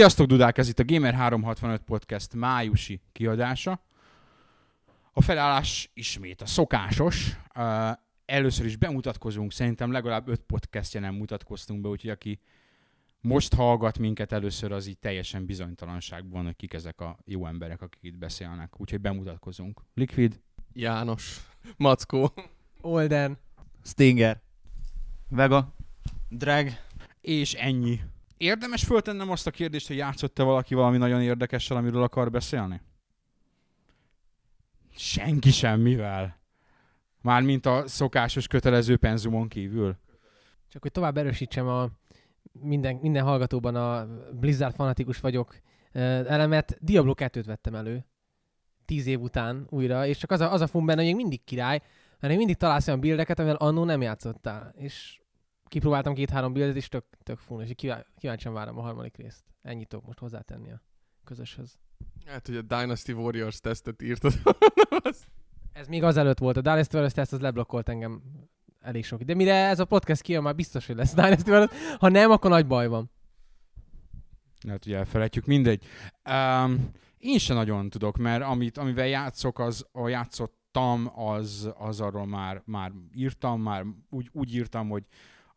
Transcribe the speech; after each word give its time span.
Sziasztok, 0.00 0.26
Dudák! 0.26 0.58
Ez 0.58 0.68
itt 0.68 0.78
a 0.78 0.84
Gamer365 0.84 1.78
Podcast 1.84 2.34
májusi 2.34 3.00
kiadása. 3.12 3.84
A 5.12 5.22
felállás 5.22 5.90
ismét 5.94 6.42
a 6.42 6.46
szokásos. 6.46 7.36
Uh, 7.56 7.90
először 8.24 8.66
is 8.66 8.76
bemutatkozunk, 8.76 9.52
szerintem 9.52 9.92
legalább 9.92 10.28
öt 10.28 10.40
podcastja 10.40 11.00
nem 11.00 11.14
mutatkoztunk 11.14 11.80
be, 11.80 11.88
úgyhogy 11.88 12.10
aki 12.10 12.40
most 13.20 13.54
hallgat 13.54 13.98
minket 13.98 14.32
először, 14.32 14.72
az 14.72 14.86
így 14.86 14.98
teljesen 14.98 15.46
bizonytalanságban, 15.46 16.44
hogy 16.44 16.56
kik 16.56 16.72
ezek 16.72 17.00
a 17.00 17.18
jó 17.24 17.46
emberek, 17.46 17.82
akik 17.82 18.02
itt 18.02 18.18
beszélnek. 18.18 18.80
Úgyhogy 18.80 19.00
bemutatkozunk. 19.00 19.80
Liquid. 19.94 20.40
János. 20.72 21.40
Mackó. 21.76 22.32
Olden. 22.80 23.38
Stinger. 23.84 24.40
Vega. 25.28 25.74
Drag. 26.28 26.68
És 27.20 27.54
ennyi. 27.54 28.00
Érdemes 28.40 28.84
föltennem 28.84 29.30
azt 29.30 29.46
a 29.46 29.50
kérdést, 29.50 29.86
hogy 29.86 29.96
játszott-e 29.96 30.42
valaki 30.42 30.74
valami 30.74 30.96
nagyon 30.96 31.22
érdekessel, 31.22 31.76
amiről 31.76 32.02
akar 32.02 32.30
beszélni? 32.30 32.80
Senki 34.96 35.50
semmivel. 35.50 36.40
Mármint 37.22 37.66
a 37.66 37.82
szokásos 37.86 38.46
kötelező 38.46 38.96
penzumon 38.96 39.48
kívül. 39.48 39.96
Csak 40.68 40.82
hogy 40.82 40.90
tovább 40.90 41.16
erősítsem 41.16 41.68
a 41.68 41.88
minden, 42.52 42.94
minden 42.94 43.24
hallgatóban 43.24 43.74
a 43.74 44.06
Blizzard 44.32 44.74
fanatikus 44.74 45.20
vagyok 45.20 45.56
elemet, 45.92 46.78
Diablo 46.80 47.12
2-t 47.16 47.44
vettem 47.46 47.74
elő. 47.74 48.06
Tíz 48.84 49.06
év 49.06 49.20
után 49.20 49.66
újra, 49.68 50.06
és 50.06 50.18
csak 50.18 50.30
az 50.30 50.40
a, 50.40 50.52
az 50.52 50.60
a 50.60 50.66
fun 50.66 50.86
benne, 50.86 50.98
hogy 50.98 51.06
még 51.06 51.20
mindig 51.20 51.44
király, 51.44 51.78
mert 52.10 52.28
még 52.28 52.36
mindig 52.36 52.56
találsz 52.56 52.86
olyan 52.86 53.00
bildeket, 53.00 53.38
amivel 53.38 53.56
annó 53.56 53.84
nem 53.84 54.02
játszottál. 54.02 54.74
És 54.76 55.20
kipróbáltam 55.70 56.14
két-három 56.14 56.52
bildet, 56.52 56.76
és 56.76 56.88
tök, 56.88 57.04
tök 57.22 57.38
fun, 57.38 57.60
és 57.62 57.72
kíváncsian 58.16 58.54
várom 58.54 58.78
a 58.78 58.80
harmadik 58.80 59.16
részt. 59.16 59.44
Ennyit 59.62 59.88
tudok 59.88 60.06
most 60.06 60.18
hozzátenni 60.18 60.72
a 60.72 60.82
közöshöz. 61.24 61.78
Hát, 62.26 62.46
hogy 62.46 62.56
a 62.56 62.62
Dynasty 62.62 63.12
Warriors 63.12 63.60
tesztet 63.60 64.02
írtad. 64.02 64.32
ez 65.72 65.86
még 65.88 66.02
azelőtt 66.02 66.38
volt. 66.38 66.56
A 66.56 66.60
Dynasty 66.60 66.92
Warriors 66.92 67.14
teszt 67.14 67.32
az 67.32 67.40
leblokkolt 67.40 67.88
engem 67.88 68.22
elég 68.80 69.04
sok. 69.04 69.22
De 69.22 69.34
mire 69.34 69.54
ez 69.54 69.80
a 69.80 69.84
podcast 69.84 70.22
kijön, 70.22 70.42
már 70.42 70.54
biztos, 70.54 70.86
hogy 70.86 70.96
lesz 70.96 71.14
Dynasty 71.14 71.50
Warriors. 71.50 71.72
Ha 71.98 72.08
nem, 72.08 72.30
akkor 72.30 72.50
nagy 72.50 72.66
baj 72.66 72.88
van. 72.88 73.10
Hát 74.68 74.86
ugye 74.86 74.96
elfelejtjük, 74.96 75.46
mindegy. 75.46 75.84
Um, 76.30 76.90
én 77.18 77.38
sem 77.38 77.56
nagyon 77.56 77.90
tudok, 77.90 78.16
mert 78.16 78.42
amit, 78.42 78.78
amivel 78.78 79.06
játszok, 79.06 79.58
az 79.58 79.86
a 79.92 80.08
játszottam, 80.08 81.10
az, 81.14 81.70
az 81.78 82.00
arról 82.00 82.26
már, 82.26 82.62
már 82.64 82.92
írtam, 83.14 83.60
már 83.60 83.84
úgy, 84.10 84.28
úgy 84.32 84.54
írtam, 84.54 84.88
hogy 84.88 85.04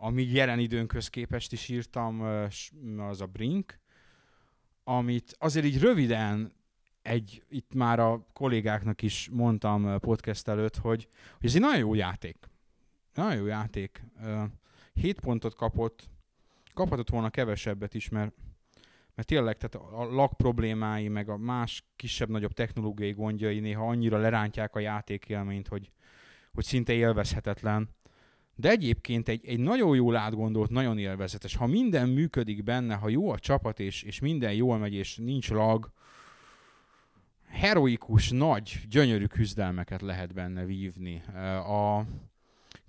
ami 0.03 0.23
jelen 0.23 0.59
időnkhöz 0.59 1.07
képest 1.07 1.51
is 1.51 1.69
írtam, 1.69 2.21
az 2.97 3.21
a 3.21 3.25
Brink, 3.25 3.79
amit 4.83 5.35
azért 5.39 5.65
így 5.65 5.79
röviden 5.79 6.53
egy, 7.01 7.43
itt 7.49 7.73
már 7.73 7.99
a 7.99 8.25
kollégáknak 8.33 9.01
is 9.01 9.29
mondtam 9.31 9.99
podcast 9.99 10.47
előtt, 10.47 10.77
hogy, 10.77 11.07
hogy 11.39 11.49
ez 11.49 11.55
egy 11.55 11.61
nagyon 11.61 11.77
jó 11.77 11.93
játék. 11.93 12.37
Nagyon 13.13 13.35
jó 13.35 13.45
játék. 13.45 14.03
7 14.93 15.19
pontot 15.19 15.55
kapott, 15.55 16.09
kaphatott 16.73 17.09
volna 17.09 17.29
kevesebbet 17.29 17.93
is, 17.93 18.09
mert, 18.09 18.33
mert 19.15 19.27
tényleg 19.27 19.57
tehát 19.57 19.87
a 19.93 20.13
lag 20.13 20.35
problémái, 20.35 21.07
meg 21.07 21.29
a 21.29 21.37
más 21.37 21.83
kisebb-nagyobb 21.95 22.53
technológiai 22.53 23.11
gondjai 23.11 23.59
néha 23.59 23.87
annyira 23.87 24.17
lerántják 24.17 24.75
a 24.75 24.79
játékélményt, 24.79 25.67
hogy, 25.67 25.91
hogy 26.53 26.63
szinte 26.63 26.93
élvezhetetlen. 26.93 27.89
De 28.55 28.69
egyébként 28.69 29.27
egy, 29.27 29.45
egy 29.45 29.59
nagyon 29.59 29.95
jól 29.95 30.15
átgondolt, 30.15 30.69
nagyon 30.69 30.97
élvezetes. 30.97 31.55
Ha 31.55 31.65
minden 31.65 32.09
működik 32.09 32.63
benne, 32.63 32.95
ha 32.95 33.09
jó 33.09 33.31
a 33.31 33.39
csapat, 33.39 33.79
és, 33.79 34.03
és 34.03 34.19
minden 34.19 34.53
jól 34.53 34.77
megy, 34.77 34.93
és 34.93 35.17
nincs 35.17 35.49
lag, 35.49 35.91
heroikus, 37.47 38.29
nagy, 38.29 38.79
gyönyörű 38.89 39.25
küzdelmeket 39.25 40.01
lehet 40.01 40.33
benne 40.33 40.65
vívni. 40.65 41.21
A, 41.67 42.05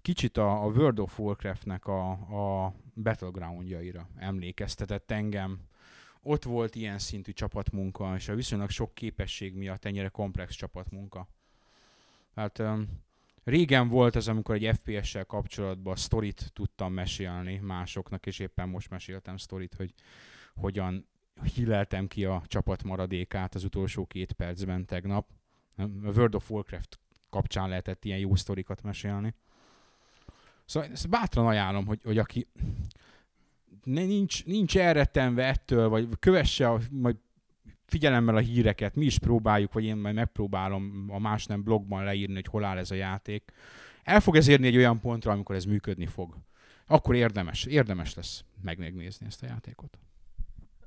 kicsit 0.03 0.37
a, 0.37 0.65
a 0.65 0.67
World 0.67 0.99
of 0.99 1.19
Warcraft-nek 1.19 1.87
a, 1.87 2.11
a 2.11 2.75
battlegroundjaira 2.95 4.09
emlékeztetett 4.17 5.11
engem. 5.11 5.61
Ott 6.23 6.45
volt 6.45 6.75
ilyen 6.75 6.99
szintű 6.99 7.33
csapatmunka, 7.33 8.15
és 8.17 8.29
a 8.29 8.35
viszonylag 8.35 8.71
sok 8.71 8.95
képesség 8.95 9.55
miatt 9.55 9.85
ennyire 9.85 10.09
komplex 10.09 10.55
csapatmunka. 10.55 11.29
Tehát 12.35 12.63
Régen 13.45 13.89
volt 13.89 14.17
az, 14.17 14.29
amikor 14.29 14.55
egy 14.55 14.77
FPS-sel 14.77 15.25
kapcsolatban 15.25 15.97
sztorit 15.97 16.51
tudtam 16.53 16.93
mesélni 16.93 17.57
másoknak, 17.57 18.27
és 18.27 18.39
éppen 18.39 18.69
most 18.69 18.91
meséltem 18.91 19.37
sztorit, 19.37 19.75
hogy 19.75 19.95
hogyan 20.55 21.07
hilleltem 21.55 22.07
ki 22.07 22.25
a 22.25 22.43
csapat 22.47 22.83
maradékát 22.83 23.55
az 23.55 23.65
utolsó 23.65 24.07
két 24.07 24.33
percben 24.33 24.87
tegnap. 24.87 25.29
A 25.77 25.85
World 25.85 26.35
of 26.35 26.51
Warcraft 26.51 26.99
kapcsán 27.31 27.69
lehetett 27.69 28.05
ilyen 28.05 28.19
jó 28.19 28.35
sztorikat 28.35 28.83
mesélni. 28.83 29.35
Szóval 30.65 30.89
ezt 30.91 31.09
bátran 31.09 31.47
ajánlom, 31.47 31.87
hogy, 31.87 32.01
hogy 32.05 32.19
aki 32.19 32.47
nincs, 33.85 34.45
nincs 34.45 34.79
elrettenve 34.79 35.45
ettől, 35.47 35.89
vagy 35.89 36.09
kövesse, 36.19 36.69
a, 36.71 36.81
majd 36.91 37.17
figyelemmel 37.87 38.37
a 38.37 38.41
híreket, 38.41 38.95
mi 38.95 39.05
is 39.05 39.19
próbáljuk, 39.19 39.73
vagy 39.73 39.85
én 39.85 39.97
majd 39.97 40.15
megpróbálom 40.15 41.07
a 41.09 41.19
más 41.19 41.47
nem 41.47 41.63
blogban 41.63 42.05
leírni, 42.05 42.35
hogy 42.35 42.47
hol 42.47 42.65
áll 42.65 42.79
ez 42.79 42.91
a 42.91 42.95
játék. 42.95 43.53
El 44.03 44.21
fog 44.21 44.37
ez 44.37 44.49
érni 44.49 44.67
egy 44.67 44.77
olyan 44.77 45.01
pontra, 45.01 45.33
amikor 45.33 45.55
ez 45.55 45.65
működni 45.65 46.07
fog. 46.07 46.37
Akkor 46.87 47.15
érdemes, 47.15 47.65
érdemes 47.65 48.15
lesz 48.15 48.45
megnézni 48.63 49.27
ezt 49.27 49.43
a 49.43 49.47
játékot. 49.47 49.99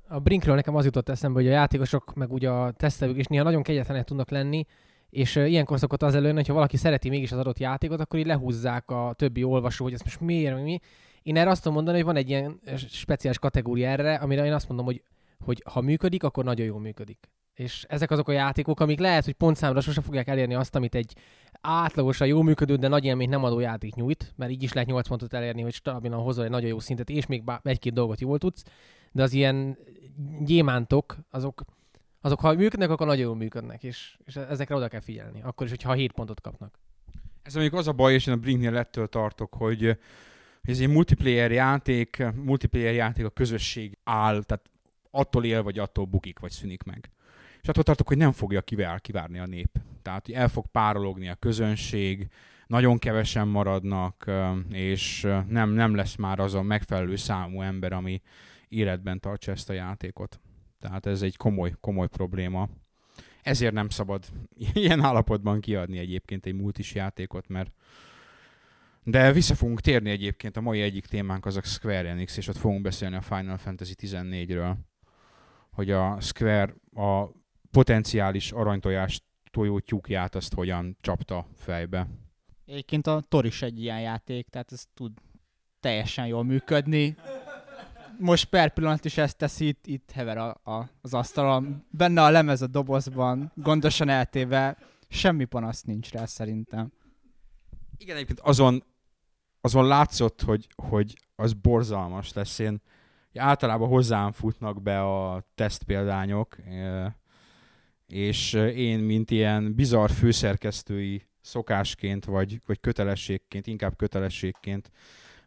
A 0.08 0.18
Brinkről 0.18 0.54
nekem 0.54 0.74
az 0.74 0.84
jutott 0.84 1.08
eszembe, 1.08 1.38
hogy 1.38 1.48
a 1.48 1.52
játékosok, 1.52 2.14
meg 2.14 2.32
ugye 2.32 2.50
a 2.50 2.70
tesztelők 2.70 3.18
is 3.18 3.26
néha 3.26 3.42
nagyon 3.42 3.62
kegyetlenek 3.62 4.04
tudnak 4.04 4.30
lenni, 4.30 4.66
és 5.10 5.36
ilyenkor 5.36 5.78
szokott 5.78 6.02
az 6.02 6.14
előni, 6.14 6.34
hogyha 6.34 6.52
valaki 6.52 6.76
szereti 6.76 7.08
mégis 7.08 7.32
az 7.32 7.38
adott 7.38 7.58
játékot, 7.58 8.00
akkor 8.00 8.18
így 8.18 8.26
lehúzzák 8.26 8.90
a 8.90 9.12
többi 9.16 9.42
olvasó, 9.42 9.84
hogy 9.84 9.92
ezt 9.92 10.04
most 10.04 10.20
miért, 10.20 10.62
mi. 10.62 10.80
Én 11.22 11.36
erre 11.36 11.50
azt 11.50 11.62
tudom 11.62 11.76
mondani, 11.76 11.96
hogy 11.96 12.06
van 12.06 12.16
egy 12.16 12.28
ilyen 12.28 12.60
speciális 12.88 13.38
kategória 13.38 13.88
erre, 13.88 14.14
amire 14.14 14.44
én 14.44 14.52
azt 14.52 14.68
mondom, 14.68 14.86
hogy 14.86 15.02
hogy 15.44 15.62
ha 15.70 15.80
működik, 15.80 16.22
akkor 16.22 16.44
nagyon 16.44 16.66
jól 16.66 16.80
működik. 16.80 17.30
És 17.54 17.84
ezek 17.88 18.10
azok 18.10 18.28
a 18.28 18.32
játékok, 18.32 18.80
amik 18.80 18.98
lehet, 18.98 19.24
hogy 19.24 19.34
pontszámra 19.34 19.80
sose 19.80 20.00
fogják 20.00 20.28
elérni 20.28 20.54
azt, 20.54 20.74
amit 20.74 20.94
egy 20.94 21.16
átlagosan 21.60 22.26
jó 22.26 22.42
működő, 22.42 22.76
de 22.76 22.88
nagy 22.88 23.04
élményt 23.04 23.30
nem 23.30 23.44
adó 23.44 23.60
játék 23.60 23.94
nyújt, 23.94 24.32
mert 24.36 24.50
így 24.50 24.62
is 24.62 24.72
lehet 24.72 24.88
8 24.88 25.08
pontot 25.08 25.34
elérni, 25.34 25.62
hogy 25.62 25.72
stabilan 25.72 26.22
hozol 26.22 26.44
egy 26.44 26.50
nagyon 26.50 26.68
jó 26.68 26.78
szintet, 26.78 27.10
és 27.10 27.26
még 27.26 27.42
egy-két 27.62 27.92
dolgot 27.92 28.20
jól 28.20 28.38
tudsz, 28.38 28.62
de 29.12 29.22
az 29.22 29.32
ilyen 29.32 29.78
gyémántok, 30.44 31.16
azok, 31.30 31.62
azok 32.20 32.40
ha 32.40 32.52
működnek, 32.52 32.90
akkor 32.90 33.06
nagyon 33.06 33.24
jól 33.24 33.36
működnek, 33.36 33.82
és, 33.82 34.18
és 34.24 34.36
ezekre 34.36 34.74
oda 34.74 34.88
kell 34.88 35.00
figyelni, 35.00 35.42
akkor 35.42 35.66
is, 35.66 35.72
hogyha 35.72 35.92
7 35.92 36.12
pontot 36.12 36.40
kapnak. 36.40 36.78
Ez 37.42 37.54
mondjuk 37.54 37.74
az 37.74 37.88
a 37.88 37.92
baj, 37.92 38.14
és 38.14 38.26
én 38.26 38.34
a 38.34 38.36
Brinknél 38.36 38.70
lettől 38.70 39.06
tartok, 39.06 39.54
hogy 39.54 39.98
ez 40.62 40.80
egy 40.80 40.88
multiplayer 40.88 41.50
játék, 41.50 42.24
multiplayer 42.34 42.94
játék 42.94 43.24
a 43.24 43.30
közösség 43.30 43.98
áll, 44.04 44.42
tehát 44.42 44.70
attól 45.10 45.44
él, 45.44 45.62
vagy 45.62 45.78
attól 45.78 46.04
bukik, 46.04 46.38
vagy 46.38 46.50
szűnik 46.50 46.82
meg. 46.82 47.10
És 47.62 47.68
attól 47.68 47.82
tartok, 47.82 48.08
hogy 48.08 48.16
nem 48.16 48.32
fogja 48.32 48.62
kivár, 48.62 49.00
kivárni 49.00 49.38
a 49.38 49.46
nép. 49.46 49.78
Tehát 50.02 50.28
el 50.28 50.48
fog 50.48 50.66
párologni 50.66 51.28
a 51.28 51.34
közönség, 51.34 52.28
nagyon 52.66 52.98
kevesen 52.98 53.48
maradnak, 53.48 54.30
és 54.70 55.26
nem, 55.48 55.70
nem 55.70 55.94
lesz 55.94 56.16
már 56.16 56.38
az 56.38 56.54
a 56.54 56.62
megfelelő 56.62 57.16
számú 57.16 57.62
ember, 57.62 57.92
ami 57.92 58.22
életben 58.68 59.20
tartsa 59.20 59.52
ezt 59.52 59.70
a 59.70 59.72
játékot. 59.72 60.40
Tehát 60.80 61.06
ez 61.06 61.22
egy 61.22 61.36
komoly, 61.36 61.72
komoly 61.80 62.08
probléma. 62.08 62.68
Ezért 63.42 63.72
nem 63.72 63.88
szabad 63.88 64.24
ilyen 64.74 65.00
állapotban 65.00 65.60
kiadni 65.60 65.98
egyébként 65.98 66.46
egy 66.46 66.54
multis 66.54 66.94
játékot, 66.94 67.48
mert 67.48 67.72
de 69.04 69.32
vissza 69.32 69.54
fogunk 69.54 69.80
térni 69.80 70.10
egyébként, 70.10 70.56
a 70.56 70.60
mai 70.60 70.80
egyik 70.80 71.06
témánk 71.06 71.46
az 71.46 71.56
a 71.56 71.62
Square 71.62 72.08
Enix, 72.08 72.36
és 72.36 72.48
ott 72.48 72.56
fogunk 72.56 72.82
beszélni 72.82 73.16
a 73.16 73.20
Final 73.20 73.56
Fantasy 73.56 73.94
14-ről 74.00 74.74
hogy 75.78 75.90
a 75.90 76.20
Square 76.20 76.74
a 76.94 77.28
potenciális 77.70 78.52
aranytojás 78.52 79.22
tojó 79.50 79.78
tyúkját 79.78 80.34
azt 80.34 80.54
hogyan 80.54 80.96
csapta 81.00 81.46
fejbe. 81.56 82.08
Egyébként 82.66 83.06
a 83.06 83.24
Tor 83.28 83.44
is 83.44 83.62
egy 83.62 83.82
ilyen 83.82 84.00
játék, 84.00 84.48
tehát 84.48 84.72
ez 84.72 84.84
tud 84.94 85.12
teljesen 85.80 86.26
jól 86.26 86.44
működni. 86.44 87.16
Most 88.18 88.44
per 88.44 88.72
pillanat 88.72 89.04
is 89.04 89.16
ezt 89.16 89.36
teszi, 89.36 89.66
itt, 89.66 89.86
itt 89.86 90.10
hever 90.10 90.38
a, 90.38 90.48
a, 90.64 90.88
az 91.00 91.14
asztalon. 91.14 91.86
Benne 91.90 92.22
a 92.22 92.30
lemez 92.30 92.62
a 92.62 92.66
dobozban, 92.66 93.52
gondosan 93.54 94.08
eltéve, 94.08 94.78
semmi 95.08 95.44
panasz 95.44 95.82
nincs 95.82 96.10
rá 96.10 96.24
szerintem. 96.24 96.92
Igen, 97.96 98.16
egyébként 98.16 98.40
azon, 98.40 98.84
azon 99.60 99.86
látszott, 99.86 100.42
hogy, 100.42 100.66
hogy 100.76 101.18
az 101.36 101.52
borzalmas 101.52 102.32
lesz. 102.32 102.58
Én 102.58 102.80
általában 103.34 103.88
hozzám 103.88 104.32
futnak 104.32 104.82
be 104.82 105.00
a 105.00 105.44
tesztpéldányok, 105.54 106.56
és 108.06 108.52
én, 108.74 108.98
mint 108.98 109.30
ilyen 109.30 109.74
bizarr 109.74 110.10
főszerkesztői 110.10 111.22
szokásként, 111.40 112.24
vagy, 112.24 112.60
vagy 112.66 112.80
kötelességként, 112.80 113.66
inkább 113.66 113.96
kötelességként 113.96 114.90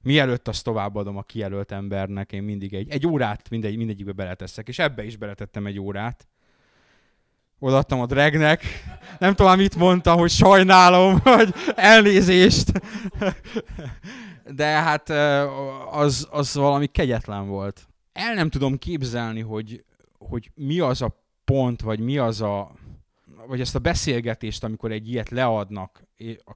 mielőtt 0.01 0.48
azt 0.48 0.63
továbbadom 0.63 1.18
a 1.18 1.22
kijelölt 1.22 1.72
embernek, 1.72 2.31
én 2.31 2.44
mindig 2.44 2.74
egy, 2.74 2.89
egy 2.89 3.07
órát 3.07 3.50
mindegy, 3.50 3.78
mindegyikbe 3.78 4.12
beleteszek, 4.12 4.68
és 4.68 4.80
ebbe 4.80 5.04
is 5.04 5.18
beletettem 5.18 5.66
egy 5.66 5.80
órát. 5.80 6.28
Odaadtam 7.60 8.00
a 8.00 8.06
dragnek, 8.06 8.63
nem 9.19 9.33
tudom, 9.36 9.57
mit 9.57 9.75
mondtam, 9.75 10.18
hogy 10.18 10.30
sajnálom, 10.30 11.19
hogy 11.24 11.54
elnézést. 11.75 12.72
De 14.50 14.66
hát 14.66 15.10
az, 15.92 16.28
az 16.32 16.56
valami 16.56 16.88
kegyetlen 16.88 17.48
volt. 17.48 17.88
El 18.14 18.34
nem 18.34 18.50
tudom 18.50 18.78
képzelni, 18.78 19.42
hogy, 19.42 19.84
hogy 20.18 20.52
mi 20.56 20.80
az 20.80 21.02
a 21.02 21.24
pont, 21.46 21.82
vagy 21.82 22.00
mi 22.00 22.18
az 22.18 22.42
a, 22.42 22.72
vagy 23.48 23.62
ezt 23.62 23.76
a 23.76 23.80
beszélgetést, 23.80 24.64
amikor 24.64 24.92
egy 24.92 25.10
ilyet 25.10 25.30
leadnak 25.30 26.04
a 26.46 26.56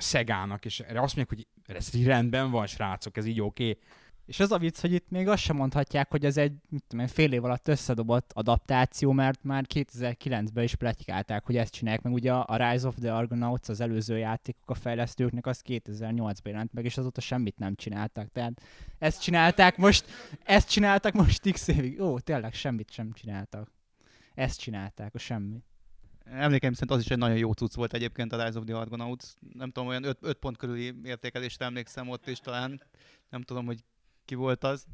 szegának, 0.00 0.64
és 0.64 0.80
erre 0.80 1.00
azt 1.00 1.16
mondják, 1.16 1.46
hogy 1.66 1.76
ez 1.76 1.94
így 1.94 2.06
rendben 2.06 2.50
van, 2.50 2.66
srácok, 2.66 3.16
ez 3.16 3.26
így 3.26 3.40
oké. 3.40 3.68
Okay. 3.68 3.82
És 4.26 4.40
az 4.40 4.52
a 4.52 4.58
vicc, 4.58 4.80
hogy 4.80 4.92
itt 4.92 5.10
még 5.10 5.28
azt 5.28 5.42
sem 5.42 5.56
mondhatják, 5.56 6.10
hogy 6.10 6.24
ez 6.24 6.36
egy 6.36 6.52
mit 6.68 6.84
tudom, 6.88 7.06
fél 7.06 7.32
év 7.32 7.44
alatt 7.44 7.68
összedobott 7.68 8.30
adaptáció, 8.32 9.12
mert 9.12 9.44
már 9.44 9.64
2009-ben 9.74 10.64
is 10.64 10.74
pletykálták, 10.74 11.44
hogy 11.44 11.56
ezt 11.56 11.72
csinálják, 11.72 12.02
meg 12.02 12.12
ugye 12.12 12.32
a 12.32 12.56
Rise 12.56 12.86
of 12.86 12.94
the 13.00 13.14
Argonauts, 13.14 13.68
az 13.68 13.80
előző 13.80 14.18
játékok 14.18 14.70
a 14.70 14.74
fejlesztőknek, 14.74 15.46
az 15.46 15.62
2008-ban 15.66 16.44
jelent 16.44 16.72
meg, 16.72 16.84
és 16.84 16.96
azóta 16.96 17.20
semmit 17.20 17.58
nem 17.58 17.74
csináltak. 17.74 18.32
Tehát 18.32 18.62
ezt 18.98 19.22
csinálták 19.22 19.76
most, 19.76 20.06
ezt 20.44 20.70
csináltak 20.70 21.12
most 21.12 21.50
x 21.50 21.68
évig. 21.68 22.00
Ó, 22.00 22.18
tényleg 22.18 22.54
semmit 22.54 22.90
sem 22.90 23.12
csináltak. 23.12 23.72
Ezt 24.34 24.60
csinálták, 24.60 25.14
a 25.14 25.18
semmi. 25.18 25.62
Emlékeim 26.24 26.72
szerint 26.72 26.90
az 26.90 27.00
is 27.00 27.10
egy 27.10 27.18
nagyon 27.18 27.36
jó 27.36 27.52
cucc 27.52 27.74
volt 27.74 27.92
egyébként 27.92 28.32
a 28.32 28.44
Rise 28.44 28.58
of 28.58 28.64
the 28.64 28.76
Argonauts. 28.76 29.24
Nem 29.52 29.70
tudom, 29.70 29.88
olyan 29.88 30.04
5 30.20 30.38
pont 30.38 30.56
körüli 30.56 30.94
értékelést 31.04 31.62
emlékszem 31.62 32.08
ott 32.08 32.26
is 32.26 32.38
talán. 32.38 32.82
Nem 33.28 33.42
tudom, 33.42 33.66
hogy 33.66 33.84
ki 34.26 34.34
volt 34.34 34.64
az. 34.64 34.84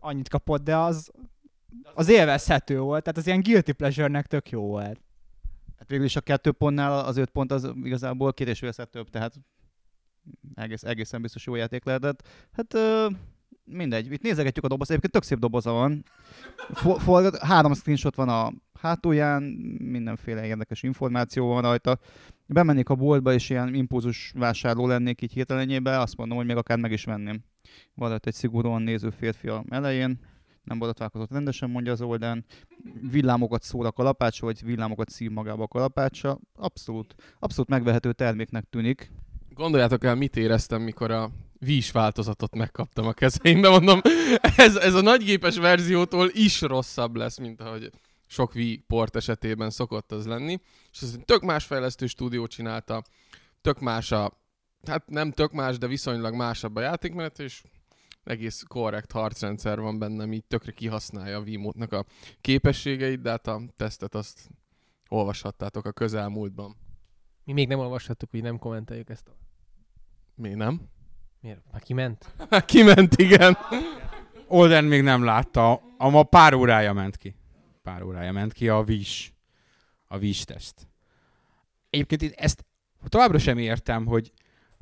Annyit 0.00 0.28
kapott, 0.28 0.62
de 0.62 0.76
az, 0.76 1.10
az 1.94 2.08
élvezhető 2.08 2.80
volt, 2.80 3.02
tehát 3.02 3.18
az 3.18 3.26
ilyen 3.26 3.40
guilty 3.40 3.72
pleasure-nek 3.72 4.26
tök 4.26 4.50
jó 4.50 4.66
volt. 4.66 5.00
Hát 5.78 5.88
végül 5.88 6.04
is 6.04 6.16
a 6.16 6.20
kettő 6.20 6.52
pontnál 6.52 6.98
az 6.98 7.16
öt 7.16 7.30
pont 7.30 7.52
az 7.52 7.72
igazából 7.82 8.32
két 8.32 8.48
és 8.48 8.58
fél 8.58 8.72
több, 8.72 9.10
tehát 9.10 9.34
egész, 10.54 10.82
egészen 10.82 11.22
biztos 11.22 11.46
jó 11.46 11.54
játék 11.54 11.84
lehetett. 11.84 12.28
Hát 12.52 12.74
mindegy, 13.64 14.12
itt 14.12 14.22
nézegetjük 14.22 14.64
a 14.64 14.68
doboz, 14.68 14.88
egyébként 14.90 15.12
tök 15.12 15.22
szép 15.22 15.38
doboza 15.38 15.72
van. 15.72 16.04
For, 16.98 17.38
három 17.40 17.74
screenshot 17.74 18.14
van 18.14 18.28
a 18.28 18.52
hátulján, 18.80 19.42
mindenféle 19.78 20.46
érdekes 20.46 20.82
információ 20.82 21.46
van 21.46 21.62
rajta. 21.62 21.98
Bemennék 22.46 22.88
a 22.88 22.94
boltba, 22.94 23.32
és 23.32 23.50
ilyen 23.50 23.74
impulzus 23.74 24.32
vásárló 24.36 24.86
lennék 24.86 25.22
így 25.22 25.32
hirtelenjébe, 25.32 25.98
azt 25.98 26.16
mondom, 26.16 26.36
hogy 26.36 26.46
még 26.46 26.56
akár 26.56 26.78
meg 26.78 26.92
is 26.92 27.04
venném. 27.04 27.40
Van 27.94 28.20
egy 28.22 28.34
szigorúan 28.34 28.82
néző 28.82 29.10
férfi 29.10 29.48
a 29.48 29.64
elején, 29.68 30.18
nem 30.68 30.78
borotválkozott 30.78 31.30
rendesen, 31.30 31.70
mondja 31.70 31.92
az 31.92 32.00
oldán. 32.00 32.44
Villámokat 33.10 33.62
szól 33.62 33.86
a 33.86 33.92
kalapácsa, 33.92 34.46
vagy 34.46 34.64
villámokat 34.64 35.10
szív 35.10 35.30
magába 35.30 35.62
a 35.62 35.68
kalapácsa. 35.68 36.38
Abszolút, 36.54 37.14
abszolút 37.38 37.70
megvehető 37.70 38.12
terméknek 38.12 38.64
tűnik. 38.70 39.10
Gondoljátok 39.48 40.04
el, 40.04 40.14
mit 40.14 40.36
éreztem, 40.36 40.82
mikor 40.82 41.10
a 41.10 41.30
vís 41.58 41.90
változatot 41.90 42.56
megkaptam 42.56 43.06
a 43.06 43.12
kezeimbe, 43.12 43.68
mondom, 43.68 44.00
ez, 44.56 44.76
ez 44.76 44.94
a 44.94 45.00
nagygépes 45.00 45.56
verziótól 45.56 46.30
is 46.32 46.60
rosszabb 46.60 47.16
lesz, 47.16 47.38
mint 47.38 47.60
ahogy 47.60 47.90
sok 48.26 48.54
Wii 48.54 48.84
port 48.86 49.16
esetében 49.16 49.70
szokott 49.70 50.12
az 50.12 50.26
lenni. 50.26 50.60
És 50.92 51.00
ez 51.00 51.16
tök 51.24 51.42
más 51.42 51.64
fejlesztő 51.64 52.06
stúdió 52.06 52.46
csinálta, 52.46 53.02
tök 53.60 53.80
más 53.80 54.12
a, 54.12 54.40
hát 54.88 55.08
nem 55.08 55.30
tök 55.32 55.52
más, 55.52 55.78
de 55.78 55.86
viszonylag 55.86 56.34
másabb 56.34 56.76
a 56.76 56.80
játékmenet, 56.80 57.38
és 57.38 57.62
egész 58.24 58.62
korrekt 58.68 59.12
harcrendszer 59.12 59.80
van 59.80 59.98
benne, 59.98 60.22
ami 60.22 60.40
tökre 60.40 60.72
kihasználja 60.72 61.36
a 61.36 61.40
Wiimote-nak 61.40 61.92
a 61.92 62.04
képességeit, 62.40 63.20
de 63.20 63.30
hát 63.30 63.46
a 63.46 63.60
tesztet 63.76 64.14
azt 64.14 64.50
olvashattátok 65.08 65.84
a 65.84 65.92
közelmúltban. 65.92 66.76
Mi 67.44 67.52
még 67.52 67.68
nem 67.68 67.78
olvashattuk, 67.78 68.30
hogy 68.30 68.42
nem 68.42 68.58
kommenteljük 68.58 69.08
ezt. 69.08 69.28
A... 69.28 69.32
Mi 70.34 70.48
nem? 70.48 70.80
Miért? 71.40 71.62
Már 71.72 71.82
kiment? 71.82 72.34
Már 72.50 72.64
kiment, 72.64 73.16
igen. 73.16 73.56
Olden 74.46 74.84
még 74.84 75.02
nem 75.02 75.24
látta, 75.24 75.72
a 75.98 76.08
ma 76.08 76.22
pár 76.22 76.54
órája 76.54 76.92
ment 76.92 77.16
ki. 77.16 77.34
Pár 77.82 78.02
órája 78.02 78.32
ment 78.32 78.52
ki 78.52 78.68
a 78.68 78.82
VIS, 78.82 79.32
a 80.06 80.18
VIS 80.18 80.44
teszt. 80.44 80.88
Egyébként 81.90 82.22
én 82.22 82.32
ezt 82.34 82.66
továbbra 83.06 83.38
sem 83.38 83.58
értem, 83.58 84.06
hogy, 84.06 84.32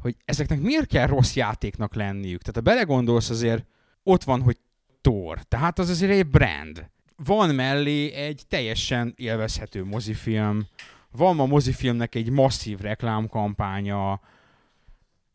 hogy 0.06 0.16
ezeknek 0.24 0.60
miért 0.60 0.86
kell 0.86 1.06
rossz 1.06 1.34
játéknak 1.34 1.94
lenniük. 1.94 2.40
Tehát 2.40 2.54
ha 2.54 2.60
belegondolsz 2.60 3.30
azért, 3.30 3.66
ott 4.02 4.24
van, 4.24 4.42
hogy 4.42 4.58
Thor. 5.00 5.42
Tehát 5.42 5.78
az 5.78 5.88
azért 5.88 6.12
egy 6.12 6.26
brand. 6.26 6.90
Van 7.24 7.54
mellé 7.54 8.12
egy 8.12 8.42
teljesen 8.48 9.14
élvezhető 9.16 9.84
mozifilm, 9.84 10.66
van 11.10 11.40
a 11.40 11.46
mozifilmnek 11.46 12.14
egy 12.14 12.30
masszív 12.30 12.78
reklámkampánya, 12.78 14.20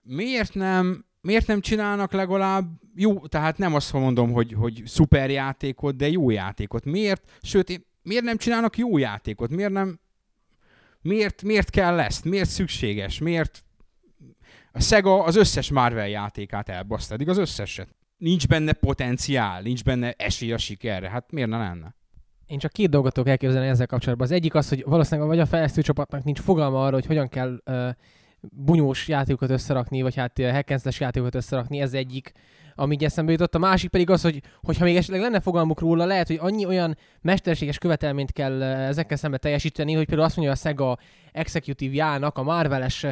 miért 0.02 0.54
nem 0.54 1.06
miért 1.22 1.48
nem 1.48 1.62
csinálnak 1.62 2.12
legalább 2.12 2.66
jó, 2.96 3.28
tehát 3.28 3.58
nem 3.58 3.74
azt 3.76 3.94
mondom, 3.94 4.32
hogy, 4.32 4.54
hogy 4.54 4.82
szuper 4.86 5.30
játékot, 5.30 5.96
de 5.96 6.10
jó 6.10 6.30
játékot. 6.30 6.86
Miért? 6.86 7.32
Sőt, 7.42 7.70
én, 7.70 7.86
miért 8.04 8.24
nem 8.24 8.38
csinálnak 8.38 8.78
jó 8.78 8.98
játékot? 8.98 9.50
Miért 9.50 9.72
nem, 9.72 10.00
miért, 11.02 11.44
miért 11.44 11.70
kell 11.70 12.00
ezt? 12.00 12.26
Miért 12.26 12.50
szükséges? 12.50 13.20
Miért 13.20 13.64
a 14.72 14.80
Sega 14.82 15.24
az 15.24 15.36
összes 15.36 15.72
Marvel 15.72 16.08
játékát 16.08 16.70
elbaszta, 16.70 17.14
eddig 17.14 17.30
az 17.30 17.38
összeset. 17.38 17.96
Nincs 18.18 18.48
benne 18.48 18.74
potenciál, 18.74 19.62
nincs 19.62 19.84
benne 19.84 20.14
esély 20.18 20.52
a 20.52 20.58
sikerre. 20.58 21.10
Hát 21.10 21.32
miért 21.32 21.50
ne 21.50 21.58
lenne? 21.58 21.96
Én 22.46 22.60
csak 22.60 22.72
két 22.72 22.90
dolgot 22.90 23.14
tudok 23.14 23.30
elképzelni 23.30 23.68
ezzel 23.68 23.88
kapcsolatban. 23.88 24.28
Az 24.28 24.34
egyik 24.34 24.56
az, 24.56 24.70
hogy 24.70 24.84
valószínűleg 24.86 25.30
vagy 25.30 25.40
a 25.40 25.46
fejlesztő 25.46 25.82
csapatnak 25.82 26.24
nincs 26.24 26.40
fogalma 26.40 26.86
arra, 26.86 26.94
hogy 26.94 27.06
hogyan 27.06 27.28
kell 27.28 27.62
uh, 27.66 27.90
bunyós 28.42 29.08
játékokat 29.08 29.50
összerakni, 29.50 30.02
vagy 30.02 30.16
hát 30.16 30.40
eh, 30.40 30.54
hackenzles 30.54 31.00
játékokat 31.00 31.36
összerakni, 31.36 31.80
ez 31.80 31.94
egyik, 31.94 32.32
ami 32.76 32.94
így 32.94 33.04
eszembe 33.04 33.32
jutott. 33.32 33.56
A 33.56 33.60
másik 33.60 33.90
pedig 33.90 34.10
az, 34.10 34.22
hogy 34.22 34.42
hogyha 34.62 34.84
még 34.84 34.96
esetleg 34.96 35.22
lenne 35.22 35.40
fogalmuk 35.40 35.80
róla, 35.80 36.06
lehet, 36.06 36.28
hogy 36.28 36.38
annyi 36.42 36.66
olyan 36.66 36.98
mesterséges 37.22 37.78
követelményt 37.78 38.32
kell 38.32 38.62
eh, 38.62 38.88
ezekkel 38.88 39.18
szembe 39.18 39.38
teljesíteni, 39.38 39.94
hogy 39.94 40.06
például 40.06 40.28
azt 40.28 40.36
mondja 40.36 40.54
a 40.54 40.58
Sega 40.58 40.98
Executive 41.32 41.96
jának, 41.96 42.38
a 42.38 42.44
Marveles 42.44 43.04
uh, 43.04 43.12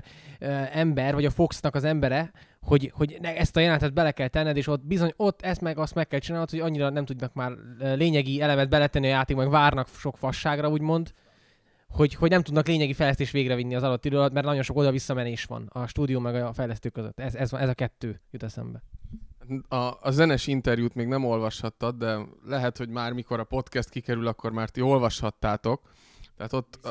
ember, 0.77 1.13
vagy 1.13 1.25
a 1.25 1.29
Foxnak 1.29 1.75
az 1.75 1.83
embere, 1.83 2.31
hogy, 2.61 2.91
hogy 2.93 3.17
ezt 3.21 3.55
a 3.55 3.59
jelenetet 3.59 3.93
bele 3.93 4.11
kell 4.11 4.27
tenned, 4.27 4.57
és 4.57 4.67
ott 4.67 4.85
bizony 4.85 5.13
ott 5.15 5.41
ezt 5.41 5.61
meg 5.61 5.77
azt 5.77 5.95
meg 5.95 6.07
kell 6.07 6.19
csinálnod, 6.19 6.49
hogy 6.49 6.59
annyira 6.59 6.89
nem 6.89 7.05
tudnak 7.05 7.33
már 7.33 7.51
lényegi 7.79 8.41
elemet 8.41 8.69
beletenni 8.69 9.05
a 9.05 9.09
játék, 9.09 9.37
meg 9.37 9.49
várnak 9.49 9.87
sok 9.87 10.17
fasságra, 10.17 10.69
úgymond 10.69 11.13
hogy, 11.89 12.13
hogy 12.13 12.29
nem 12.29 12.41
tudnak 12.41 12.67
lényegi 12.67 12.93
fejlesztést 12.93 13.31
végrevinni 13.31 13.75
az 13.75 13.83
adott 13.83 14.05
idő 14.05 14.17
alatt, 14.17 14.33
mert 14.33 14.45
nagyon 14.45 14.61
sok 14.61 14.77
oda-vissza 14.77 15.13
menés 15.13 15.43
van 15.43 15.69
a 15.73 15.87
stúdió 15.87 16.19
meg 16.19 16.35
a 16.35 16.53
fejlesztő 16.53 16.89
között. 16.89 17.19
Ez, 17.19 17.35
ez, 17.35 17.53
ez 17.53 17.69
a 17.69 17.73
kettő 17.73 18.21
jut 18.31 18.43
eszembe. 18.43 18.81
A, 19.67 19.75
a 20.01 20.11
zenes 20.11 20.47
interjút 20.47 20.95
még 20.95 21.07
nem 21.07 21.25
olvashattad, 21.25 21.95
de 21.95 22.19
lehet, 22.45 22.77
hogy 22.77 22.89
már 22.89 23.13
mikor 23.13 23.39
a 23.39 23.43
podcast 23.43 23.89
kikerül, 23.89 24.27
akkor 24.27 24.51
már 24.51 24.69
ti 24.69 24.81
olvashattátok. 24.81 25.81
Tehát 26.37 26.53
ott 26.53 26.85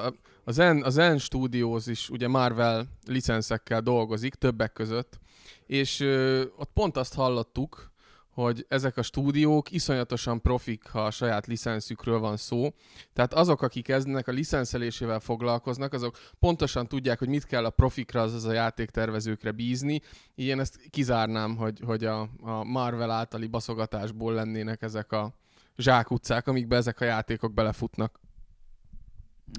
a, 0.45 0.53
Zen, 0.53 0.83
a 0.83 0.91
Zen 0.91 1.19
Studios 1.19 1.87
is 1.87 2.11
ugye 2.11 2.29
Marvel 2.29 2.87
licenszekkel 3.07 3.81
dolgozik, 3.81 4.35
többek 4.35 4.73
között, 4.73 5.19
és 5.67 6.01
ö, 6.01 6.45
ott 6.57 6.71
pont 6.75 6.97
azt 6.97 7.15
hallottuk, 7.15 7.88
hogy 8.43 8.67
ezek 8.69 8.97
a 8.97 9.03
stúdiók 9.03 9.71
iszonyatosan 9.71 10.41
profik, 10.41 10.89
ha 10.89 11.05
a 11.05 11.11
saját 11.11 11.47
licenszükről 11.47 12.19
van 12.19 12.37
szó. 12.37 12.69
Tehát 13.13 13.35
azok, 13.35 13.63
akik 13.63 13.89
eznek 13.89 14.29
a 14.29 14.33
licenszelésével 14.33 15.21
foglalkoznak, 15.21 15.93
azok 15.93 16.19
pontosan 16.39 16.87
tudják, 16.87 17.19
hogy 17.19 17.29
mit 17.29 17.47
kell 17.47 17.65
a 17.65 17.71
profikra, 17.71 18.21
azaz 18.21 18.45
a 18.45 18.53
játéktervezőkre 18.53 19.51
bízni. 19.51 20.01
Ilyen 20.35 20.61
ezt 20.61 20.81
kizárnám, 20.91 21.57
hogy, 21.57 21.81
hogy 21.85 22.05
a, 22.05 22.21
a 22.41 22.65
Marvel 22.65 23.11
általi 23.11 23.47
baszogatásból 23.47 24.33
lennének 24.33 24.83
ezek 24.83 25.13
a 25.13 25.35
zsákutcák, 25.77 26.47
amikbe 26.47 26.77
ezek 26.77 27.01
a 27.01 27.05
játékok 27.05 27.55
belefutnak. 27.55 28.21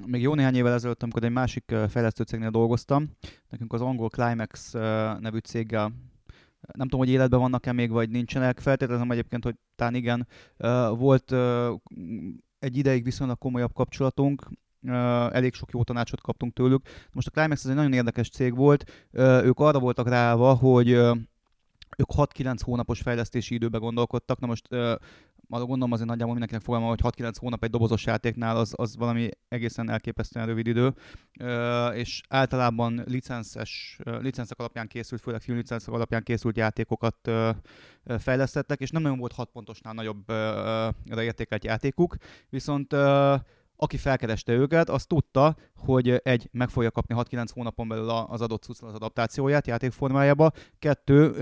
Még 0.05 0.21
jó 0.21 0.33
néhány 0.33 0.55
évvel 0.55 0.73
ezelőtt, 0.73 1.03
amikor 1.03 1.23
egy 1.23 1.31
másik 1.31 1.75
fejlesztő 1.89 2.49
dolgoztam, 2.49 3.09
nekünk 3.49 3.73
az 3.73 3.81
angol 3.81 4.09
Climax 4.09 4.71
nevű 5.19 5.37
céggel 5.37 5.93
nem 6.73 6.87
tudom, 6.87 6.99
hogy 6.99 7.09
életben 7.09 7.39
vannak-e 7.39 7.71
még, 7.71 7.91
vagy 7.91 8.09
nincsenek. 8.09 8.59
Feltételezem 8.59 9.11
egyébként, 9.11 9.43
hogy 9.43 9.55
talán 9.75 9.95
igen. 9.95 10.27
Volt 10.97 11.35
egy 12.59 12.77
ideig 12.77 13.03
viszonylag 13.03 13.37
komolyabb 13.37 13.73
kapcsolatunk, 13.73 14.49
elég 15.31 15.53
sok 15.53 15.71
jó 15.71 15.83
tanácsot 15.83 16.21
kaptunk 16.21 16.53
tőlük. 16.53 16.87
Most 17.11 17.27
a 17.27 17.31
Climax 17.31 17.63
ez 17.63 17.69
egy 17.69 17.75
nagyon 17.75 17.93
érdekes 17.93 18.29
cég 18.29 18.55
volt. 18.55 19.07
Ők 19.43 19.59
arra 19.59 19.79
voltak 19.79 20.07
ráva, 20.07 20.53
hogy 20.53 20.89
ők 20.89 22.09
6-9 22.15 22.57
hónapos 22.61 23.01
fejlesztési 23.01 23.53
időbe 23.53 23.77
gondolkodtak. 23.77 24.39
Na 24.39 24.47
most 24.47 24.67
arra 25.49 25.65
gondolom 25.65 25.91
azért 25.91 26.07
nagyjából 26.07 26.35
mindenkinek 26.35 26.65
fogalma, 26.65 26.87
hogy 26.87 26.99
6-9 27.03 27.33
hónap 27.39 27.63
egy 27.63 27.69
dobozos 27.69 28.05
játéknál 28.05 28.57
az, 28.57 28.73
az 28.75 28.97
valami 28.97 29.29
egészen 29.47 29.89
elképesztően 29.89 30.45
rövid 30.45 30.67
idő, 30.67 30.93
és 31.93 32.21
általában 32.29 33.03
licenszes, 33.05 33.99
ö, 34.03 34.19
licenszek 34.19 34.59
alapján 34.59 34.87
készült, 34.87 35.21
főleg 35.21 35.41
filmlicenszek 35.41 35.93
alapján 35.93 36.23
készült 36.23 36.57
játékokat 36.57 37.31
fejlesztettek, 38.17 38.79
és 38.79 38.89
nem 38.89 39.01
nagyon 39.01 39.17
volt 39.17 39.33
6 39.33 39.49
pontosnál 39.51 39.93
nagyobb 39.93 40.23
értékelt 41.03 41.63
játékuk, 41.63 42.15
viszont 42.49 42.93
aki 43.81 43.97
felkereste 43.97 44.53
őket, 44.53 44.89
az 44.89 45.05
tudta, 45.05 45.55
hogy 45.75 46.09
egy, 46.23 46.49
meg 46.51 46.69
fogja 46.69 46.91
kapni 46.91 47.15
6-9 47.17 47.47
hónapon 47.53 47.87
belül 47.87 48.09
az 48.09 48.41
adott 48.41 48.63
cuccra 48.63 48.87
az 48.87 48.93
adaptációját 48.93 49.67
játékformájába, 49.67 50.51
kettő, 50.79 51.33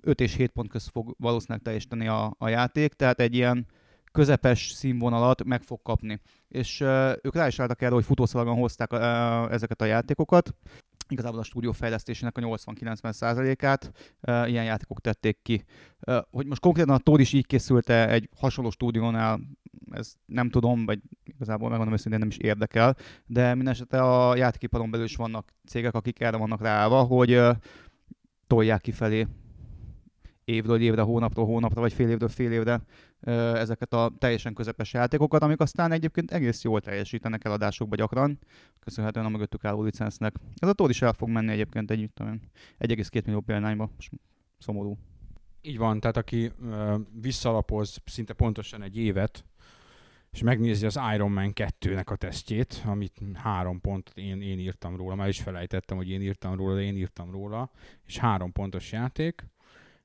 5 0.00 0.20
és 0.20 0.34
7 0.34 0.50
pont 0.50 0.68
közt 0.68 0.90
fog 0.90 1.14
valószínűleg 1.18 1.62
teljesíteni 1.62 2.08
a, 2.08 2.34
a 2.38 2.48
játék, 2.48 2.92
tehát 2.92 3.20
egy 3.20 3.34
ilyen 3.34 3.66
közepes 4.12 4.70
színvonalat 4.70 5.44
meg 5.44 5.62
fog 5.62 5.82
kapni. 5.82 6.20
És 6.48 6.80
uh, 6.80 7.12
ők 7.22 7.34
rá 7.34 7.46
is 7.46 7.60
álltak 7.60 7.82
erre, 7.82 7.94
hogy 7.94 8.04
futószalagon 8.04 8.56
hozták 8.56 8.92
ezeket 9.50 9.80
a 9.80 9.84
játékokat. 9.84 10.54
Igazából 11.08 11.38
a 11.38 11.42
stúdió 11.42 11.72
fejlesztésének 11.72 12.36
a 12.36 12.40
80-90%-át 12.40 13.92
uh, 14.22 14.50
ilyen 14.50 14.64
játékok 14.64 15.00
tették 15.00 15.38
ki. 15.42 15.64
Hogy 16.30 16.46
most 16.46 16.60
konkrétan 16.60 16.94
a 16.94 16.98
Tód 16.98 17.20
is 17.20 17.32
így 17.32 17.46
készült-e 17.46 18.10
egy 18.10 18.28
hasonló 18.36 18.70
stúdiónál, 18.70 19.40
ezt 19.90 20.16
nem 20.26 20.50
tudom, 20.50 20.84
vagy 20.84 21.00
igazából 21.24 21.68
megmondom 21.68 21.94
őszintén 21.94 22.18
nem 22.18 22.28
is 22.28 22.36
érdekel, 22.36 22.96
de 23.26 23.54
minden 23.54 23.72
esetre 23.72 24.00
a 24.00 24.36
játékiparon 24.36 24.90
belül 24.90 25.06
is 25.06 25.16
vannak 25.16 25.52
cégek, 25.66 25.94
akik 25.94 26.20
erre 26.20 26.36
vannak 26.36 26.60
ráállva, 26.60 27.02
hogy 27.02 27.34
uh, 27.34 27.56
tolják 28.46 28.80
kifelé 28.80 29.26
évről 30.48 30.80
évre, 30.80 31.02
hónapról 31.02 31.46
hónapra, 31.46 31.80
vagy 31.80 31.92
fél 31.92 32.08
évről 32.08 32.28
fél 32.28 32.52
évre 32.52 32.80
ezeket 33.54 33.92
a 33.92 34.12
teljesen 34.18 34.54
közepes 34.54 34.92
játékokat, 34.92 35.42
amik 35.42 35.60
aztán 35.60 35.92
egyébként 35.92 36.30
egész 36.30 36.62
jól 36.62 36.80
teljesítenek 36.80 37.44
eladásokba 37.44 37.96
gyakran, 37.96 38.38
köszönhetően 38.80 39.26
a 39.26 39.28
mögöttük 39.28 39.64
álló 39.64 39.82
licensznek. 39.82 40.34
Ez 40.56 40.68
a 40.68 40.72
tód 40.72 40.90
is 40.90 41.02
el 41.02 41.12
fog 41.12 41.28
menni 41.28 41.52
egyébként 41.52 41.90
egy, 41.90 42.10
1,2 42.78 43.24
millió 43.24 43.40
példányba, 43.40 43.90
szomorú. 44.58 44.98
Így 45.62 45.78
van, 45.78 46.00
tehát 46.00 46.16
aki 46.16 46.52
uh, 46.60 46.94
visszalapoz 47.20 47.98
szinte 48.04 48.32
pontosan 48.32 48.82
egy 48.82 48.96
évet, 48.96 49.44
és 50.30 50.42
megnézi 50.42 50.86
az 50.86 50.98
Iron 51.14 51.30
Man 51.30 51.52
2-nek 51.54 52.06
a 52.06 52.16
tesztjét, 52.16 52.82
amit 52.86 53.20
három 53.34 53.80
pont 53.80 54.12
én, 54.14 54.42
én 54.42 54.58
írtam 54.58 54.96
róla, 54.96 55.14
már 55.14 55.28
is 55.28 55.40
felejtettem, 55.40 55.96
hogy 55.96 56.10
én 56.10 56.22
írtam 56.22 56.56
róla, 56.56 56.74
de 56.74 56.82
én 56.82 56.96
írtam 56.96 57.30
róla, 57.30 57.70
és 58.06 58.18
három 58.18 58.52
pontos 58.52 58.92
játék, 58.92 59.46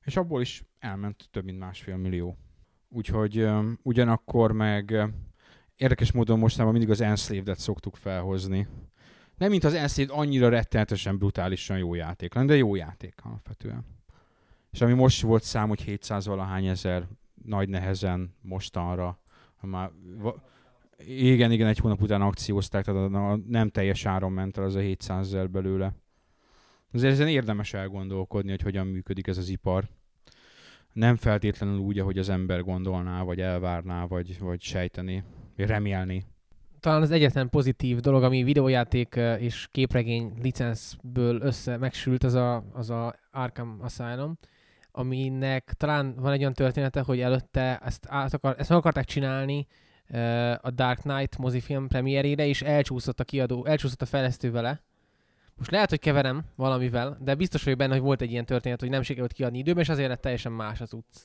és 0.04 0.16
abból 0.16 0.40
is 0.40 0.64
elment 0.78 1.28
több 1.30 1.44
mint 1.44 1.58
másfél 1.58 1.96
millió. 1.96 2.36
Úgyhogy 2.88 3.48
ugyanakkor 3.82 4.52
meg 4.52 5.12
érdekes 5.76 6.12
módon 6.12 6.38
mostanában 6.38 6.72
mindig 6.72 6.90
az 6.90 7.00
Enslaved-et 7.00 7.58
szoktuk 7.58 7.96
felhozni. 7.96 8.66
Nem, 9.36 9.50
mint 9.50 9.64
az 9.64 9.74
Enslaved 9.74 10.18
annyira 10.18 10.48
rettenetesen 10.48 11.18
brutálisan 11.18 11.78
jó 11.78 11.94
játék 11.94 12.34
lenne, 12.34 12.46
de 12.46 12.56
jó 12.56 12.74
játék 12.74 13.14
alapvetően. 13.22 13.84
És 14.70 14.80
ami 14.80 14.92
most 14.92 15.22
volt 15.22 15.42
szám, 15.42 15.68
hogy 15.68 15.80
700 15.80 16.26
valahány 16.26 16.66
ezer 16.66 17.08
nagy 17.44 17.68
nehezen 17.68 18.34
mostanra, 18.40 19.18
már 19.60 19.90
igen, 21.06 21.52
igen, 21.52 21.66
egy 21.66 21.78
hónap 21.78 22.02
után 22.02 22.22
akciózták, 22.22 22.84
tehát 22.84 23.14
a 23.14 23.40
nem 23.46 23.68
teljes 23.68 24.06
áron 24.06 24.32
ment 24.32 24.56
el 24.58 24.64
az 24.64 24.74
a 24.74 24.78
700 24.80 25.26
ezer 25.26 25.50
belőle. 25.50 25.94
Azért 26.94 27.12
ezen 27.12 27.28
érdemes 27.28 27.72
elgondolkodni, 27.72 28.50
hogy 28.50 28.62
hogyan 28.62 28.86
működik 28.86 29.26
ez 29.26 29.38
az 29.38 29.48
ipar. 29.48 29.88
Nem 30.92 31.16
feltétlenül 31.16 31.78
úgy, 31.78 31.98
ahogy 31.98 32.18
az 32.18 32.28
ember 32.28 32.62
gondolná, 32.62 33.22
vagy 33.22 33.40
elvárná, 33.40 34.06
vagy, 34.06 34.38
vagy 34.38 34.60
sejteni, 34.60 35.24
vagy 35.56 35.66
remélni. 35.66 36.24
Talán 36.80 37.02
az 37.02 37.10
egyetlen 37.10 37.50
pozitív 37.50 38.00
dolog, 38.00 38.22
ami 38.22 38.42
videójáték 38.42 39.20
és 39.38 39.68
képregény 39.70 40.32
licenszből 40.42 41.40
össze 41.40 41.76
megsült, 41.76 42.24
az 42.24 42.34
a, 42.34 42.64
az 42.72 42.90
a 42.90 43.14
Arkham 43.30 43.78
Asylum, 43.82 44.38
aminek 44.90 45.72
talán 45.76 46.14
van 46.14 46.32
egy 46.32 46.40
olyan 46.40 46.54
története, 46.54 47.00
hogy 47.00 47.20
előtte 47.20 47.78
ezt, 47.78 48.06
akar, 48.08 48.54
ezt 48.58 48.68
meg 48.68 48.78
akarták 48.78 49.04
csinálni 49.04 49.66
a 50.60 50.70
Dark 50.70 51.00
Knight 51.00 51.38
mozifilm 51.38 51.88
premierére, 51.88 52.46
és 52.46 52.62
elcsúszott 52.62 53.20
a 53.20 53.24
kiadó, 53.24 53.64
elcsúszott 53.64 54.02
a 54.02 54.06
fejlesztő 54.06 54.50
vele, 54.50 54.82
most 55.56 55.70
lehet, 55.70 55.90
hogy 55.90 55.98
keverem 55.98 56.44
valamivel, 56.56 57.18
de 57.20 57.34
biztos 57.34 57.62
vagyok 57.62 57.78
benne, 57.78 57.92
hogy 57.92 58.02
volt 58.02 58.20
egy 58.20 58.30
ilyen 58.30 58.44
történet, 58.44 58.80
hogy 58.80 58.90
nem 58.90 59.02
sikerült 59.02 59.32
kiadni 59.32 59.58
időben, 59.58 59.82
és 59.82 59.88
azért 59.88 60.08
lett 60.08 60.20
teljesen 60.20 60.52
más 60.52 60.80
az 60.80 60.92
utc. 60.92 61.24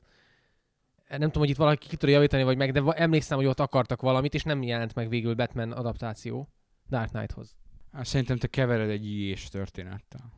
Nem 1.09 1.19
tudom, 1.19 1.41
hogy 1.41 1.49
itt 1.49 1.57
valaki 1.57 1.87
ki 1.87 1.95
tudja 1.95 2.15
javítani, 2.15 2.43
vagy 2.43 2.57
meg, 2.57 2.71
de 2.71 2.81
emlékszem, 2.91 3.37
hogy 3.37 3.45
ott 3.45 3.59
akartak 3.59 4.01
valamit, 4.01 4.33
és 4.33 4.43
nem 4.43 4.63
jelent 4.63 4.95
meg 4.95 5.09
végül 5.09 5.33
Batman 5.33 5.71
adaptáció 5.71 6.49
Dark 6.89 7.09
Knighthoz. 7.09 7.55
Hát 7.91 8.05
szerintem 8.05 8.37
te 8.37 8.47
kevered 8.47 8.89
egy 8.89 9.05
ilyes 9.05 9.47
történettel. 9.47 10.31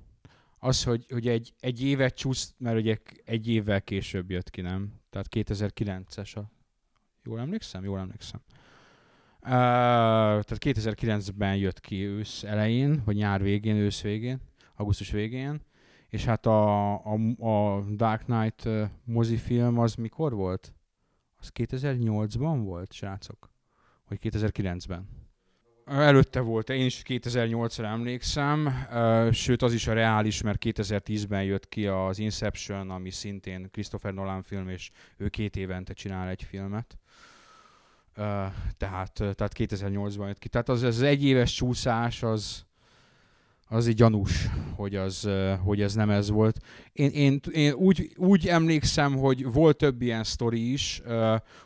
Az, 0.59 0.83
hogy, 0.83 1.05
hogy 1.09 1.27
egy, 1.27 1.53
egy 1.59 1.83
évet 1.83 2.15
csúsz, 2.15 2.53
mert 2.57 2.77
ugye 2.77 2.97
egy 3.25 3.47
évvel 3.47 3.81
később 3.81 4.29
jött 4.29 4.49
ki, 4.49 4.61
nem? 4.61 4.93
Tehát 5.09 5.27
2009-es 5.31 6.37
a... 6.37 6.51
Jól 7.23 7.39
emlékszem? 7.39 7.83
Jól 7.83 7.99
emlékszem. 7.99 8.41
Tehát 9.41 10.57
2009-ben 10.59 11.55
jött 11.55 11.79
ki 11.79 12.05
ősz 12.05 12.43
elején, 12.43 13.01
vagy 13.05 13.15
nyár 13.15 13.41
végén, 13.41 13.75
ősz 13.75 14.01
végén, 14.01 14.39
augusztus 14.75 15.11
végén, 15.11 15.61
és 16.09 16.25
hát 16.25 16.45
a, 16.45 16.93
a, 16.93 17.13
a 17.39 17.83
Dark 17.95 18.23
Knight 18.23 18.69
mozifilm 19.03 19.79
az 19.79 19.95
mikor 19.95 20.33
volt? 20.33 20.73
Az 21.37 21.51
2008-ban 21.53 22.61
volt, 22.63 22.93
srácok? 22.93 23.51
Vagy 24.07 24.19
2009-ben? 24.21 25.07
Előtte 25.85 26.39
volt, 26.39 26.69
én 26.69 26.85
is 26.85 27.01
2008-ra 27.05 27.83
emlékszem, 27.83 28.69
sőt 29.31 29.61
az 29.61 29.73
is 29.73 29.87
a 29.87 29.93
reális, 29.93 30.41
mert 30.41 30.65
2010-ben 30.65 31.43
jött 31.43 31.67
ki 31.69 31.87
az 31.87 32.19
Inception, 32.19 32.89
ami 32.89 33.09
szintén 33.09 33.69
Christopher 33.71 34.13
Nolan 34.13 34.41
film, 34.41 34.69
és 34.69 34.91
ő 35.17 35.29
két 35.29 35.55
évente 35.55 35.93
csinál 35.93 36.29
egy 36.29 36.43
filmet 36.43 37.00
tehát, 38.77 39.13
tehát 39.13 39.51
2008-ban 39.53 40.27
jött 40.27 40.39
ki. 40.39 40.49
Tehát 40.49 40.69
az, 40.69 40.81
az 40.81 41.01
egyéves 41.01 41.53
csúszás 41.53 42.23
az, 42.23 42.65
az 43.67 43.87
így 43.87 43.95
gyanús, 43.95 44.47
hogy, 44.75 44.95
az, 44.95 45.29
hogy 45.63 45.81
ez 45.81 45.93
nem 45.93 46.09
ez 46.09 46.29
volt. 46.29 46.57
Én, 46.93 47.09
én, 47.09 47.39
én 47.51 47.73
úgy, 47.73 48.13
úgy 48.17 48.47
emlékszem, 48.47 49.17
hogy 49.17 49.51
volt 49.51 49.77
több 49.77 50.01
ilyen 50.01 50.23
sztori 50.23 50.71
is, 50.71 51.01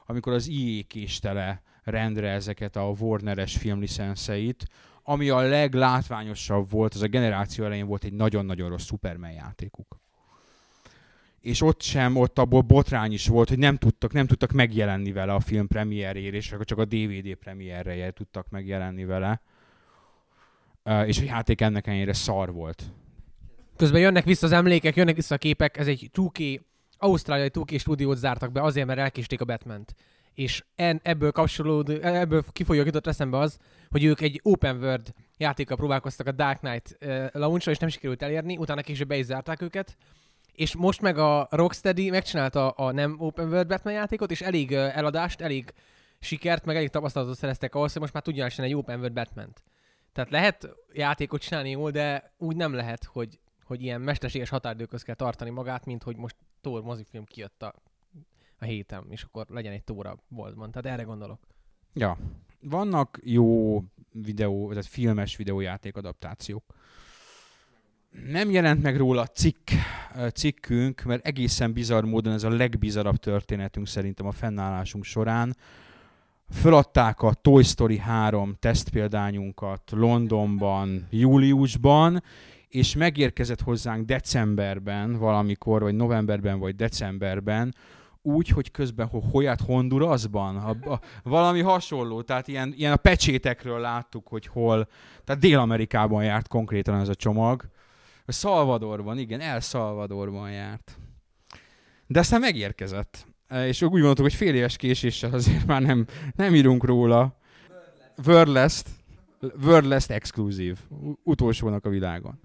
amikor 0.06 0.34
az 0.34 0.48
IE 0.48 0.84
késtele 0.88 1.62
rendre 1.84 2.30
ezeket 2.30 2.76
a 2.76 2.94
Warner-es 3.00 3.58
filmlicenszeit, 3.58 4.66
ami 5.04 5.30
a 5.30 5.40
leglátványosabb 5.40 6.70
volt, 6.70 6.94
az 6.94 7.02
a 7.02 7.08
generáció 7.08 7.66
elején 7.66 7.88
volt 7.88 8.04
egy 8.04 8.14
nagyon-nagyon 8.14 8.70
rossz 8.70 8.86
Superman 8.86 9.32
játékuk 9.32 10.04
és 11.46 11.62
ott 11.62 11.82
sem, 11.82 12.16
ott 12.16 12.40
abból 12.40 12.62
botrány 12.62 13.12
is 13.12 13.28
volt, 13.28 13.50
hogy 13.50 13.58
nem 13.58 13.78
tudtak, 13.78 14.14
nem 14.14 14.26
tudtak 14.26 14.52
megjelenni 14.52 15.12
vele 15.12 15.34
a 15.34 15.40
film 15.40 15.68
premierjére, 15.68 16.38
és 16.38 16.54
csak 16.64 16.78
a 16.78 16.86
DVD 16.86 17.36
premierre 17.36 18.12
tudtak 18.12 18.50
megjelenni 18.50 19.06
vele. 19.06 19.42
És 21.06 21.20
a 21.20 21.24
játék 21.24 21.62
ennek 21.62 21.88
ennyire 21.88 22.14
szar 22.14 22.54
volt. 22.54 22.84
Közben 23.76 24.02
jönnek 24.02 24.24
vissza 24.24 24.46
az 24.46 24.52
emlékek, 24.52 24.96
jönnek 24.96 25.16
vissza 25.16 25.36
a 25.36 25.38
képek, 25.38 25.78
ez 25.78 25.88
egy 25.88 26.10
2K, 26.14 26.60
ausztráliai 26.98 27.50
2K 27.54 27.80
stúdiót 27.80 28.18
zártak 28.18 28.52
be 28.52 28.62
azért, 28.62 28.88
mert 28.88 29.00
elkésték 29.00 29.42
a 29.42 29.46
batman 29.46 29.86
-t. 29.86 29.96
És 30.34 30.64
en, 30.76 31.00
ebből 31.04 31.32
kapcsolódó, 31.32 31.94
ebből 31.94 32.44
kifolyólag 32.52 32.88
jutott 32.88 33.08
eszembe 33.08 33.38
az, 33.38 33.58
hogy 33.90 34.04
ők 34.04 34.22
egy 34.22 34.40
open 34.44 34.78
world 34.78 35.14
játékkal 35.38 35.78
próbálkoztak 35.78 36.28
a 36.28 36.32
Dark 36.32 36.60
Knight 36.60 36.98
uh, 37.02 37.26
launch 37.32 37.68
és 37.68 37.78
nem 37.78 37.90
sikerült 37.90 38.22
elérni, 38.22 38.58
utána 38.58 38.82
később 38.82 39.08
be 39.08 39.18
is 39.18 39.26
zárták 39.26 39.62
őket, 39.62 39.98
és 40.56 40.76
most 40.76 41.02
meg 41.02 41.18
a 41.18 41.48
Rocksteady 41.52 42.10
megcsinálta 42.10 42.70
a 42.70 42.92
nem 42.92 43.16
Open 43.20 43.48
World 43.48 43.68
Batman 43.68 43.94
játékot, 43.94 44.32
és 44.32 44.42
elég 44.42 44.72
eladást, 44.72 45.42
elég 45.42 45.74
sikert, 46.20 46.66
meg 46.66 46.76
elég 46.76 46.90
tapasztalatot 46.90 47.38
szereztek 47.38 47.76
ahhoz, 47.76 47.92
hogy 47.92 48.02
most 48.02 48.14
már 48.14 48.24
tudjanak 48.24 48.52
csinálni 48.52 48.74
egy 48.74 48.80
Open 48.80 48.98
World 48.98 49.14
batman. 49.14 49.54
Tehát 50.14 50.30
lehet 50.30 50.70
játékot 50.94 51.42
csinálni 51.42 51.70
jól, 51.70 51.92
de 51.92 52.34
úgy 52.38 52.56
nem 52.56 52.74
lehet, 52.74 53.04
hogy, 53.04 53.40
hogy 53.64 53.82
ilyen 53.82 54.02
mesterséges 54.02 54.50
határidőköz 54.50 55.04
kell 55.04 55.16
tartani 55.16 55.50
magát, 55.50 55.86
mint 55.86 56.04
hogy 56.04 56.16
most 56.16 56.36
Thor 56.62 56.82
mozifilm 56.82 57.24
kijött 57.24 57.64
a, 57.64 57.74
a 58.60 58.66
héten, 58.66 59.06
és 59.10 59.24
akkor 59.24 59.46
legyen 59.50 59.74
egy 59.74 59.84
Tóra 59.84 60.18
boltban. 60.28 60.72
Tehát 60.72 60.98
erre 60.98 61.04
gondolok. 61.04 61.40
Ja. 61.94 62.18
Vannak 62.60 63.20
jó 63.24 63.82
videó, 64.12 64.70
tehát 64.70 64.86
filmes 64.86 65.36
videójáték 65.36 65.98
adaptációk 65.98 66.64
nem 68.24 68.52
jelent 68.52 68.82
meg 68.82 68.98
róla 68.98 69.26
cikk, 69.26 69.70
cikkünk, 70.34 71.02
mert 71.02 71.26
egészen 71.26 71.74
bizarr 71.74 72.04
módon 72.04 72.34
ez 72.34 72.44
a 72.44 72.50
legbizarabb 72.50 73.16
történetünk 73.16 73.88
szerintem 73.88 74.26
a 74.26 74.32
fennállásunk 74.32 75.04
során. 75.04 75.56
Föladták 76.52 77.22
a 77.22 77.34
Toy 77.34 77.64
Story 77.64 77.98
3 77.98 78.56
tesztpéldányunkat 78.60 79.82
Londonban, 79.92 81.08
júliusban, 81.10 82.24
és 82.68 82.96
megérkezett 82.96 83.62
hozzánk 83.62 84.06
decemberben 84.06 85.18
valamikor, 85.18 85.82
vagy 85.82 85.96
novemberben, 85.96 86.60
vagy 86.60 86.76
decemberben 86.76 87.76
úgy, 88.22 88.50
hogy 88.50 88.72
közben 88.72 89.08
ho- 89.08 89.24
Hoyát 89.32 89.62
Hondurasban, 89.62 90.56
a, 90.56 90.92
a, 90.92 91.00
valami 91.24 91.62
hasonló, 91.62 92.22
tehát 92.22 92.48
ilyen, 92.48 92.74
ilyen 92.78 92.92
a 92.92 92.96
pecsétekről 92.98 93.80
láttuk, 93.80 94.28
hogy 94.28 94.48
hol, 94.48 94.88
tehát 95.24 95.42
Dél-Amerikában 95.42 96.24
járt 96.24 96.48
konkrétan 96.48 97.00
ez 97.00 97.10
a 97.10 97.16
csomag. 97.16 97.70
A 98.26 98.32
Salvadorban, 98.32 99.18
igen, 99.18 99.40
El 99.40 99.60
Salvadorban 99.60 100.52
járt. 100.52 100.98
De 102.08 102.20
aztán 102.20 102.40
megérkezett. 102.40 103.28
E, 103.48 103.68
És 103.68 103.82
úgy 103.82 103.90
gondoltuk, 103.90 104.26
hogy 104.26 104.34
fél 104.34 104.56
éves 104.56 104.76
késéssel 104.76 105.34
azért 105.34 105.66
már 105.66 105.82
nem, 105.82 106.06
nem 106.36 106.56
írunk 106.56 106.84
róla. 106.84 107.40
Wordless, 108.26 108.84
Wordless 109.62 110.10
exkluzív. 110.10 110.80
Utolsónak 111.24 111.86
a 111.86 111.90
világon. 111.90 112.40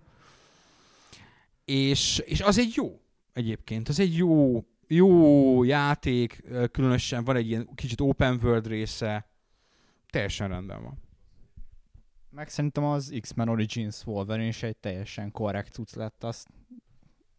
És, 1.65 2.19
és 2.19 2.41
az 2.41 2.59
egy 2.59 2.73
jó 2.77 3.01
egyébként. 3.33 3.89
Az 3.89 4.01
egy 4.01 4.17
jó, 4.17 4.65
jó 4.87 5.65
játék, 5.65 6.43
ö, 6.49 6.67
különösen 6.67 7.25
van 7.25 7.37
egy 7.37 7.49
ilyen 7.49 7.69
kicsit 7.75 8.01
open 8.01 8.41
world 8.43 8.67
része. 8.67 9.29
Teljesen 10.11 10.49
rendben 10.49 10.83
van. 10.83 11.10
Meg 12.31 12.49
szerintem 12.49 12.85
az 12.85 13.17
X-Men 13.21 13.49
Origins 13.49 14.07
Wolverine 14.07 14.49
is 14.49 14.63
egy 14.63 14.77
teljesen 14.77 15.31
korrekt 15.31 15.73
cucc 15.73 15.95
lett, 15.95 16.25
azt 16.25 16.49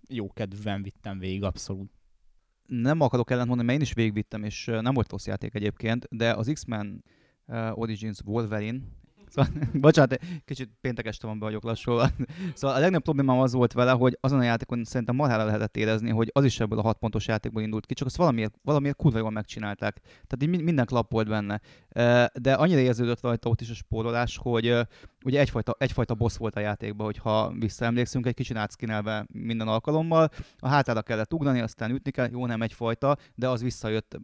jó 0.09 0.31
kedvűen 0.31 0.83
vittem 0.83 1.19
végig 1.19 1.43
abszolút. 1.43 1.91
Nem 2.65 3.01
akarok 3.01 3.31
ellentmondani, 3.31 3.67
mert 3.67 3.79
én 3.79 3.85
is 3.85 3.93
végigvittem, 3.93 4.43
és 4.43 4.65
nem 4.65 4.93
volt 4.93 5.11
rossz 5.11 5.27
játék 5.27 5.55
egyébként, 5.55 6.07
de 6.09 6.33
az 6.33 6.49
X-Men 6.53 7.03
Origins 7.73 8.19
Wolverine, 8.25 8.79
Szóval, 9.31 9.51
bocsánat, 9.73 10.19
kicsit 10.45 10.69
péntek 10.81 11.05
este 11.05 11.27
van 11.27 11.39
be 11.39 11.45
vagyok 11.45 11.63
lassulva. 11.63 12.09
Szóval 12.53 12.75
a 12.75 12.79
legnagyobb 12.79 13.03
problémám 13.03 13.39
az 13.39 13.53
volt 13.53 13.73
vele, 13.73 13.91
hogy 13.91 14.17
azon 14.21 14.39
a 14.39 14.43
játékon 14.43 14.83
szerintem 14.83 15.15
marhára 15.15 15.45
lehetett 15.45 15.77
érezni, 15.77 16.09
hogy 16.09 16.29
az 16.33 16.45
is 16.45 16.59
ebből 16.59 16.79
a 16.79 16.81
6 16.81 16.97
pontos 16.97 17.27
játékból 17.27 17.61
indult 17.61 17.85
ki, 17.85 17.93
csak 17.93 18.07
azt 18.07 18.17
valamiért, 18.17 18.55
valamiért 18.63 18.95
kurva 18.95 19.17
jól 19.17 19.31
megcsinálták. 19.31 19.99
Tehát 20.01 20.37
így 20.41 20.49
min- 20.49 20.63
minden 20.63 20.85
klap 20.85 21.11
volt 21.11 21.27
benne. 21.27 21.61
De 22.33 22.53
annyira 22.53 22.79
érződött 22.79 23.21
rajta 23.21 23.49
ott 23.49 23.61
is 23.61 23.69
a 23.69 23.73
spórolás, 23.73 24.37
hogy 24.37 24.77
ugye 25.25 25.39
egyfajta, 25.39 25.75
egyfajta 25.79 26.15
boss 26.15 26.37
volt 26.37 26.55
a 26.55 26.59
játékban, 26.59 27.05
hogyha 27.05 27.53
visszaemlékszünk, 27.59 28.25
egy 28.25 28.33
kicsit 28.33 28.57
átszkinelve 28.57 29.25
minden 29.31 29.67
alkalommal. 29.67 30.29
A 30.57 30.67
hátára 30.67 31.01
kellett 31.01 31.33
ugrani, 31.33 31.59
aztán 31.59 31.91
ütni 31.91 32.11
kell, 32.11 32.29
jó 32.31 32.45
nem 32.45 32.61
egyfajta, 32.61 33.17
de 33.35 33.49
az 33.49 33.61
visszajött. 33.61 34.19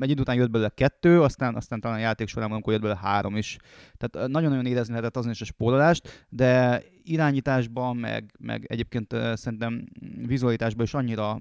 Egy 0.00 0.10
idő 0.10 0.20
után 0.20 0.36
jött 0.36 0.50
belőle 0.50 0.68
kettő, 0.68 1.22
aztán, 1.22 1.54
aztán 1.54 1.80
talán 1.80 1.96
a 1.96 2.00
játék 2.00 2.28
során 2.28 2.46
valamikor 2.46 2.72
jött 2.72 2.82
belőle 2.82 3.00
három 3.02 3.36
is. 3.36 3.56
Tehát 3.96 4.28
nagyon-nagyon 4.28 4.66
érezni 4.66 4.92
lehetett 4.92 5.16
azon 5.16 5.30
is 5.30 5.40
a 5.40 5.44
spórolást, 5.44 6.26
de 6.28 6.82
irányításban, 7.02 7.96
meg, 7.96 8.34
meg 8.38 8.64
egyébként 8.68 9.14
szerintem 9.34 9.84
vizualitásban 10.26 10.84
is 10.84 10.94
annyira 10.94 11.40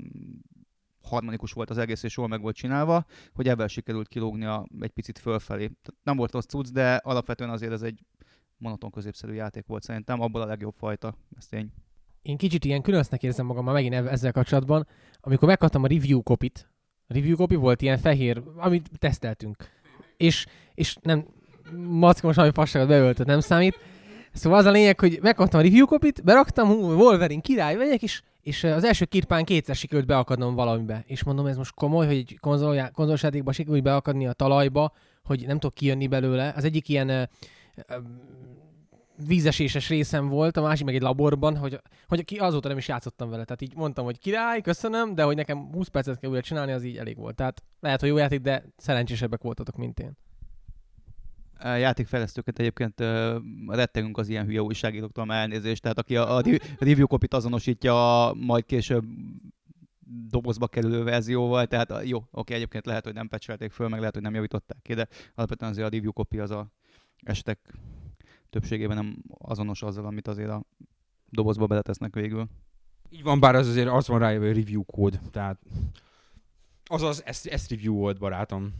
harmonikus 1.01 1.51
volt 1.51 1.69
az 1.69 1.77
egész, 1.77 2.03
és 2.03 2.17
jól 2.17 2.27
meg 2.27 2.41
volt 2.41 2.55
csinálva, 2.55 3.05
hogy 3.33 3.47
ebben 3.47 3.67
sikerült 3.67 4.07
kilógnia 4.07 4.67
egy 4.79 4.91
picit 4.91 5.19
fölfelé. 5.19 5.65
Tehát 5.65 6.03
nem 6.03 6.17
volt 6.17 6.31
rossz 6.31 6.45
cucc, 6.45 6.67
de 6.67 6.95
alapvetően 6.95 7.49
azért 7.49 7.71
ez 7.71 7.81
egy 7.81 8.03
monoton 8.57 8.91
középszerű 8.91 9.33
játék 9.33 9.65
volt 9.67 9.83
szerintem, 9.83 10.21
abból 10.21 10.41
a 10.41 10.45
legjobb 10.45 10.73
fajta, 10.77 11.15
ez 11.37 11.45
tény. 11.45 11.71
Én 12.21 12.37
kicsit 12.37 12.65
ilyen 12.65 12.81
különösnek 12.81 13.23
érzem 13.23 13.45
magam 13.45 13.65
már 13.65 13.73
megint 13.73 13.93
ezzel 13.93 14.31
kapcsolatban, 14.31 14.87
amikor 15.19 15.47
megkaptam 15.47 15.83
a 15.83 15.87
review 15.87 16.21
copy-t. 16.21 16.69
A 17.07 17.13
review 17.13 17.35
copy 17.35 17.55
volt 17.55 17.81
ilyen 17.81 17.97
fehér, 17.97 18.43
amit 18.55 18.89
teszteltünk. 18.97 19.55
És, 20.17 20.45
és 20.73 20.95
nem, 21.01 21.25
Macka 21.89 22.25
most 22.25 22.37
valami 22.37 22.53
fasságot 22.53 22.87
beöltött, 22.87 23.25
nem 23.25 23.39
számít. 23.39 23.79
Szóval 24.33 24.59
az 24.59 24.65
a 24.65 24.71
lényeg, 24.71 24.99
hogy 24.99 25.19
megkaptam 25.21 25.59
a 25.59 25.63
review 25.63 25.85
copy-t, 25.85 26.23
beraktam, 26.23 26.67
hú, 26.67 26.91
Wolverine 26.91 27.41
király, 27.41 27.75
vegyek, 27.75 28.01
és, 28.01 28.21
és 28.41 28.63
az 28.63 28.83
első 28.83 29.05
kirpán 29.05 29.45
kétszer 29.45 29.75
sikerült 29.75 30.07
beakadnom 30.07 30.55
valamibe. 30.55 31.03
És 31.07 31.23
mondom, 31.23 31.45
ez 31.45 31.57
most 31.57 31.73
komoly, 31.73 32.05
hogy 32.05 32.15
egy 32.15 32.37
konzoljá- 32.39 32.91
konzolos 32.91 33.23
játékba 33.23 33.51
sikerült 33.51 33.83
beakadni 33.83 34.27
a 34.27 34.33
talajba, 34.33 34.93
hogy 35.23 35.43
nem 35.45 35.59
tudok 35.59 35.75
kijönni 35.75 36.07
belőle. 36.07 36.53
Az 36.55 36.63
egyik 36.63 36.89
ilyen 36.89 37.29
vízeséses 39.25 39.89
részem 39.89 40.27
volt, 40.27 40.57
a 40.57 40.61
másik 40.61 40.85
meg 40.85 40.95
egy 40.95 41.01
laborban, 41.01 41.57
hogy, 41.57 41.81
hogy 42.07 42.25
ki 42.25 42.37
azóta 42.37 42.67
nem 42.67 42.77
is 42.77 42.87
játszottam 42.87 43.29
vele. 43.29 43.43
Tehát 43.43 43.61
így 43.61 43.75
mondtam, 43.75 44.05
hogy 44.05 44.19
király, 44.19 44.61
köszönöm, 44.61 45.15
de 45.15 45.23
hogy 45.23 45.35
nekem 45.35 45.71
20 45.71 45.87
percet 45.87 46.19
kell 46.19 46.29
újra 46.29 46.41
csinálni, 46.41 46.71
az 46.71 46.83
így 46.83 46.97
elég 46.97 47.17
volt. 47.17 47.35
Tehát 47.35 47.63
lehet, 47.79 47.99
hogy 47.99 48.09
jó 48.09 48.17
játék, 48.17 48.41
de 48.41 48.65
szerencsésebbek 48.77 49.41
voltatok, 49.41 49.75
mint 49.75 49.99
én. 49.99 50.17
A 51.59 51.67
játékfejlesztőket 51.67 52.59
egyébként 52.59 52.99
rettegünk 53.67 54.17
az 54.17 54.27
ilyen 54.27 54.45
hülye 54.45 54.61
újságíróktól, 54.61 55.25
már 55.25 55.41
elnézést, 55.41 55.81
tehát 55.81 55.97
aki 55.97 56.15
a, 56.15 56.35
a 56.35 56.41
re- 56.41 56.59
review 56.79 57.07
copy 57.07 57.27
azonosítja 57.29 58.27
a 58.27 58.33
majd 58.33 58.65
később 58.65 59.03
dobozba 60.29 60.67
kerülő 60.67 61.03
verzióval, 61.03 61.65
tehát 61.65 61.93
jó, 62.03 62.23
oké, 62.31 62.53
egyébként 62.53 62.85
lehet, 62.85 63.03
hogy 63.03 63.13
nem 63.13 63.27
pecselték 63.27 63.71
föl, 63.71 63.87
meg 63.87 63.99
lehet, 63.99 64.13
hogy 64.13 64.23
nem 64.23 64.33
javították 64.33 64.77
ki, 64.81 64.93
de 64.93 65.07
alapvetően 65.35 65.71
azért 65.71 65.87
a 65.87 65.89
review 65.89 66.11
copy 66.11 66.39
az 66.39 66.51
a 66.51 66.71
estek 67.23 67.73
többségében 68.49 68.97
nem 68.97 69.17
azonos 69.37 69.81
azzal, 69.81 70.05
amit 70.05 70.27
azért 70.27 70.49
a 70.49 70.63
dobozba 71.29 71.67
beletesznek 71.67 72.13
végül. 72.13 72.47
Így 73.09 73.23
van, 73.23 73.39
bár 73.39 73.55
az 73.55 73.67
azért 73.67 73.87
az 73.87 74.07
van 74.07 74.19
rájövő, 74.19 74.47
hogy 74.47 74.57
review 74.57 74.85
kód, 74.85 75.19
tehát 75.31 75.59
azaz, 76.85 77.25
ezt, 77.25 77.45
ezt 77.45 77.69
review 77.69 77.95
volt, 77.95 78.19
barátom. 78.19 78.73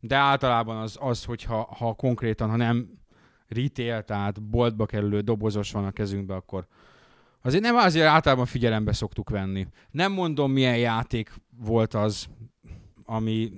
De 0.00 0.16
általában 0.16 0.76
az, 0.76 0.96
az 1.00 1.24
hogyha 1.24 1.62
ha 1.62 1.94
konkrétan, 1.94 2.50
ha 2.50 2.56
nem 2.56 2.98
retail, 3.48 4.02
tehát 4.02 4.42
boltba 4.42 4.86
kerülő 4.86 5.20
dobozos 5.20 5.72
van 5.72 5.84
a 5.84 5.90
kezünkbe, 5.90 6.34
akkor 6.34 6.66
azért 7.42 7.62
nem 7.62 7.76
azért 7.76 8.06
általában 8.06 8.46
figyelembe 8.46 8.92
szoktuk 8.92 9.30
venni. 9.30 9.66
Nem 9.90 10.12
mondom, 10.12 10.52
milyen 10.52 10.78
játék 10.78 11.34
volt 11.56 11.94
az, 11.94 12.28
ami, 13.04 13.52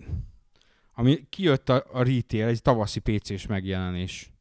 ami 1.01 1.27
kijött 1.29 1.69
a, 1.69 1.85
a 1.93 2.03
retail, 2.03 2.47
egy 2.47 2.63
tavaszi 2.63 3.01
PC-s 3.01 3.47
megjelenés. 3.47 4.33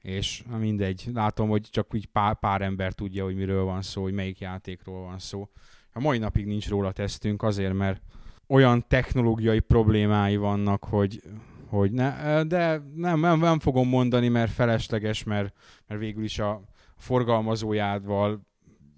És 0.00 0.42
na 0.50 0.56
mindegy, 0.56 1.10
látom, 1.14 1.48
hogy 1.48 1.68
csak 1.70 1.94
úgy 1.94 2.06
pár, 2.06 2.38
pár 2.38 2.62
ember 2.62 2.92
tudja, 2.92 3.24
hogy 3.24 3.34
miről 3.34 3.64
van 3.64 3.82
szó, 3.82 4.02
hogy 4.02 4.12
melyik 4.12 4.38
játékról 4.38 5.02
van 5.02 5.18
szó. 5.18 5.48
A 5.92 6.00
mai 6.00 6.18
napig 6.18 6.46
nincs 6.46 6.68
róla 6.68 6.92
tesztünk 6.92 7.42
azért, 7.42 7.72
mert 7.72 8.02
olyan 8.46 8.84
technológiai 8.88 9.60
problémái 9.60 10.36
vannak, 10.36 10.84
hogy, 10.84 11.22
hogy 11.66 11.92
ne, 11.92 12.42
de 12.44 12.82
nem, 12.94 13.20
nem, 13.20 13.38
nem 13.38 13.58
fogom 13.58 13.88
mondani, 13.88 14.28
mert 14.28 14.52
felesleges, 14.52 15.22
mert, 15.22 15.56
mert 15.86 16.00
végül 16.00 16.24
is 16.24 16.38
a 16.38 16.62
forgalmazójával 16.96 18.46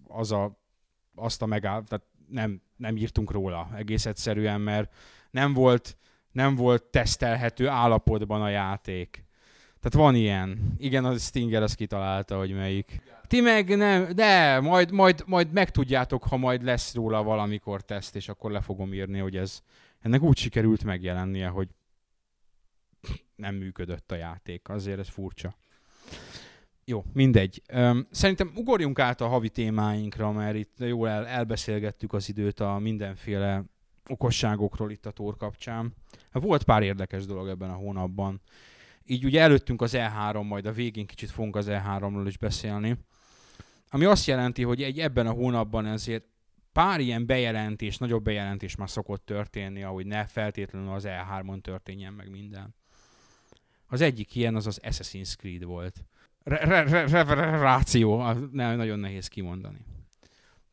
az 0.08 0.32
a, 0.32 0.58
azt 1.14 1.42
a 1.42 1.46
megáll, 1.46 1.82
tehát 1.84 2.04
nem, 2.28 2.62
nem 2.76 2.96
írtunk 2.96 3.30
róla 3.30 3.70
egész 3.76 4.06
egyszerűen, 4.06 4.60
mert 4.60 4.92
nem 5.30 5.52
volt, 5.52 5.96
nem 6.36 6.54
volt 6.54 6.82
tesztelhető 6.82 7.68
állapotban 7.68 8.42
a 8.42 8.48
játék. 8.48 9.24
Tehát 9.80 10.06
van 10.06 10.14
ilyen. 10.14 10.74
Igen, 10.78 11.04
a 11.04 11.18
Stinger 11.18 11.62
azt 11.62 11.74
kitalálta, 11.74 12.38
hogy 12.38 12.54
melyik. 12.54 13.00
Ti 13.26 13.40
meg 13.40 13.76
nem, 13.76 14.14
de 14.14 14.60
majd, 14.60 14.90
majd, 14.90 15.22
majd 15.26 15.52
megtudjátok, 15.52 16.24
ha 16.24 16.36
majd 16.36 16.62
lesz 16.62 16.94
róla 16.94 17.22
valamikor 17.22 17.84
teszt, 17.84 18.16
és 18.16 18.28
akkor 18.28 18.50
le 18.50 18.60
fogom 18.60 18.92
írni, 18.92 19.18
hogy 19.18 19.36
ez 19.36 19.62
ennek 20.00 20.22
úgy 20.22 20.36
sikerült 20.36 20.84
megjelennie, 20.84 21.48
hogy 21.48 21.68
nem 23.36 23.54
működött 23.54 24.12
a 24.12 24.16
játék. 24.16 24.68
Azért 24.68 24.98
ez 24.98 25.08
furcsa. 25.08 25.56
Jó, 26.84 27.04
mindegy. 27.12 27.62
Szerintem 28.10 28.52
ugorjunk 28.54 28.98
át 28.98 29.20
a 29.20 29.28
havi 29.28 29.48
témáinkra, 29.48 30.32
mert 30.32 30.56
itt 30.56 30.76
jól 30.78 31.08
el, 31.08 31.26
elbeszélgettük 31.26 32.12
az 32.12 32.28
időt 32.28 32.60
a 32.60 32.78
mindenféle 32.78 33.64
okosságokról 34.08 34.90
itt 34.90 35.06
a 35.06 35.10
tór 35.10 35.36
kapcsán. 35.36 35.94
Volt 36.32 36.64
pár 36.64 36.82
érdekes 36.82 37.26
dolog 37.26 37.48
ebben 37.48 37.70
a 37.70 37.74
hónapban. 37.74 38.40
Így 39.04 39.24
ugye 39.24 39.40
előttünk 39.40 39.82
az 39.82 39.92
E3, 39.94 40.46
majd 40.46 40.66
a 40.66 40.72
végén 40.72 41.06
kicsit 41.06 41.30
fogunk 41.30 41.56
az 41.56 41.66
E3-ról 41.70 42.24
is 42.26 42.38
beszélni. 42.38 42.96
Ami 43.90 44.04
azt 44.04 44.26
jelenti, 44.26 44.62
hogy 44.62 44.82
egy 44.82 45.00
ebben 45.00 45.26
a 45.26 45.32
hónapban 45.32 45.86
ezért 45.86 46.24
pár 46.72 47.00
ilyen 47.00 47.26
bejelentés, 47.26 47.98
nagyobb 47.98 48.22
bejelentés 48.22 48.76
már 48.76 48.90
szokott 48.90 49.26
történni, 49.26 49.82
ahogy 49.82 50.06
ne 50.06 50.26
feltétlenül 50.26 50.92
az 50.92 51.04
E3-on 51.06 51.60
történjen 51.60 52.12
meg 52.12 52.30
minden. 52.30 52.74
Az 53.86 54.00
egyik 54.00 54.34
ilyen 54.34 54.54
az 54.54 54.66
az 54.66 54.80
Assassin's 54.82 55.36
Creed 55.36 55.64
volt. 55.64 56.04
Ráció, 56.44 58.32
nagyon 58.52 58.98
nehéz 58.98 59.28
kimondani. 59.28 59.84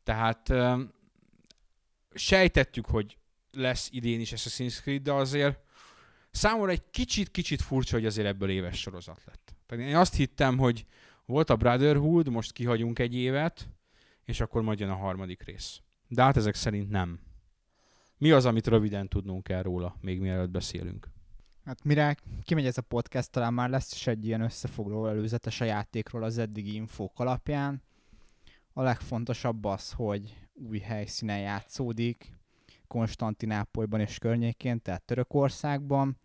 Tehát 0.03 0.53
sejtettük, 2.13 2.85
hogy 2.85 3.17
lesz 3.53 3.89
idén 3.91 4.19
is 4.19 4.31
Assassin's 4.31 4.81
Creed, 4.81 5.01
de 5.01 5.11
azért 5.11 5.59
számomra 6.31 6.71
egy 6.71 6.89
kicsit-kicsit 6.91 7.61
furcsa, 7.61 7.95
hogy 7.95 8.05
azért 8.05 8.27
ebből 8.27 8.49
éves 8.49 8.79
sorozat 8.79 9.23
lett. 9.25 9.55
Tehát 9.65 9.85
én 9.85 9.95
azt 9.95 10.15
hittem, 10.15 10.57
hogy 10.57 10.85
volt 11.25 11.49
a 11.49 11.55
Brotherhood, 11.55 12.29
most 12.29 12.51
kihagyunk 12.51 12.99
egy 12.99 13.15
évet, 13.15 13.69
és 14.25 14.39
akkor 14.39 14.61
majd 14.61 14.79
jön 14.79 14.89
a 14.89 14.95
harmadik 14.95 15.43
rész. 15.43 15.81
De 16.07 16.23
hát 16.23 16.37
ezek 16.37 16.55
szerint 16.55 16.89
nem. 16.89 17.19
Mi 18.17 18.31
az, 18.31 18.45
amit 18.45 18.67
röviden 18.67 19.07
tudnunk 19.07 19.43
kell 19.43 19.61
róla, 19.61 19.97
még 20.01 20.19
mielőtt 20.19 20.49
beszélünk? 20.49 21.09
Hát 21.65 21.83
mire 21.83 22.17
kimegy 22.43 22.65
ez 22.65 22.77
a 22.77 22.81
podcast, 22.81 23.31
talán 23.31 23.53
már 23.53 23.69
lesz 23.69 23.93
is 23.93 24.07
egy 24.07 24.25
ilyen 24.25 24.41
összefoglaló 24.41 25.07
előzetes 25.07 25.61
a 25.61 25.65
játékról 25.65 26.23
az 26.23 26.37
eddigi 26.37 26.75
infók 26.75 27.19
alapján. 27.19 27.83
A 28.73 28.81
legfontosabb 28.81 29.65
az, 29.65 29.91
hogy 29.91 30.37
új 30.53 30.79
helyszínen 30.79 31.39
játszódik, 31.39 32.32
Konstantinápolyban 32.93 33.99
és 33.99 34.17
környékén, 34.17 34.81
tehát 34.81 35.01
Törökországban, 35.01 36.17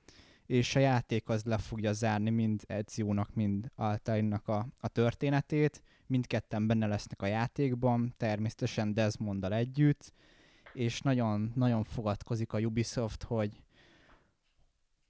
és 0.46 0.76
a 0.76 0.78
játék 0.78 1.28
az 1.28 1.44
le 1.44 1.58
fogja 1.58 1.92
zárni 1.92 2.30
mind 2.30 2.62
Ezionak, 2.66 3.34
mind 3.34 3.70
Altairnak 3.74 4.48
a, 4.48 4.66
a 4.80 4.88
történetét. 4.88 5.82
Mindketten 6.06 6.66
benne 6.66 6.86
lesznek 6.86 7.22
a 7.22 7.26
játékban, 7.26 8.14
természetesen 8.16 8.94
Desmonddal 8.94 9.54
együtt, 9.54 10.12
és 10.72 11.00
nagyon, 11.00 11.52
nagyon 11.54 11.84
fogadkozik 11.84 12.52
a 12.52 12.58
Ubisoft, 12.58 13.22
hogy, 13.22 13.62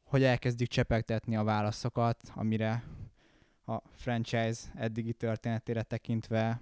hogy 0.03 0.23
elkezdik 0.23 0.69
csepegtetni 0.69 1.37
a 1.37 1.45
válaszokat, 1.45 2.33
amire 2.35 2.85
a 3.65 3.81
franchise 3.97 4.61
eddigi 4.75 5.13
történetére 5.13 5.83
tekintve 5.83 6.61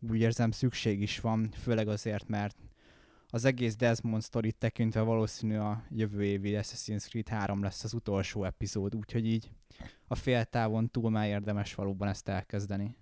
úgy 0.00 0.20
érzem 0.20 0.50
szükség 0.50 1.00
is 1.00 1.20
van, 1.20 1.50
főleg 1.50 1.88
azért, 1.88 2.28
mert 2.28 2.56
az 3.34 3.44
egész 3.44 3.76
Desmond 3.76 4.22
story 4.22 4.52
tekintve 4.52 5.00
valószínű 5.00 5.56
a 5.56 5.82
jövő 5.90 6.24
évi 6.24 6.58
Assassin's 6.60 7.06
Creed 7.08 7.28
3 7.28 7.62
lesz 7.62 7.84
az 7.84 7.94
utolsó 7.94 8.44
epizód, 8.44 8.94
úgyhogy 8.94 9.26
így 9.26 9.50
a 10.06 10.14
féltávon 10.14 10.90
túl 10.90 11.10
már 11.10 11.28
érdemes 11.28 11.74
valóban 11.74 12.08
ezt 12.08 12.28
elkezdeni. 12.28 12.96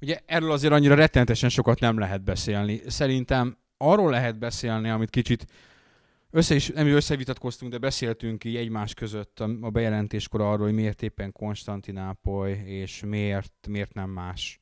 Ugye 0.00 0.18
erről 0.26 0.52
azért 0.52 0.72
annyira 0.72 0.94
rettenetesen 0.94 1.48
sokat 1.48 1.80
nem 1.80 1.98
lehet 1.98 2.22
beszélni. 2.22 2.80
Szerintem 2.86 3.58
arról 3.76 4.10
lehet 4.10 4.38
beszélni, 4.38 4.88
amit 4.88 5.10
kicsit 5.10 5.46
össze 6.30 6.54
is, 6.54 6.68
nem 6.68 6.86
összevitatkoztunk, 6.86 7.72
de 7.72 7.78
beszéltünk 7.78 8.44
így 8.44 8.56
egymás 8.56 8.94
között 8.94 9.40
a 9.40 9.70
bejelentéskor 9.70 10.40
arról, 10.40 10.66
hogy 10.66 10.74
miért 10.74 11.02
éppen 11.02 11.32
Konstantinápoly, 11.32 12.52
és 12.52 13.02
miért, 13.06 13.66
miért 13.68 13.94
nem 13.94 14.10
más. 14.10 14.60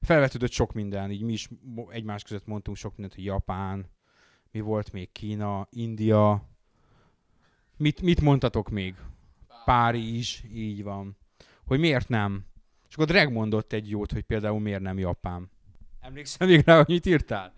Felvetődött 0.00 0.52
sok 0.52 0.72
minden, 0.72 1.10
így 1.10 1.22
mi 1.22 1.32
is 1.32 1.48
egymás 1.88 2.22
között 2.22 2.46
mondtunk 2.46 2.76
sok 2.76 2.90
mindent, 2.90 3.14
hogy 3.14 3.24
Japán, 3.24 3.94
mi 4.56 4.62
volt 4.62 4.92
még 4.92 5.12
Kína, 5.12 5.68
India, 5.70 6.48
mit, 7.76 8.02
mit 8.02 8.20
mondtatok 8.20 8.68
még? 8.68 8.94
Párizs, 9.64 10.42
így 10.52 10.82
van. 10.82 11.16
Hogy 11.64 11.78
miért 11.78 12.08
nem? 12.08 12.44
És 12.88 12.94
akkor 12.94 13.06
Dreg 13.06 13.32
mondott 13.32 13.72
egy 13.72 13.90
jót, 13.90 14.12
hogy 14.12 14.22
például 14.22 14.60
miért 14.60 14.80
nem 14.80 14.98
Japán. 14.98 15.50
Emlékszem 16.00 16.48
még 16.48 16.62
rá, 16.64 16.76
hogy 16.76 16.88
mit 16.88 17.06
írtál? 17.06 17.52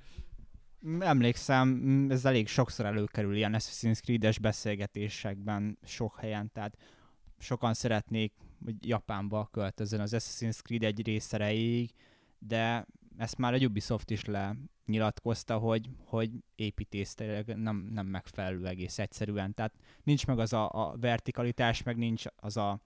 Emlékszem, 0.98 2.06
ez 2.10 2.24
elég 2.24 2.48
sokszor 2.48 2.86
előkerül 2.86 3.36
ilyen 3.36 3.54
Assassin's 3.58 4.00
Creed-es 4.00 4.38
beszélgetésekben 4.38 5.78
sok 5.84 6.16
helyen, 6.16 6.50
tehát 6.52 6.76
sokan 7.38 7.74
szeretnék, 7.74 8.32
hogy 8.64 8.88
Japánba 8.88 9.48
költözön 9.52 10.00
az 10.00 10.14
Assassin's 10.16 10.62
Creed 10.62 10.82
egy 10.82 11.06
rész 11.06 11.32
erejéig, 11.32 11.90
de 12.38 12.86
ezt 13.18 13.38
már 13.38 13.54
a 13.54 13.56
Ubisoft 13.56 14.10
is 14.10 14.24
lenyilatkozta, 14.24 15.58
hogy, 15.58 15.88
hogy 16.04 16.30
építésztől 16.54 17.42
nem, 17.46 17.88
nem 17.92 18.06
megfelelő 18.06 18.66
egész 18.66 18.98
egyszerűen. 18.98 19.54
Tehát 19.54 19.74
nincs 20.02 20.26
meg 20.26 20.38
az 20.38 20.52
a, 20.52 20.70
a 20.70 20.96
vertikalitás, 20.96 21.82
meg 21.82 21.96
nincs 21.96 22.24
az 22.36 22.56
a, 22.56 22.80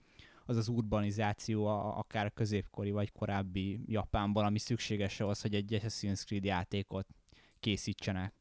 az, 0.45 0.57
az 0.57 0.69
urbanizáció 0.69 1.67
a, 1.67 1.99
akár 1.99 2.33
középkori 2.33 2.91
vagy 2.91 3.13
korábbi 3.13 3.81
Japánban, 3.87 4.45
ami 4.45 4.59
szükséges 4.59 5.21
ahhoz, 5.21 5.41
hogy 5.41 5.55
egy 5.55 5.81
Assassin's 5.83 6.25
Creed 6.25 6.45
játékot 6.45 7.07
készítsenek. 7.61 8.35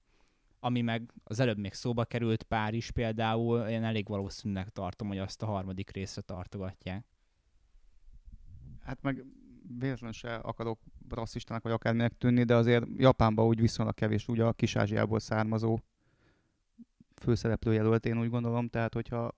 Ami 0.59 0.81
meg 0.81 1.13
az 1.23 1.39
előbb 1.39 1.57
még 1.57 1.73
szóba 1.73 2.05
került 2.05 2.43
Párizs 2.43 2.89
például, 2.89 3.67
én 3.67 3.83
elég 3.83 4.07
valószínűnek 4.07 4.69
tartom, 4.69 5.07
hogy 5.07 5.17
azt 5.17 5.41
a 5.41 5.45
harmadik 5.45 5.89
részre 5.89 6.21
tartogatják. 6.21 7.05
Hát 8.83 9.01
meg 9.01 9.25
véletlenül 9.79 10.13
se 10.13 10.35
akarok 10.35 10.79
rasszistának 11.09 11.63
vagy 11.63 11.71
akárminek 11.71 12.17
tűnni, 12.17 12.43
de 12.43 12.55
azért 12.55 12.85
Japánban 12.97 13.45
úgy 13.45 13.61
viszonylag 13.61 13.93
kevés 13.93 14.27
úgy 14.27 14.39
a 14.39 14.53
Kis-Ázsiából 14.53 15.19
származó 15.19 15.79
főszereplő 17.15 17.73
jelölt, 17.73 18.05
én 18.05 18.19
úgy 18.19 18.29
gondolom, 18.29 18.67
tehát 18.67 18.93
hogyha 18.93 19.35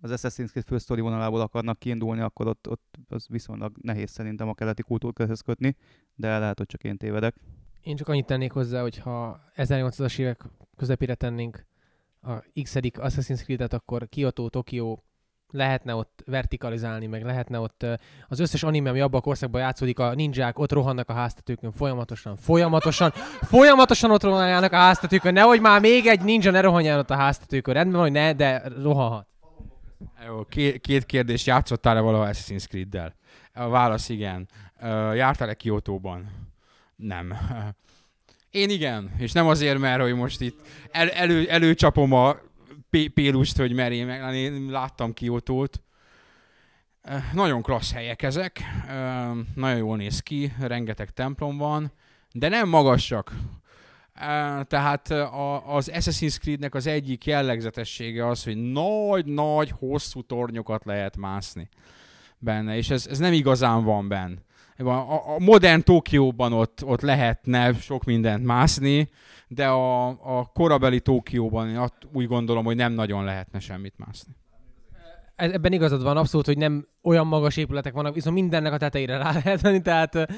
az 0.00 0.10
Assassin's 0.14 0.48
Creed 0.48 0.66
fő 0.66 0.78
sztori 0.78 1.00
vonalából 1.00 1.40
akarnak 1.40 1.78
kiindulni, 1.78 2.20
akkor 2.20 2.46
ott, 2.46 2.68
ott 2.68 2.98
az 3.08 3.26
viszonylag 3.28 3.76
nehéz 3.82 4.10
szerintem 4.10 4.48
a 4.48 4.54
keleti 4.54 4.82
kultúrkörhöz 4.82 5.40
kötni, 5.40 5.76
de 6.14 6.38
lehet, 6.38 6.58
hogy 6.58 6.66
csak 6.66 6.84
én 6.84 6.96
tévedek. 6.96 7.36
Én 7.80 7.96
csak 7.96 8.08
annyit 8.08 8.26
tennék 8.26 8.52
hozzá, 8.52 8.80
hogy 8.80 8.98
ha 8.98 9.40
1800-as 9.56 10.18
évek 10.18 10.44
közepére 10.76 11.14
tennénk 11.14 11.66
a 12.20 12.38
x 12.62 12.74
Assassin's 12.76 13.42
Creed-et, 13.42 13.72
akkor 13.72 14.08
Kyoto, 14.08 14.48
Tokió, 14.48 15.04
lehetne 15.50 15.94
ott 15.94 16.22
vertikalizálni, 16.26 17.06
meg 17.06 17.24
lehetne 17.24 17.58
ott 17.58 17.86
az 18.28 18.40
összes 18.40 18.62
anime, 18.62 18.90
ami 18.90 19.00
abban 19.00 19.20
a 19.20 19.22
korszakban 19.22 19.60
játszódik, 19.60 19.98
a 19.98 20.14
ninják 20.14 20.58
ott 20.58 20.72
rohannak 20.72 21.08
a 21.08 21.12
háztetőkön 21.12 21.72
folyamatosan, 21.72 22.36
folyamatosan, 22.36 23.12
folyamatosan 23.42 24.10
ott 24.10 24.22
rohannak 24.22 24.72
a 24.72 24.76
háztetőkön, 24.76 25.32
nehogy 25.32 25.60
már 25.60 25.80
még 25.80 26.06
egy 26.06 26.20
ninja 26.20 26.50
ne 26.50 26.60
rohanjál 26.60 26.98
ott 26.98 27.10
a 27.10 27.16
háztetőkön. 27.16 27.74
Rendben 27.74 28.00
hogy 28.00 28.12
ne, 28.12 28.32
de 28.32 28.62
rohanhat. 28.82 29.26
Jó, 30.26 30.44
két 30.80 31.06
kérdés. 31.06 31.46
Játszottál-e 31.46 32.00
valaha 32.00 32.30
Assassin's 32.30 32.68
Creed-del? 32.68 33.14
A 33.54 33.68
válasz 33.68 34.08
igen. 34.08 34.48
Jártál-e 35.14 35.54
Kiotóban? 35.54 36.30
Nem. 36.96 37.34
Én 38.50 38.70
igen, 38.70 39.10
és 39.18 39.32
nem 39.32 39.46
azért, 39.46 39.78
mert 39.78 40.00
hogy 40.00 40.14
most 40.14 40.40
itt 40.40 40.60
el, 40.90 41.08
elő, 41.08 41.48
előcsapom 41.48 42.12
a 42.12 42.36
Pélust, 42.90 43.56
hogy 43.56 43.72
merjé 43.72 44.04
meg. 44.04 44.34
Én 44.34 44.70
láttam 44.70 45.12
Kiotót. 45.12 45.82
Nagyon 47.32 47.62
klassz 47.62 47.92
helyek 47.92 48.22
ezek, 48.22 48.60
nagyon 49.54 49.76
jól 49.76 49.96
néz 49.96 50.20
ki, 50.20 50.52
rengeteg 50.60 51.10
templom 51.10 51.56
van, 51.56 51.92
de 52.32 52.48
nem 52.48 52.68
magasak. 52.68 53.32
Tehát 54.66 55.10
az 55.66 55.90
Assassin's 55.92 56.38
Creed-nek 56.40 56.74
az 56.74 56.86
egyik 56.86 57.26
jellegzetessége 57.26 58.26
az, 58.26 58.44
hogy 58.44 58.56
nagy-nagy, 58.56 59.70
hosszú 59.78 60.22
tornyokat 60.22 60.84
lehet 60.84 61.16
mászni 61.16 61.68
benne, 62.38 62.76
és 62.76 62.90
ez, 62.90 63.06
ez 63.06 63.18
nem 63.18 63.32
igazán 63.32 63.84
van 63.84 64.08
benne. 64.08 64.46
A, 64.86 65.34
a 65.34 65.38
modern 65.38 65.82
Tokióban 65.82 66.52
ott, 66.52 66.84
ott 66.84 67.00
lehetne 67.00 67.72
sok 67.72 68.04
mindent 68.04 68.44
mászni, 68.44 69.08
de 69.48 69.66
a, 69.66 70.06
a 70.08 70.50
korabeli 70.52 71.00
Tokióban 71.00 71.90
úgy 72.12 72.26
gondolom, 72.26 72.64
hogy 72.64 72.76
nem 72.76 72.92
nagyon 72.92 73.24
lehetne 73.24 73.58
semmit 73.58 73.94
mászni. 73.96 74.36
Ebben 75.36 75.72
igazad 75.72 76.02
van 76.02 76.16
abszolút, 76.16 76.46
hogy 76.46 76.58
nem 76.58 76.86
olyan 77.02 77.26
magas 77.26 77.56
épületek 77.56 77.92
vannak, 77.92 78.14
viszont 78.14 78.34
mindennek 78.34 78.72
a 78.72 78.76
tetejére 78.76 79.16
rá 79.16 79.32
lehet 79.32 79.60
venni, 79.60 79.82
tehát 79.82 80.32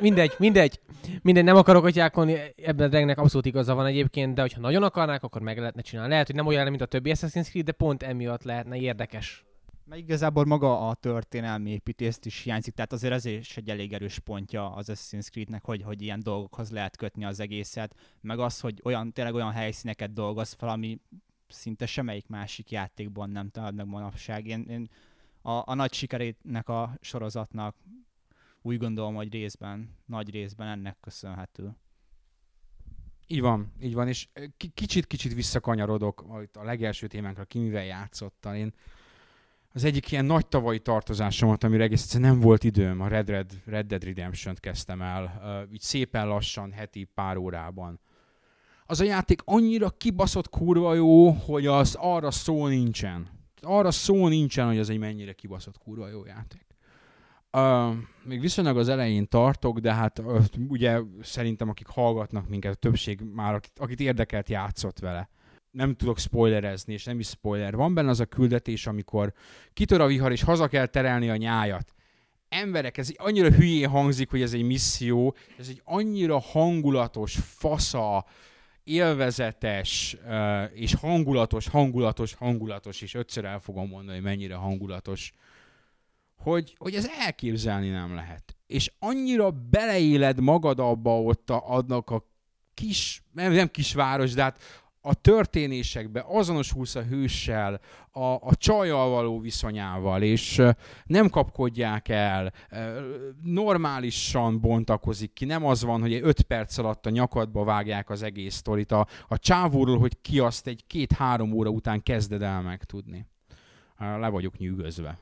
mindegy, 0.00 0.32
mindegy, 0.38 0.80
mindegy, 1.22 1.44
nem 1.44 1.56
akarok 1.56 1.84
atyákolni, 1.84 2.36
ebben 2.64 2.90
regnek 2.90 3.18
abszolút 3.18 3.46
igaza 3.46 3.74
van 3.74 3.86
egyébként, 3.86 4.34
de 4.34 4.40
hogyha 4.40 4.60
nagyon 4.60 4.82
akarnák, 4.82 5.22
akkor 5.22 5.42
meg 5.42 5.58
lehetne 5.58 5.82
csinálni. 5.82 6.10
Lehet, 6.10 6.26
hogy 6.26 6.36
nem 6.36 6.46
olyan, 6.46 6.68
mint 6.68 6.82
a 6.82 6.86
többi 6.86 7.12
Assassin's 7.14 7.48
Creed, 7.48 7.64
de 7.64 7.72
pont 7.72 8.02
emiatt 8.02 8.42
lehetne 8.42 8.76
érdekes. 8.76 9.45
Mert 9.88 10.00
igazából 10.00 10.44
maga 10.44 10.88
a 10.88 10.94
történelmi 10.94 11.70
építést 11.70 12.24
is 12.24 12.40
hiányzik, 12.40 12.74
tehát 12.74 12.92
azért 12.92 13.12
ez 13.12 13.24
is 13.24 13.56
egy 13.56 13.68
elég 13.68 13.92
erős 13.92 14.18
pontja 14.18 14.72
az 14.72 14.90
Assassin's 14.92 15.30
Creed-nek, 15.30 15.64
hogy, 15.64 15.82
hogy 15.82 16.02
ilyen 16.02 16.20
dolgokhoz 16.22 16.70
lehet 16.70 16.96
kötni 16.96 17.24
az 17.24 17.40
egészet, 17.40 17.94
meg 18.20 18.38
az, 18.38 18.60
hogy 18.60 18.80
olyan, 18.84 19.12
tényleg 19.12 19.34
olyan 19.34 19.52
helyszíneket 19.52 20.12
dolgoz 20.12 20.52
fel, 20.52 20.68
ami 20.68 21.00
szinte 21.48 21.86
semmelyik 21.86 22.26
másik 22.26 22.70
játékban 22.70 23.30
nem 23.30 23.50
talál 23.50 23.70
meg 23.70 23.86
manapság. 23.86 24.46
Én, 24.46 24.66
én 24.68 24.90
a, 25.42 25.50
a 25.50 25.74
nagy 25.74 25.92
sikerének 25.92 26.68
a 26.68 26.96
sorozatnak 27.00 27.76
úgy 28.62 28.78
gondolom, 28.78 29.14
hogy 29.14 29.32
részben, 29.32 29.96
nagy 30.04 30.30
részben 30.30 30.68
ennek 30.68 30.96
köszönhető. 31.00 31.76
Így 33.26 33.40
van, 33.40 33.72
így 33.80 33.94
van, 33.94 34.08
és 34.08 34.28
kicsit-kicsit 34.74 35.34
visszakanyarodok 35.34 36.24
a 36.52 36.64
legelső 36.64 37.06
témánkra, 37.06 37.44
ki 37.44 37.58
mivel 37.58 37.84
játszottal. 37.84 38.54
Én 38.54 38.74
az 39.76 39.84
egyik 39.84 40.12
ilyen 40.12 40.24
nagy 40.24 40.46
tavalyi 40.46 40.78
tartozásomat, 40.78 41.64
amire 41.64 41.82
egész 41.82 42.02
egyszerűen 42.02 42.30
nem 42.30 42.40
volt 42.40 42.64
időm, 42.64 43.00
a 43.00 43.08
Red, 43.08 43.28
Red, 43.28 43.52
Red 43.64 43.86
Dead 43.86 44.04
Redemption-t 44.04 44.60
kezdtem 44.60 45.02
el, 45.02 45.66
így 45.72 45.80
szépen 45.80 46.28
lassan, 46.28 46.72
heti 46.72 47.04
pár 47.14 47.36
órában. 47.36 48.00
Az 48.86 49.00
a 49.00 49.04
játék 49.04 49.40
annyira 49.44 49.90
kibaszott 49.90 50.48
kurva 50.48 50.94
jó, 50.94 51.30
hogy 51.30 51.66
az 51.66 51.96
arra 52.00 52.30
szó 52.30 52.66
nincsen. 52.66 53.28
Arra 53.60 53.90
szó 53.90 54.28
nincsen, 54.28 54.66
hogy 54.66 54.78
az 54.78 54.90
egy 54.90 54.98
mennyire 54.98 55.32
kibaszott 55.32 55.78
kurva 55.78 56.08
jó 56.08 56.24
játék. 56.24 56.66
Uh, 57.52 57.94
még 58.24 58.40
viszonylag 58.40 58.78
az 58.78 58.88
elején 58.88 59.28
tartok, 59.28 59.78
de 59.78 59.94
hát 59.94 60.18
uh, 60.18 60.44
ugye 60.68 61.00
szerintem 61.22 61.68
akik 61.68 61.86
hallgatnak 61.86 62.48
minket, 62.48 62.72
a 62.72 62.74
többség 62.74 63.20
már, 63.34 63.54
akit, 63.54 63.78
akit 63.78 64.00
érdekelt, 64.00 64.48
játszott 64.48 64.98
vele 64.98 65.28
nem 65.76 65.94
tudok 65.94 66.18
spoilerezni, 66.18 66.92
és 66.92 67.04
nem 67.04 67.18
is 67.18 67.26
spoiler. 67.26 67.74
Van 67.74 67.94
benne 67.94 68.10
az 68.10 68.20
a 68.20 68.24
küldetés, 68.24 68.86
amikor 68.86 69.32
kitör 69.72 70.00
a 70.00 70.06
vihar, 70.06 70.32
és 70.32 70.42
haza 70.42 70.68
kell 70.68 70.86
terelni 70.86 71.28
a 71.28 71.36
nyájat. 71.36 71.94
Emberek, 72.48 72.98
ez 72.98 73.10
annyira 73.16 73.50
hülyén 73.50 73.88
hangzik, 73.88 74.30
hogy 74.30 74.42
ez 74.42 74.52
egy 74.52 74.62
misszió, 74.62 75.36
ez 75.58 75.68
egy 75.68 75.80
annyira 75.84 76.38
hangulatos, 76.38 77.38
fasza, 77.42 78.24
élvezetes, 78.84 80.16
és 80.72 80.94
hangulatos, 80.94 81.68
hangulatos, 81.68 82.34
hangulatos, 82.34 83.00
és 83.00 83.14
ötször 83.14 83.44
el 83.44 83.58
fogom 83.58 83.88
mondani, 83.88 84.16
hogy 84.16 84.26
mennyire 84.26 84.54
hangulatos, 84.54 85.32
hogy, 86.36 86.74
hogy 86.78 86.94
ez 86.94 87.08
elképzelni 87.20 87.88
nem 87.88 88.14
lehet. 88.14 88.56
És 88.66 88.92
annyira 88.98 89.50
beleéled 89.50 90.40
magad 90.40 90.78
abba 90.80 91.20
ott 91.20 91.50
a, 91.50 91.70
adnak 91.70 92.10
a 92.10 92.24
kis, 92.74 93.22
nem, 93.32 93.52
nem 93.52 93.70
kisváros, 93.70 94.32
de 94.32 94.42
hát 94.42 94.85
a 95.06 95.14
történésekbe 95.14 96.24
azonosulsz 96.28 96.94
a 96.94 97.02
hőssel, 97.02 97.80
a, 98.10 98.20
a 98.20 98.54
csajjal 98.54 99.08
való 99.08 99.40
viszonyával, 99.40 100.22
és 100.22 100.62
nem 101.04 101.28
kapkodják 101.28 102.08
el, 102.08 102.52
normálisan 103.42 104.60
bontakozik 104.60 105.32
ki, 105.32 105.44
nem 105.44 105.64
az 105.64 105.82
van, 105.82 106.00
hogy 106.00 106.14
egy 106.14 106.20
öt 106.24 106.42
perc 106.42 106.78
alatt 106.78 107.06
a 107.06 107.10
nyakadba 107.10 107.64
vágják 107.64 108.10
az 108.10 108.22
egész 108.22 108.54
sztorit, 108.54 108.92
a, 108.92 109.06
a 109.28 109.38
csávóról, 109.38 109.98
hogy 109.98 110.20
ki 110.20 110.38
azt 110.38 110.66
egy 110.66 110.84
két-három 110.86 111.52
óra 111.52 111.70
után 111.70 112.02
kezded 112.02 112.42
el 112.42 112.62
megtudni. 112.62 113.26
Le 113.98 114.28
vagyok 114.28 114.58
nyűgözve. 114.58 115.18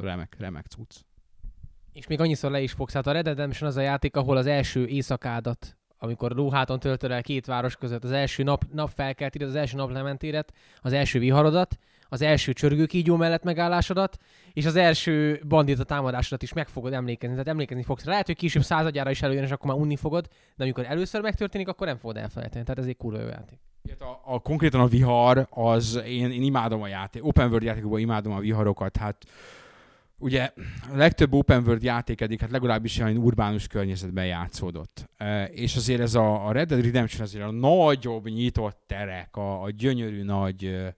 Remek, 0.00 0.36
remek 0.38 0.66
cucc. 0.66 0.96
És 1.92 2.06
még 2.06 2.20
annyiszor 2.20 2.50
le 2.50 2.60
is 2.60 2.72
fogsz. 2.72 2.92
Hát 2.92 3.06
a 3.06 3.12
Red 3.12 3.26
Redemption 3.26 3.68
az 3.68 3.76
a 3.76 3.80
játék, 3.80 4.16
ahol 4.16 4.36
az 4.36 4.46
első 4.46 4.86
éjszakádat 4.86 5.76
amikor 6.02 6.30
lóháton 6.30 6.80
töltöd 6.80 7.10
el 7.10 7.22
két 7.22 7.46
város 7.46 7.76
között, 7.76 8.04
az 8.04 8.10
első 8.10 8.42
nap, 8.42 8.64
nap 8.72 8.90
felkeltéret, 8.94 9.48
az 9.48 9.54
első 9.54 9.76
nap 9.76 9.90
lementéret, 9.90 10.52
az 10.80 10.92
első 10.92 11.18
viharodat, 11.18 11.78
az 12.08 12.22
első 12.22 12.52
csörgőkígyó 12.52 13.16
mellett 13.16 13.42
megállásodat, 13.42 14.18
és 14.52 14.66
az 14.66 14.76
első 14.76 15.40
bandita 15.48 15.84
támadásodat 15.84 16.42
is 16.42 16.52
meg 16.52 16.68
fogod 16.68 16.92
emlékezni. 16.92 17.34
Tehát 17.34 17.48
emlékezni 17.48 17.82
fogsz. 17.82 18.04
Lehet, 18.04 18.26
hogy 18.26 18.36
később 18.36 18.62
századjára 18.62 19.10
is 19.10 19.22
előjön, 19.22 19.44
és 19.44 19.50
akkor 19.50 19.70
már 19.70 19.80
unni 19.80 19.96
fogod, 19.96 20.28
de 20.56 20.62
amikor 20.62 20.84
először 20.84 21.20
megtörténik, 21.20 21.68
akkor 21.68 21.86
nem 21.86 21.96
fogod 21.96 22.16
elfelejteni. 22.16 22.64
Tehát 22.64 22.80
ez 22.80 22.86
egy 22.86 22.96
kurva 22.96 23.20
jó 23.20 23.28
játék. 23.28 23.58
A, 23.98 24.34
a, 24.34 24.38
konkrétan 24.38 24.80
a 24.80 24.86
vihar, 24.86 25.46
az 25.50 26.02
én, 26.06 26.30
én 26.30 26.42
imádom 26.42 26.82
a 26.82 26.88
játék. 26.88 27.24
Open 27.24 27.48
world 27.48 27.62
játékokban 27.62 28.00
imádom 28.00 28.32
a 28.32 28.38
viharokat. 28.38 28.96
Hát 28.96 29.24
ugye 30.22 30.52
a 30.92 30.96
legtöbb 30.96 31.32
open 31.32 31.62
world 31.62 31.82
játék 31.82 32.20
eddig 32.20 32.40
hát 32.40 32.50
legalábbis 32.50 32.98
olyan 32.98 33.16
urbánus 33.16 33.66
környezetben 33.66 34.26
játszódott. 34.26 35.08
És 35.50 35.76
azért 35.76 36.00
ez 36.00 36.14
a, 36.14 36.46
a 36.46 36.52
Red 36.52 36.68
Dead 36.68 36.84
Redemption 36.84 37.22
azért 37.22 37.44
a 37.44 37.50
nagyobb 37.50 38.28
nyitott 38.28 38.82
terek, 38.86 39.36
a, 39.36 39.62
a 39.62 39.70
gyönyörű 39.70 40.22
nagy 40.22 40.92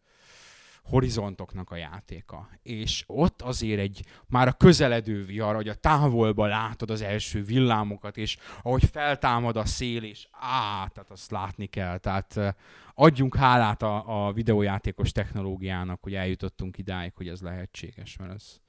horizontoknak 0.82 1.70
a 1.70 1.76
játéka. 1.76 2.48
És 2.62 3.04
ott 3.06 3.42
azért 3.42 3.80
egy 3.80 4.04
már 4.26 4.48
a 4.48 4.52
közeledő 4.52 5.24
vihar, 5.24 5.54
hogy 5.54 5.68
a 5.68 5.74
távolba 5.74 6.46
látod 6.46 6.90
az 6.90 7.02
első 7.02 7.42
villámokat, 7.42 8.16
és 8.16 8.36
ahogy 8.62 8.84
feltámad 8.84 9.56
a 9.56 9.64
szél, 9.64 10.02
és 10.02 10.28
á, 10.30 10.86
tehát 10.86 11.10
azt 11.10 11.30
látni 11.30 11.66
kell. 11.66 11.98
Tehát 11.98 12.56
adjunk 12.94 13.36
hálát 13.36 13.82
a, 13.82 14.26
a 14.26 14.32
videójátékos 14.32 15.12
technológiának, 15.12 16.02
hogy 16.02 16.14
eljutottunk 16.14 16.78
idáig, 16.78 17.12
hogy 17.14 17.28
ez 17.28 17.40
lehetséges, 17.40 18.16
mert 18.16 18.32
ez 18.32 18.62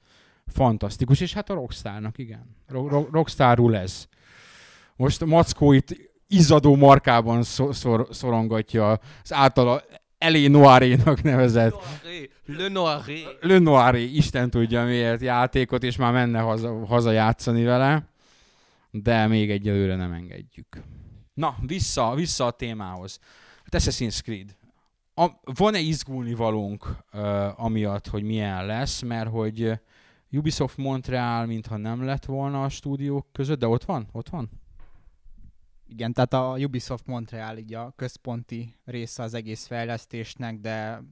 fantasztikus, 0.46 1.20
és 1.20 1.32
hát 1.32 1.50
a 1.50 1.54
Rockstarnak, 1.54 2.18
igen. 2.18 2.56
Ro- 2.66 3.08
Rockstar 3.10 3.74
ez. 3.74 4.08
Most 4.96 5.22
a 5.22 5.26
Mackó 5.26 5.72
itt 5.72 5.96
izadó 6.28 6.76
markában 6.76 7.42
szor- 7.42 8.14
szorongatja 8.14 8.90
az 9.22 9.32
általa 9.32 9.82
Elé 10.18 10.46
Noirénak 10.46 11.22
nevezett. 11.22 11.74
Le 12.46 12.68
Noiré. 12.68 13.22
Le 13.40 13.58
Noiré, 13.58 14.02
Isten 14.02 14.50
tudja 14.50 14.84
miért 14.84 15.20
játékot, 15.20 15.82
és 15.82 15.96
már 15.96 16.12
menne 16.12 16.40
haza, 16.40 16.86
haza 16.86 17.10
játszani 17.10 17.64
vele. 17.64 18.08
De 18.90 19.26
még 19.26 19.50
egyelőre 19.50 19.96
nem 19.96 20.12
engedjük. 20.12 20.82
Na, 21.34 21.56
vissza, 21.66 22.14
vissza 22.14 22.46
a 22.46 22.50
témához. 22.50 23.20
Hát 23.64 23.82
Assassin's 23.82 24.20
Creed. 24.22 24.56
A, 25.14 25.26
van-e 25.42 25.78
izgulni 25.78 26.34
valónk 26.34 26.96
uh, 27.12 27.64
amiatt, 27.64 28.06
hogy 28.06 28.22
milyen 28.22 28.66
lesz, 28.66 29.00
mert 29.02 29.30
hogy 29.30 29.72
Ubisoft 30.30 30.76
Montreal 30.76 31.46
mintha 31.46 31.76
nem 31.76 32.04
lett 32.04 32.24
volna 32.24 32.64
a 32.64 32.68
stúdiók 32.68 33.26
között, 33.32 33.58
de 33.58 33.66
ott 33.66 33.84
van? 33.84 34.08
Ott 34.12 34.28
van? 34.28 34.50
Igen, 35.88 36.12
tehát 36.12 36.32
a 36.32 36.56
Ubisoft 36.58 37.06
Montreal 37.06 37.58
így 37.58 37.74
a 37.74 37.92
központi 37.96 38.74
része 38.84 39.22
az 39.22 39.34
egész 39.34 39.66
fejlesztésnek, 39.66 40.60
de 40.60 41.02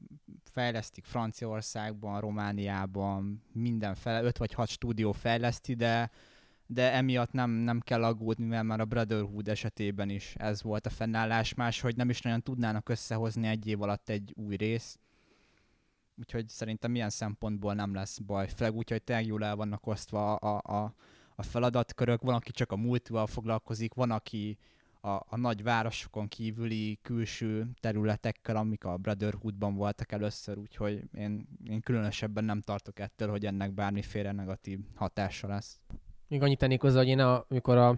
fejlesztik 0.43 1.05
Franciaországban, 1.05 2.21
Romániában, 2.21 3.43
mindenfele, 3.53 4.23
öt 4.23 4.39
vagy 4.39 4.53
hat 4.53 4.69
stúdió 4.69 5.13
fejleszti, 5.13 5.75
de, 5.75 6.11
de 6.67 6.93
emiatt 6.93 7.33
nem, 7.33 7.51
nem 7.51 7.81
kell 7.81 8.05
aggódni, 8.05 8.47
mert 8.47 8.65
már 8.65 8.81
a 8.81 8.85
Brotherhood 8.85 9.49
esetében 9.49 10.11
is 10.11 10.35
ez 10.35 10.63
volt 10.63 10.87
a 10.87 10.91
fennállás, 10.91 11.55
más, 11.55 11.81
hogy 11.81 11.97
nem 11.97 12.11
is 12.11 12.21
nagyon 12.21 12.43
tudnának 12.43 12.89
összehozni 12.89 13.47
egy 13.47 13.67
év 13.67 13.83
alatt 13.83 14.09
egy 14.09 14.33
új 14.37 14.57
rész. 14.57 14.99
Úgyhogy 16.19 16.49
szerintem 16.49 16.95
ilyen 16.95 17.11
szempontból 17.11 17.75
nem 17.75 17.95
lesz 17.95 18.19
baj. 18.19 18.49
Főleg 18.49 18.75
úgy, 18.75 18.91
hogy 18.91 19.03
tényleg 19.03 19.27
jól 19.27 19.45
el 19.45 19.57
vannak 19.57 19.87
osztva 19.87 20.35
a, 20.35 20.77
a, 20.77 20.95
a 21.35 21.43
feladatkörök, 21.43 22.23
van, 22.23 22.35
aki 22.35 22.51
csak 22.51 22.73
a 22.73 22.77
múltval 22.77 23.27
foglalkozik, 23.27 23.95
van, 23.95 24.11
aki 24.11 24.59
a, 25.01 25.09
a 25.09 25.37
nagy 25.37 25.63
városokon 25.63 26.29
kívüli 26.29 26.99
külső 27.03 27.71
területekkel, 27.81 28.57
amik 28.57 28.85
a 28.85 28.97
Brotherhoodban 28.97 29.75
voltak 29.75 30.13
először, 30.13 30.59
úgyhogy 30.59 31.03
én, 31.15 31.49
én 31.69 31.81
különösebben 31.81 32.45
nem 32.45 32.61
tartok 32.61 32.99
ettől, 32.99 33.31
hogy 33.31 33.47
ennek 33.47 33.73
bármiféle 33.73 34.33
negatív 34.33 34.79
hatása 34.95 35.47
lesz. 35.49 35.81
Még 36.29 36.43
annyit 36.43 36.59
tennék 36.59 36.81
hozzá, 36.81 36.99
hogy 36.99 37.09
én 37.09 37.19
a, 37.19 37.45
amikor 37.49 37.77
a 37.77 37.97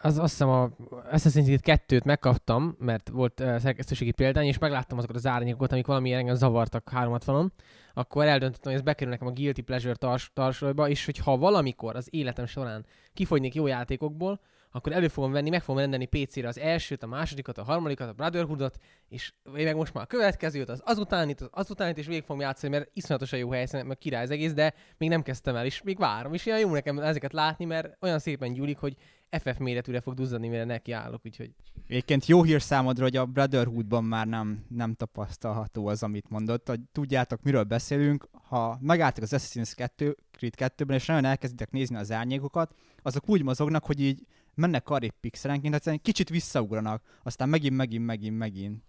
az 0.00 0.18
azt 0.18 0.30
hiszem 0.30 0.48
a 0.48 0.70
Assassin's 1.12 1.60
Creed 1.60 1.80
2-t 1.88 2.04
megkaptam, 2.04 2.76
mert 2.78 3.08
volt 3.08 3.40
uh, 3.40 3.58
szerkesztőségi 3.58 4.10
példány, 4.10 4.46
és 4.46 4.58
megláttam 4.58 4.98
azokat 4.98 5.16
az 5.16 5.26
árnyékokat, 5.26 5.72
amik 5.72 5.86
valami 5.86 6.12
engem 6.12 6.34
zavartak 6.34 6.90
360-on, 6.94 7.48
akkor 7.94 8.24
eldöntöttem, 8.24 8.70
hogy 8.70 8.80
ez 8.80 8.86
bekerül 8.86 9.12
nekem 9.12 9.26
a 9.26 9.32
Guilty 9.32 9.60
Pleasure 9.60 9.94
tars- 9.94 10.32
tarsolyba, 10.34 10.88
és 10.88 11.04
hogyha 11.04 11.36
valamikor 11.36 11.96
az 11.96 12.08
életem 12.10 12.46
során 12.46 12.84
kifogynék 13.14 13.54
jó 13.54 13.66
játékokból, 13.66 14.40
akkor 14.70 14.92
elő 14.92 15.08
fogom 15.08 15.32
venni, 15.32 15.50
meg 15.50 15.62
fogom 15.62 15.80
rendelni 15.80 16.06
PC-re 16.06 16.48
az 16.48 16.58
elsőt, 16.58 17.02
a 17.02 17.06
másodikat, 17.06 17.58
a 17.58 17.64
harmadikat, 17.64 18.08
a 18.08 18.12
Brotherhoodot, 18.12 18.78
és 19.08 19.32
meg 19.52 19.76
most 19.76 19.94
már 19.94 20.04
a 20.04 20.06
következőt, 20.06 20.68
az 20.68 20.82
azutánit, 20.84 21.40
az 21.40 21.48
azutánit, 21.50 21.98
és 21.98 22.06
végig 22.06 22.22
fogom 22.22 22.40
játszani, 22.40 22.72
mert 22.72 22.90
iszonyatosan 22.92 23.38
jó 23.38 23.50
helyszínen, 23.50 23.86
meg 23.86 23.98
király 23.98 24.22
az 24.22 24.30
egész, 24.30 24.52
de 24.52 24.74
még 24.98 25.08
nem 25.08 25.22
kezdtem 25.22 25.56
el, 25.56 25.64
és 25.64 25.82
még 25.82 25.98
várom, 25.98 26.34
és 26.34 26.46
ilyen 26.46 26.58
jó 26.58 26.72
nekem 26.72 26.98
ezeket 26.98 27.32
látni, 27.32 27.64
mert 27.64 27.96
olyan 28.00 28.18
szépen 28.18 28.52
gyúlik, 28.52 28.78
hogy 28.78 28.96
FF 29.30 29.58
méretűre 29.58 30.00
fog 30.00 30.14
duzzadni, 30.14 30.48
mire 30.48 30.64
nekiállok, 30.64 31.20
úgyhogy... 31.24 31.50
Egyébként 31.86 32.26
jó 32.26 32.42
hír 32.42 32.62
számodra, 32.62 33.02
hogy 33.02 33.16
a 33.16 33.26
Brotherhoodban 33.26 34.04
már 34.04 34.26
nem, 34.26 34.64
nem 34.68 34.94
tapasztalható 34.94 35.86
az, 35.86 36.02
amit 36.02 36.28
mondott. 36.28 36.68
Hogy 36.68 36.80
tudjátok, 36.92 37.42
miről 37.42 37.62
beszélünk. 37.62 38.28
Ha 38.32 38.78
megálltok 38.80 39.22
az 39.22 39.32
Assassin's 39.32 39.72
2, 39.74 40.16
Creed 40.30 40.54
2-ben, 40.56 40.96
és 40.96 41.06
nagyon 41.06 41.24
elkezditek 41.24 41.70
nézni 41.70 41.96
az 41.96 42.12
árnyékokat, 42.12 42.74
azok 43.02 43.28
úgy 43.28 43.42
mozognak, 43.42 43.84
hogy 43.84 44.00
így 44.00 44.26
mennek 44.58 44.82
karib 44.82 45.12
pixelenként, 45.20 45.74
egyszerűen 45.74 46.02
kicsit 46.02 46.28
visszaugranak, 46.28 47.02
aztán 47.22 47.48
megint, 47.48 47.76
megint, 47.76 48.04
megint, 48.04 48.38
megint. 48.38 48.82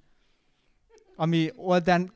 Ami 1.15 1.49
Olden 1.55 2.12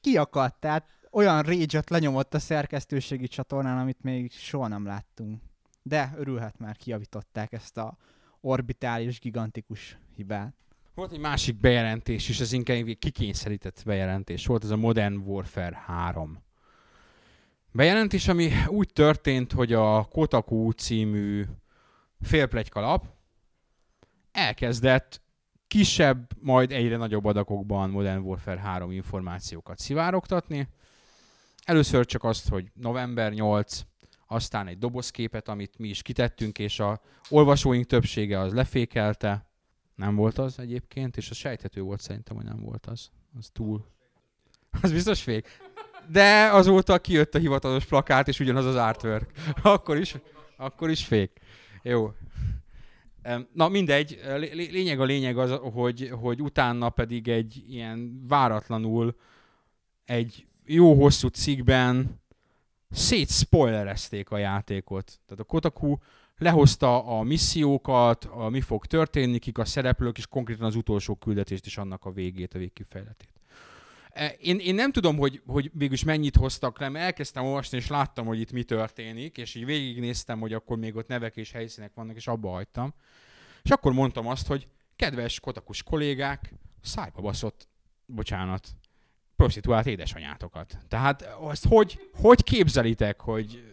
kiakadt, 0.00 0.60
tehát 0.60 0.86
olyan 1.10 1.42
rage 1.42 1.82
lenyomott 1.88 2.34
a 2.34 2.38
szerkesztőségi 2.38 3.28
csatornán, 3.28 3.78
amit 3.78 4.02
még 4.02 4.32
soha 4.32 4.68
nem 4.68 4.86
láttunk. 4.86 5.42
De 5.82 6.12
örülhet 6.16 6.58
már, 6.58 6.76
kiavították 6.76 7.52
ezt 7.52 7.76
a 7.76 7.96
orbitális, 8.40 9.20
gigantikus 9.20 9.98
hibát. 10.16 10.54
Volt 10.94 11.12
egy 11.12 11.20
másik 11.20 11.60
bejelentés 11.60 12.28
is, 12.28 12.40
ez 12.40 12.52
inkább 12.52 12.76
egy 12.76 12.98
kikényszerített 12.98 13.82
bejelentés. 13.84 14.46
Volt 14.46 14.64
ez 14.64 14.70
a 14.70 14.76
Modern 14.76 15.16
Warfare 15.16 15.76
3. 15.86 16.42
Bejelentés, 17.72 18.28
ami 18.28 18.50
úgy 18.66 18.90
történt, 18.92 19.52
hogy 19.52 19.72
a 19.72 20.04
Kotaku 20.04 20.70
című 20.70 21.44
félplegykalap 22.22 23.06
elkezdett 24.32 25.20
kisebb, 25.66 26.28
majd 26.40 26.72
egyre 26.72 26.96
nagyobb 26.96 27.24
adagokban 27.24 27.90
Modern 27.90 28.20
Warfare 28.20 28.60
3 28.60 28.90
információkat 28.90 29.78
szivárogtatni. 29.78 30.68
Először 31.64 32.06
csak 32.06 32.24
azt, 32.24 32.48
hogy 32.48 32.70
november 32.74 33.32
8, 33.32 33.80
aztán 34.26 34.66
egy 34.66 34.78
dobozképet, 34.78 35.48
amit 35.48 35.78
mi 35.78 35.88
is 35.88 36.02
kitettünk, 36.02 36.58
és 36.58 36.80
a 36.80 37.00
olvasóink 37.28 37.86
többsége 37.86 38.38
az 38.38 38.52
lefékelte. 38.52 39.46
Nem 39.94 40.14
volt 40.14 40.38
az 40.38 40.58
egyébként, 40.58 41.16
és 41.16 41.30
az 41.30 41.36
sejthető 41.36 41.80
volt 41.80 42.00
szerintem, 42.00 42.36
hogy 42.36 42.44
nem 42.44 42.60
volt 42.60 42.86
az. 42.86 43.10
Az 43.38 43.50
túl. 43.52 43.86
Az 44.82 44.92
biztos 44.92 45.22
fék. 45.22 45.48
De 46.08 46.50
azóta 46.52 46.98
kijött 46.98 47.34
a 47.34 47.38
hivatalos 47.38 47.84
plakát, 47.84 48.28
és 48.28 48.40
ugyanaz 48.40 48.66
az 48.66 48.76
artwork. 48.76 49.30
Akkor 49.62 49.96
is, 49.96 50.16
akkor 50.56 50.90
is 50.90 51.04
fék. 51.04 51.40
Jó. 51.82 52.12
Na 53.52 53.68
mindegy, 53.68 54.20
lényeg 54.52 55.00
a 55.00 55.04
lényeg 55.04 55.38
az, 55.38 55.58
hogy, 55.72 56.10
hogy 56.20 56.42
utána 56.42 56.90
pedig 56.90 57.28
egy 57.28 57.64
ilyen 57.68 58.26
váratlanul 58.28 59.16
egy 60.04 60.46
jó 60.64 60.94
hosszú 60.94 61.28
cikkben 61.28 62.20
szétszpoilerezték 62.90 64.30
a 64.30 64.38
játékot. 64.38 65.20
Tehát 65.26 65.40
a 65.40 65.44
Kotaku 65.44 65.96
lehozta 66.38 67.04
a 67.04 67.22
missziókat, 67.22 68.24
a 68.24 68.48
mi 68.48 68.60
fog 68.60 68.86
történni, 68.86 69.38
kik 69.38 69.58
a 69.58 69.64
szereplők, 69.64 70.18
és 70.18 70.26
konkrétan 70.26 70.66
az 70.66 70.76
utolsó 70.76 71.14
küldetést 71.14 71.66
is 71.66 71.78
annak 71.78 72.04
a 72.04 72.12
végét, 72.12 72.54
a 72.54 72.58
végkifejletét. 72.58 73.31
E, 74.12 74.28
én, 74.40 74.58
én 74.58 74.74
nem 74.74 74.92
tudom, 74.92 75.16
hogy, 75.16 75.42
hogy 75.46 75.70
végülis 75.74 76.04
mennyit 76.04 76.36
hoztak 76.36 76.78
le, 76.78 76.88
mert 76.88 77.04
elkezdtem 77.04 77.44
olvasni, 77.44 77.78
és 77.78 77.88
láttam, 77.88 78.26
hogy 78.26 78.40
itt 78.40 78.52
mi 78.52 78.62
történik, 78.62 79.36
és 79.36 79.54
így 79.54 79.64
végignéztem, 79.64 80.40
hogy 80.40 80.52
akkor 80.52 80.78
még 80.78 80.96
ott 80.96 81.08
nevek 81.08 81.36
és 81.36 81.52
helyszínek 81.52 81.90
vannak, 81.94 82.16
és 82.16 82.26
abba 82.26 82.50
hagytam. 82.50 82.94
És 83.62 83.70
akkor 83.70 83.92
mondtam 83.92 84.26
azt, 84.26 84.46
hogy 84.46 84.68
kedves 84.96 85.40
kotakus 85.40 85.82
kollégák, 85.82 86.52
szájba 86.82 87.20
baszott 87.20 87.68
bocsánat, 88.06 88.68
prostituált 89.36 89.86
édesanyátokat. 89.86 90.78
Tehát 90.88 91.22
azt 91.40 91.66
hogy, 91.66 92.10
hogy 92.14 92.42
képzelitek, 92.42 93.20
hogy 93.20 93.71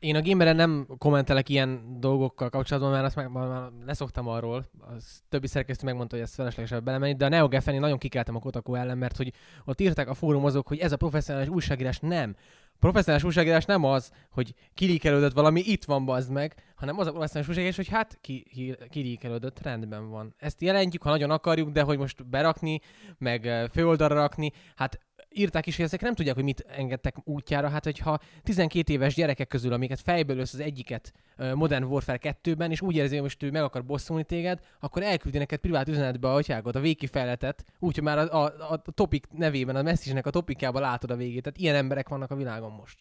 Én 0.00 0.16
a 0.16 0.22
gameren 0.22 0.56
nem 0.56 0.86
kommentelek 0.98 1.48
ilyen 1.48 1.96
dolgokkal 1.98 2.48
kapcsolatban, 2.48 2.92
mert 2.92 3.04
azt 3.04 3.16
meg, 3.16 3.30
már, 3.30 3.70
leszoktam 3.86 4.28
arról. 4.28 4.70
Az 4.78 5.22
többi 5.28 5.46
szerkesztő 5.46 5.84
megmondta, 5.86 6.14
hogy 6.14 6.24
ezt 6.24 6.34
feleslegesebb 6.34 6.84
belemenni, 6.84 7.14
de 7.14 7.24
a 7.24 7.28
Neo 7.28 7.48
Geffen 7.48 7.74
én 7.74 7.80
nagyon 7.80 7.98
kikeltem 7.98 8.36
a 8.36 8.38
Kotaku 8.38 8.74
ellen, 8.74 8.98
mert 8.98 9.16
hogy 9.16 9.32
ott 9.64 9.80
írták 9.80 10.08
a 10.08 10.14
fórumozók, 10.14 10.68
hogy 10.68 10.78
ez 10.78 10.92
a 10.92 10.96
professzionális 10.96 11.48
újságírás 11.48 11.98
nem. 11.98 12.36
Professzionális 12.78 13.26
újságírás 13.26 13.64
nem 13.64 13.84
az, 13.84 14.10
hogy 14.30 14.54
kilíkelődött 14.74 15.32
valami, 15.32 15.60
itt 15.60 15.84
van 15.84 16.04
bazd 16.04 16.30
meg, 16.30 16.54
hanem 16.74 16.98
az 16.98 17.06
a 17.06 17.10
professzionális 17.10 17.48
újságírás, 17.48 17.76
hogy 17.76 17.88
hát 17.88 18.18
ki, 18.20 18.42
ki, 18.42 18.76
kilíkelődött, 18.88 19.62
rendben 19.62 20.10
van. 20.10 20.34
Ezt 20.38 20.60
jelentjük, 20.60 21.02
ha 21.02 21.10
nagyon 21.10 21.30
akarjuk, 21.30 21.70
de 21.70 21.82
hogy 21.82 21.98
most 21.98 22.26
berakni, 22.26 22.80
meg 23.18 23.68
főoldalra 23.72 24.14
rakni, 24.14 24.52
hát 24.76 25.00
írták 25.34 25.66
is, 25.66 25.76
hogy 25.76 25.84
ezek 25.84 26.00
nem 26.00 26.14
tudják, 26.14 26.34
hogy 26.34 26.44
mit 26.44 26.64
engedtek 26.68 27.16
útjára. 27.24 27.68
Hát, 27.68 27.84
hogyha 27.84 28.18
12 28.42 28.92
éves 28.92 29.14
gyerekek 29.14 29.48
közül, 29.48 29.72
amiket 29.72 30.00
fejből 30.00 30.38
össz 30.38 30.52
az 30.52 30.60
egyiket 30.60 31.12
Modern 31.54 31.84
Warfare 31.84 32.36
2-ben, 32.42 32.70
és 32.70 32.80
úgy 32.80 32.96
érzi, 32.96 33.14
hogy 33.14 33.22
most 33.22 33.42
ő 33.42 33.50
meg 33.50 33.62
akar 33.62 33.84
bosszulni 33.84 34.24
téged, 34.24 34.60
akkor 34.80 35.02
elküldi 35.02 35.38
neked 35.38 35.58
privát 35.58 35.88
üzenetbe 35.88 36.28
a 36.28 36.34
atyágot, 36.34 36.74
a 36.74 36.80
végkifejletet, 36.80 37.64
úgyhogy 37.78 38.04
már 38.04 38.18
a, 38.18 38.44
a, 38.44 38.54
a 38.68 38.82
topic 38.94 39.24
nevében, 39.30 39.76
a 39.76 39.82
message 39.82 40.20
a 40.24 40.30
topikjában 40.30 40.82
látod 40.82 41.10
a 41.10 41.16
végét. 41.16 41.42
Tehát 41.42 41.58
ilyen 41.58 41.74
emberek 41.74 42.08
vannak 42.08 42.30
a 42.30 42.36
világon 42.36 42.72
most. 42.72 42.98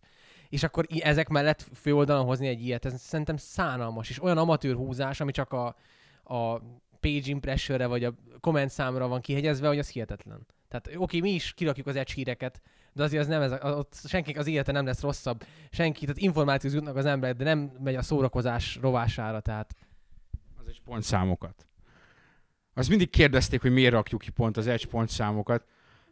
És 0.50 0.64
akkor 0.64 0.86
ezek 1.00 1.28
mellett 1.28 1.66
főoldalon 1.74 2.26
hozni 2.26 2.48
egy 2.48 2.66
ilyet, 2.66 2.86
ez 2.86 3.02
szerintem 3.02 3.38
szánalmas, 3.38 4.10
és 4.10 4.24
olyan 4.24 4.38
amatőr 4.38 4.76
húzás, 4.76 5.22
ami 5.22 5.32
csak 5.32 5.54
a, 5.54 5.76
a 6.24 6.62
page 7.00 7.30
impressionre 7.30 7.86
vagy 7.86 8.04
a 8.04 8.14
komment 8.40 8.70
számra 8.70 9.08
van 9.08 9.22
kihegyezve, 9.22 9.68
hogy 9.68 9.80
az 9.80 9.90
hihetetlen. 9.90 10.46
Tehát 10.68 10.90
oké, 11.02 11.20
mi 11.20 11.30
is 11.30 11.54
kirakjuk 11.54 11.88
az 11.88 11.96
edge 11.96 12.14
híreket, 12.14 12.62
de 12.94 13.04
azért 13.04 13.22
az 13.22 13.28
nem 13.28 13.42
ez, 13.42 13.52
a- 13.52 13.76
ott 13.78 13.94
senkinek 14.06 14.40
az 14.40 14.48
élete 14.48 14.72
nem 14.72 14.86
lesz 14.86 15.02
rosszabb. 15.02 15.44
Senki, 15.72 16.06
tehát 16.06 16.22
információt 16.22 16.74
jutnak 16.74 16.96
az 16.96 17.06
emberek, 17.06 17.36
de 17.38 17.44
nem 17.44 17.72
megy 17.84 17.96
a 17.96 18.02
szórakozás 18.02 18.78
rovására, 18.82 19.40
tehát 19.40 19.76
az 20.60 20.68
egy 20.68 20.82
pontszámokat. 20.82 21.68
Azt 22.74 22.90
mindig 22.90 23.10
kérdezték, 23.10 23.62
hogy 23.62 23.72
miért 23.72 23.92
rakjuk 23.94 24.22
ki 24.22 24.30
pont 24.30 24.58
az 24.58 24.68
egy 24.68 24.86
pontszámokat. 24.86 25.64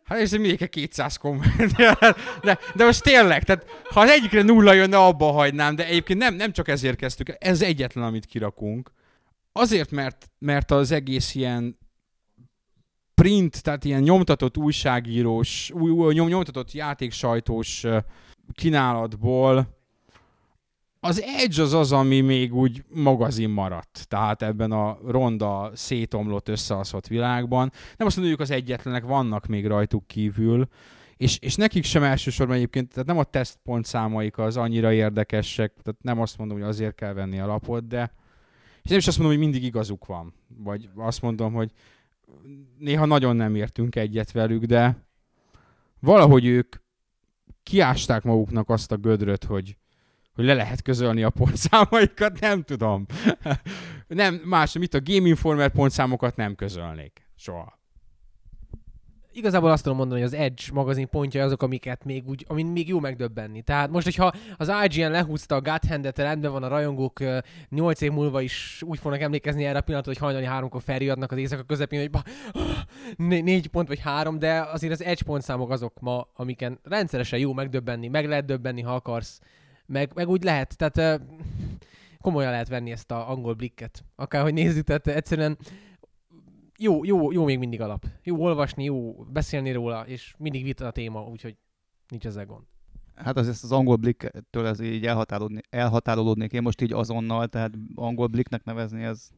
Hát 0.03 0.19
ez 0.19 0.33
egy 0.33 0.69
200 0.69 1.17
komment. 1.17 1.71
De, 2.43 2.57
de 2.75 2.85
most 2.85 3.03
tényleg, 3.03 3.43
tehát 3.43 3.65
ha 3.83 3.99
az 3.99 4.09
egyikre 4.09 4.41
nulla 4.41 4.73
jönne, 4.73 4.97
abba 4.97 5.31
hagynám, 5.31 5.75
de 5.75 5.85
egyébként 5.85 6.19
nem, 6.19 6.35
nem 6.35 6.51
csak 6.51 6.67
ezért 6.67 6.97
kezdtük, 6.97 7.35
ez 7.39 7.61
egyetlen, 7.61 8.03
amit 8.03 8.25
kirakunk. 8.25 8.91
Azért, 9.57 9.91
mert, 9.91 10.31
mert 10.39 10.71
az 10.71 10.91
egész 10.91 11.35
ilyen 11.35 11.77
print, 13.13 13.63
tehát 13.63 13.85
ilyen 13.85 14.01
nyomtatott 14.01 14.57
újságírós, 14.57 15.71
új, 15.71 16.13
nyom, 16.13 16.27
nyomtatott 16.27 16.71
játéksajtós 16.71 17.85
kínálatból 18.51 19.77
az 20.99 21.21
Edge 21.21 21.61
az 21.61 21.73
az, 21.73 21.91
ami 21.91 22.21
még 22.21 22.53
úgy 22.53 22.83
magazin 22.93 23.49
maradt. 23.49 24.05
Tehát 24.07 24.41
ebben 24.41 24.71
a 24.71 24.97
ronda, 25.05 25.71
szétomlott, 25.73 26.49
összeaszott 26.49 27.07
világban. 27.07 27.71
Nem 27.97 28.07
azt 28.07 28.17
mondjuk 28.17 28.39
az 28.39 28.51
egyetlenek, 28.51 29.03
vannak 29.03 29.45
még 29.45 29.67
rajtuk 29.67 30.07
kívül, 30.07 30.67
és, 31.17 31.37
és 31.39 31.55
nekik 31.55 31.83
sem 31.83 32.03
elsősorban 32.03 32.55
egyébként, 32.55 32.89
tehát 32.93 33.07
nem 33.07 33.17
a 33.17 33.23
tesztpontszámaik 33.23 34.37
az 34.37 34.57
annyira 34.57 34.93
érdekesek, 34.93 35.73
tehát 35.83 36.01
nem 36.01 36.21
azt 36.21 36.37
mondom, 36.37 36.57
hogy 36.57 36.67
azért 36.67 36.95
kell 36.95 37.13
venni 37.13 37.39
a 37.39 37.45
lapot, 37.45 37.87
de 37.87 38.13
és 38.87 38.93
nem 38.93 39.01
is 39.01 39.07
azt 39.07 39.17
mondom, 39.17 39.37
hogy 39.37 39.45
mindig 39.45 39.63
igazuk 39.63 40.05
van. 40.05 40.33
Vagy 40.57 40.89
azt 40.95 41.21
mondom, 41.21 41.53
hogy 41.53 41.71
néha 42.77 43.05
nagyon 43.05 43.35
nem 43.35 43.55
értünk 43.55 43.95
egyet 43.95 44.31
velük, 44.31 44.63
de 44.63 45.07
valahogy 45.99 46.45
ők 46.45 46.75
kiásták 47.63 48.23
maguknak 48.23 48.69
azt 48.69 48.91
a 48.91 48.97
gödröt, 48.97 49.43
hogy, 49.43 49.77
hogy 50.33 50.45
le 50.45 50.53
lehet 50.53 50.81
közölni 50.81 51.23
a 51.23 51.29
pontszámaikat, 51.29 52.39
nem 52.39 52.63
tudom. 52.63 53.05
nem, 54.07 54.35
más, 54.35 54.73
mit 54.73 54.93
a 54.93 55.01
Game 55.03 55.27
Informer 55.27 55.71
pontszámokat 55.71 56.35
nem 56.35 56.55
közölnék. 56.55 57.27
Soha. 57.35 57.76
Igazából 59.37 59.71
azt 59.71 59.83
tudom 59.83 59.97
mondani, 59.97 60.21
hogy 60.21 60.33
az 60.33 60.39
Edge 60.39 60.63
magazin 60.73 61.09
pontja 61.09 61.43
azok, 61.43 61.61
amiket 61.61 62.03
még 62.03 62.27
úgy, 62.27 62.45
amin 62.47 62.65
még 62.65 62.87
jó 62.87 62.99
megdöbbenni. 62.99 63.61
Tehát 63.61 63.89
most, 63.89 64.05
hogyha 64.05 64.31
az 64.57 64.71
IGN 64.83 65.11
lehúzta 65.11 65.55
a 65.55 65.61
God 65.61 65.85
Hand-et, 65.87 66.17
rendben 66.17 66.51
van 66.51 66.63
a 66.63 66.67
rajongók, 66.67 67.19
8 67.69 68.01
év 68.01 68.11
múlva 68.11 68.41
is 68.41 68.81
úgy 68.85 68.99
fognak 68.99 69.21
emlékezni 69.21 69.65
erre 69.65 69.77
a 69.77 69.81
pillanatra, 69.81 70.11
hogy 70.11 70.21
hajnali 70.21 70.45
háromkor 70.45 70.81
felriadnak 70.81 71.31
az 71.31 71.37
éjszaka 71.37 71.63
közepén, 71.63 71.99
hogy 71.99 72.09
ba, 72.09 72.23
né- 73.27 73.43
négy 73.43 73.67
pont 73.67 73.87
vagy 73.87 73.99
három, 73.99 74.39
de 74.39 74.61
azért 74.61 74.93
az 74.93 75.03
Edge 75.03 75.23
pontszámok 75.25 75.69
azok 75.69 75.99
ma, 75.99 76.27
amiken 76.33 76.79
rendszeresen 76.83 77.39
jó 77.39 77.53
megdöbbenni, 77.53 78.07
meg 78.07 78.27
lehet 78.27 78.45
döbbenni, 78.45 78.81
ha 78.81 78.93
akarsz, 78.93 79.39
meg, 79.85 80.11
meg 80.13 80.29
úgy 80.29 80.43
lehet, 80.43 80.77
tehát 80.77 81.21
komolyan 82.21 82.51
lehet 82.51 82.67
venni 82.67 82.91
ezt 82.91 83.11
a 83.11 83.29
angol 83.29 83.53
blikket. 83.53 84.03
Akárhogy 84.15 84.53
nézzük, 84.53 84.85
tehát 84.85 85.07
egyszerűen 85.07 85.57
jó, 86.77 87.03
jó, 87.03 87.31
jó 87.31 87.43
még 87.43 87.59
mindig 87.59 87.81
alap. 87.81 88.05
Jó 88.23 88.43
olvasni, 88.43 88.83
jó 88.83 89.13
beszélni 89.13 89.71
róla, 89.71 90.07
és 90.07 90.33
mindig 90.37 90.63
vita 90.63 90.87
a 90.87 90.91
téma, 90.91 91.23
úgyhogy 91.23 91.55
nincs 92.09 92.25
ezzel 92.25 92.45
gond. 92.45 92.63
Hát 93.15 93.37
az 93.37 93.47
az 93.47 93.71
angol 93.71 93.95
blikktől 93.95 94.65
ez 94.65 94.79
így 94.79 95.05
elhatárolódni, 95.05 95.61
elhatárolódnék 95.69 96.53
én 96.53 96.61
most 96.61 96.81
így 96.81 96.93
azonnal, 96.93 97.47
tehát 97.47 97.71
angol 97.95 98.27
blikknek 98.27 98.63
nevezni 98.63 99.03
ez... 99.03 99.29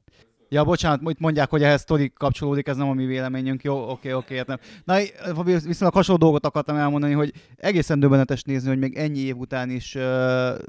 Ja, 0.51 0.63
bocsánat, 0.63 1.09
itt 1.09 1.19
mondják, 1.19 1.49
hogy 1.49 1.63
ehhez 1.63 1.81
sztori 1.81 2.11
kapcsolódik, 2.13 2.67
ez 2.67 2.77
nem 2.77 2.89
a 2.89 2.93
mi 2.93 3.05
véleményünk. 3.05 3.63
Jó, 3.63 3.89
oké, 3.89 4.11
oké, 4.11 4.35
értem. 4.35 4.57
Na, 4.83 4.97
viszont 5.43 5.93
hasonló 5.93 6.21
dolgot 6.21 6.45
akartam 6.45 6.75
elmondani, 6.75 7.13
hogy 7.13 7.33
egészen 7.55 7.99
döbbenetes 7.99 8.43
nézni, 8.43 8.69
hogy 8.69 8.79
még 8.79 8.95
ennyi 8.95 9.19
év 9.19 9.37
után 9.37 9.69
is 9.69 9.95
uh, 9.95 10.03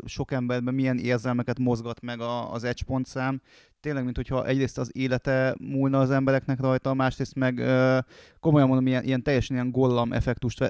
sok 0.04 0.33
emberben 0.33 0.74
milyen 0.74 0.98
érzelmeket 0.98 1.59
mozgat 1.59 2.00
meg 2.00 2.20
a, 2.20 2.52
az 2.52 2.64
egy 2.64 2.83
pontszám. 2.83 3.40
Tényleg, 3.81 4.05
mint 4.05 4.16
hogyha 4.16 4.47
egyrészt 4.47 4.79
az 4.79 4.90
élete 4.93 5.55
múlna 5.61 6.01
az 6.01 6.11
embereknek 6.11 6.61
rajta, 6.61 6.95
másrészt 6.95 7.35
meg 7.35 7.59
uh, 7.59 7.99
komolyan 8.40 8.66
mondom, 8.69 8.87
ilyen, 8.87 9.05
ilyen 9.05 9.23
teljesen 9.23 9.57
ilyen 9.57 9.71
gollam 9.71 10.12
effektust 10.12 10.61
uh, 10.61 10.69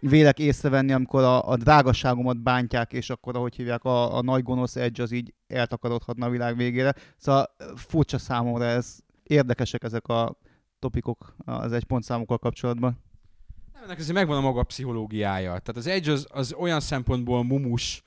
vélek 0.00 0.38
észrevenni, 0.38 0.92
amikor 0.92 1.22
a, 1.22 1.48
a 1.48 1.56
drágasságomat 1.56 2.42
bántják, 2.42 2.92
és 2.92 3.10
akkor, 3.10 3.36
ahogy 3.36 3.54
hívják, 3.54 3.84
a, 3.84 4.16
a 4.16 4.22
nagy 4.22 4.42
gonosz 4.42 4.76
Edge 4.76 5.02
az 5.02 5.12
így 5.12 5.34
eltakarodhatna 5.46 6.26
a 6.26 6.30
világ 6.30 6.56
végére. 6.56 6.94
Szóval 7.16 7.54
furcsa 7.76 8.18
számomra 8.18 8.64
ez. 8.64 8.98
Érdekesek 9.22 9.82
ezek 9.82 10.08
a 10.08 10.38
topikok 10.78 11.34
az 11.44 11.72
egy 11.72 11.84
pontszámokkal 11.84 12.38
kapcsolatban. 12.38 13.02
Ennek 13.84 13.98
azért 13.98 14.14
megvan 14.14 14.36
a 14.36 14.40
maga 14.40 14.62
pszichológiája. 14.62 15.48
Tehát 15.48 15.76
az 15.76 15.86
Edge 15.86 16.12
az, 16.12 16.26
az 16.30 16.52
olyan 16.52 16.80
szempontból 16.80 17.44
mumus, 17.44 18.02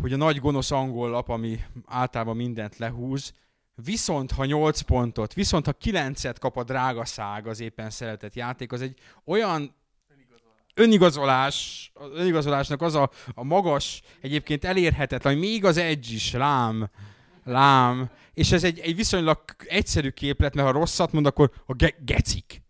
hogy 0.00 0.12
a 0.12 0.16
nagy 0.16 0.40
gonosz 0.40 0.70
angol 0.70 1.10
lap, 1.10 1.28
ami 1.28 1.60
általában 1.86 2.36
mindent 2.36 2.76
lehúz, 2.76 3.32
viszont 3.74 4.32
ha 4.32 4.44
8 4.44 4.80
pontot, 4.80 5.34
viszont 5.34 5.66
ha 5.66 5.76
9-et 5.84 6.36
kap 6.40 6.56
a 6.56 6.64
drága 6.64 7.04
szág 7.04 7.46
az 7.46 7.60
éppen 7.60 7.90
szeretett 7.90 8.34
játék, 8.34 8.72
az 8.72 8.80
egy 8.80 8.98
olyan 9.24 9.74
önigazolás, 10.74 11.90
az 11.94 12.10
önigazolásnak 12.14 12.82
az 12.82 12.94
a, 12.94 13.10
a 13.34 13.44
magas, 13.44 14.02
egyébként 14.20 14.64
elérhetetlen, 14.64 15.38
még 15.38 15.64
az 15.64 15.76
Edge 15.76 16.12
is, 16.12 16.32
lám, 16.32 16.90
lám, 17.44 18.10
és 18.34 18.52
ez 18.52 18.64
egy, 18.64 18.78
egy 18.78 18.96
viszonylag 18.96 19.44
egyszerű 19.66 20.10
képlet, 20.10 20.54
mert 20.54 20.66
ha 20.66 20.72
rosszat 20.72 21.12
mond, 21.12 21.26
akkor 21.26 21.50
a 21.66 21.74
ge- 21.74 22.04
gecik. 22.04 22.63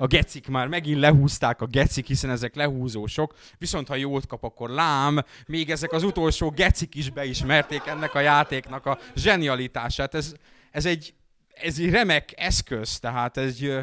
A 0.00 0.06
gecik 0.06 0.48
már 0.48 0.66
megint 0.66 1.00
lehúzták 1.00 1.60
a 1.60 1.66
gecik, 1.66 2.06
hiszen 2.06 2.30
ezek 2.30 2.54
lehúzósok, 2.54 3.34
viszont 3.58 3.88
ha 3.88 3.94
jót 3.94 4.26
kap, 4.26 4.44
akkor 4.44 4.70
lám, 4.70 5.24
még 5.46 5.70
ezek 5.70 5.92
az 5.92 6.02
utolsó 6.02 6.50
gecik 6.50 6.94
is 6.94 7.10
beismerték 7.10 7.86
ennek 7.86 8.14
a 8.14 8.20
játéknak 8.20 8.86
a 8.86 8.98
zsenialitását. 9.14 10.14
Ez, 10.14 10.34
ez, 10.70 10.86
egy, 10.86 11.14
ez 11.54 11.78
egy 11.78 11.90
remek 11.90 12.32
eszköz, 12.36 12.98
tehát 12.98 13.36
ez 13.36 13.44
egy, 13.44 13.78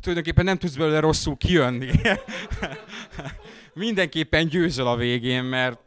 tulajdonképpen 0.00 0.44
nem 0.44 0.58
tudsz 0.58 0.74
belőle 0.74 1.00
rosszul 1.00 1.36
kijönni. 1.36 1.90
Mindenképpen 3.74 4.48
győzöl 4.48 4.86
a 4.86 4.96
végén, 4.96 5.44
mert 5.44 5.78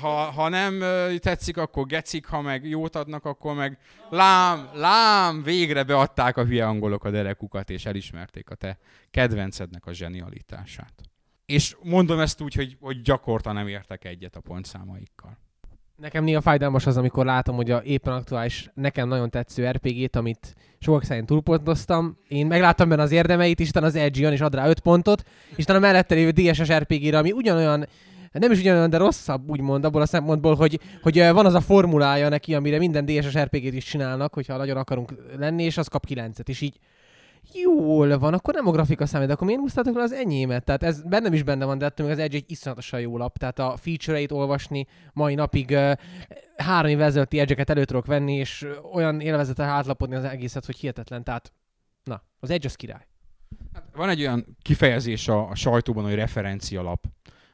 ha, 0.00 0.14
ha 0.30 0.48
nem 0.48 0.82
tetszik, 1.18 1.56
akkor 1.56 1.86
gecik, 1.86 2.26
ha 2.26 2.40
meg 2.40 2.68
jót 2.68 2.96
adnak, 2.96 3.24
akkor 3.24 3.54
meg 3.54 3.78
lám, 4.10 4.68
lám, 4.74 5.42
végre 5.42 5.82
beadták 5.82 6.36
a 6.36 6.44
hülye 6.44 6.66
angolok 6.66 7.04
a 7.04 7.10
derekukat, 7.10 7.70
és 7.70 7.86
elismerték 7.86 8.50
a 8.50 8.54
te 8.54 8.78
kedvencednek 9.10 9.86
a 9.86 9.92
zsenialitását. 9.92 10.94
És 11.46 11.76
mondom 11.82 12.20
ezt 12.20 12.40
úgy, 12.40 12.54
hogy, 12.54 12.76
hogy 12.80 13.00
gyakorta 13.00 13.52
nem 13.52 13.68
értek 13.68 14.04
egyet 14.04 14.36
a 14.36 14.40
pontszámaikkal. 14.40 15.38
Nekem 15.96 16.24
néha 16.24 16.40
fájdalmas 16.40 16.86
az, 16.86 16.96
amikor 16.96 17.24
látom, 17.24 17.56
hogy 17.56 17.70
a 17.70 17.82
éppen 17.84 18.12
aktuális, 18.12 18.70
nekem 18.74 19.08
nagyon 19.08 19.30
tetsző 19.30 19.70
RPG-t, 19.70 20.16
amit 20.16 20.54
sokak 20.78 21.04
szerint 21.04 21.26
túlpontoztam. 21.26 22.18
Én 22.28 22.46
megláttam 22.46 22.88
benne 22.88 23.02
az 23.02 23.12
érdemeit, 23.12 23.60
utána 23.60 23.86
az 23.86 23.94
jön 23.94 24.32
és 24.32 24.40
ad 24.40 24.54
rá 24.54 24.68
5 24.68 24.80
pontot, 24.80 25.22
és 25.56 25.64
utána 25.64 25.78
mellette 25.78 26.14
lévő 26.14 26.30
DSS 26.30 26.72
RPG-re, 26.72 27.18
ami 27.18 27.32
ugyanolyan 27.32 27.86
nem 28.32 28.52
is 28.52 28.58
ugyanolyan, 28.58 28.90
de 28.90 28.96
rosszabb, 28.96 29.50
úgymond, 29.50 29.84
abból 29.84 30.00
a 30.00 30.06
szempontból, 30.06 30.54
hogy, 30.54 30.80
hogy 31.02 31.18
van 31.18 31.46
az 31.46 31.54
a 31.54 31.60
formulája 31.60 32.28
neki, 32.28 32.54
amire 32.54 32.78
minden 32.78 33.04
DSS 33.04 33.38
RPG-t 33.38 33.74
is 33.74 33.84
csinálnak, 33.84 34.34
hogyha 34.34 34.56
nagyon 34.56 34.76
akarunk 34.76 35.14
lenni, 35.38 35.62
és 35.64 35.76
az 35.76 35.88
kap 35.88 36.04
9-et, 36.08 36.48
és 36.48 36.60
így 36.60 36.78
Jól 37.52 38.18
van, 38.18 38.34
akkor 38.34 38.54
nem 38.54 38.66
a 38.66 38.70
grafika 38.70 39.06
számít, 39.06 39.30
akkor 39.30 39.46
miért 39.46 39.60
húztátok 39.60 39.94
le 39.94 40.02
az 40.02 40.12
enyémet? 40.12 40.64
Tehát 40.64 40.82
ez 40.82 41.02
bennem 41.02 41.32
is 41.32 41.42
benne 41.42 41.64
van, 41.64 41.78
de 41.78 41.84
ettől 41.84 42.06
még 42.06 42.14
az 42.14 42.22
Edge 42.22 42.36
egy 42.36 42.44
iszonyatosan 42.46 43.00
jó 43.00 43.16
lap. 43.16 43.38
Tehát 43.38 43.58
a 43.58 43.76
feature-eit 43.76 44.32
olvasni 44.32 44.86
mai 45.12 45.34
napig 45.34 45.70
uh, 45.70 45.92
három 46.56 46.90
évvel 46.90 47.06
ezelőtti 47.06 47.38
edge 47.38 47.64
elő 47.66 47.84
tudok 47.84 48.06
venni, 48.06 48.34
és 48.34 48.66
olyan 48.92 49.20
élvezete 49.20 49.64
átlapodni 49.64 50.14
az 50.14 50.24
egészet, 50.24 50.64
hogy 50.64 50.76
hihetetlen. 50.76 51.24
Tehát, 51.24 51.52
na, 52.04 52.22
az 52.40 52.50
Edge 52.50 52.66
az 52.66 52.74
király. 52.74 53.06
Hát 53.72 53.84
van 53.94 54.08
egy 54.08 54.20
olyan 54.20 54.56
kifejezés 54.62 55.28
a, 55.28 55.48
a 55.48 55.54
sajtóban, 55.54 56.04
hogy 56.04 56.14
referencialap. 56.14 57.06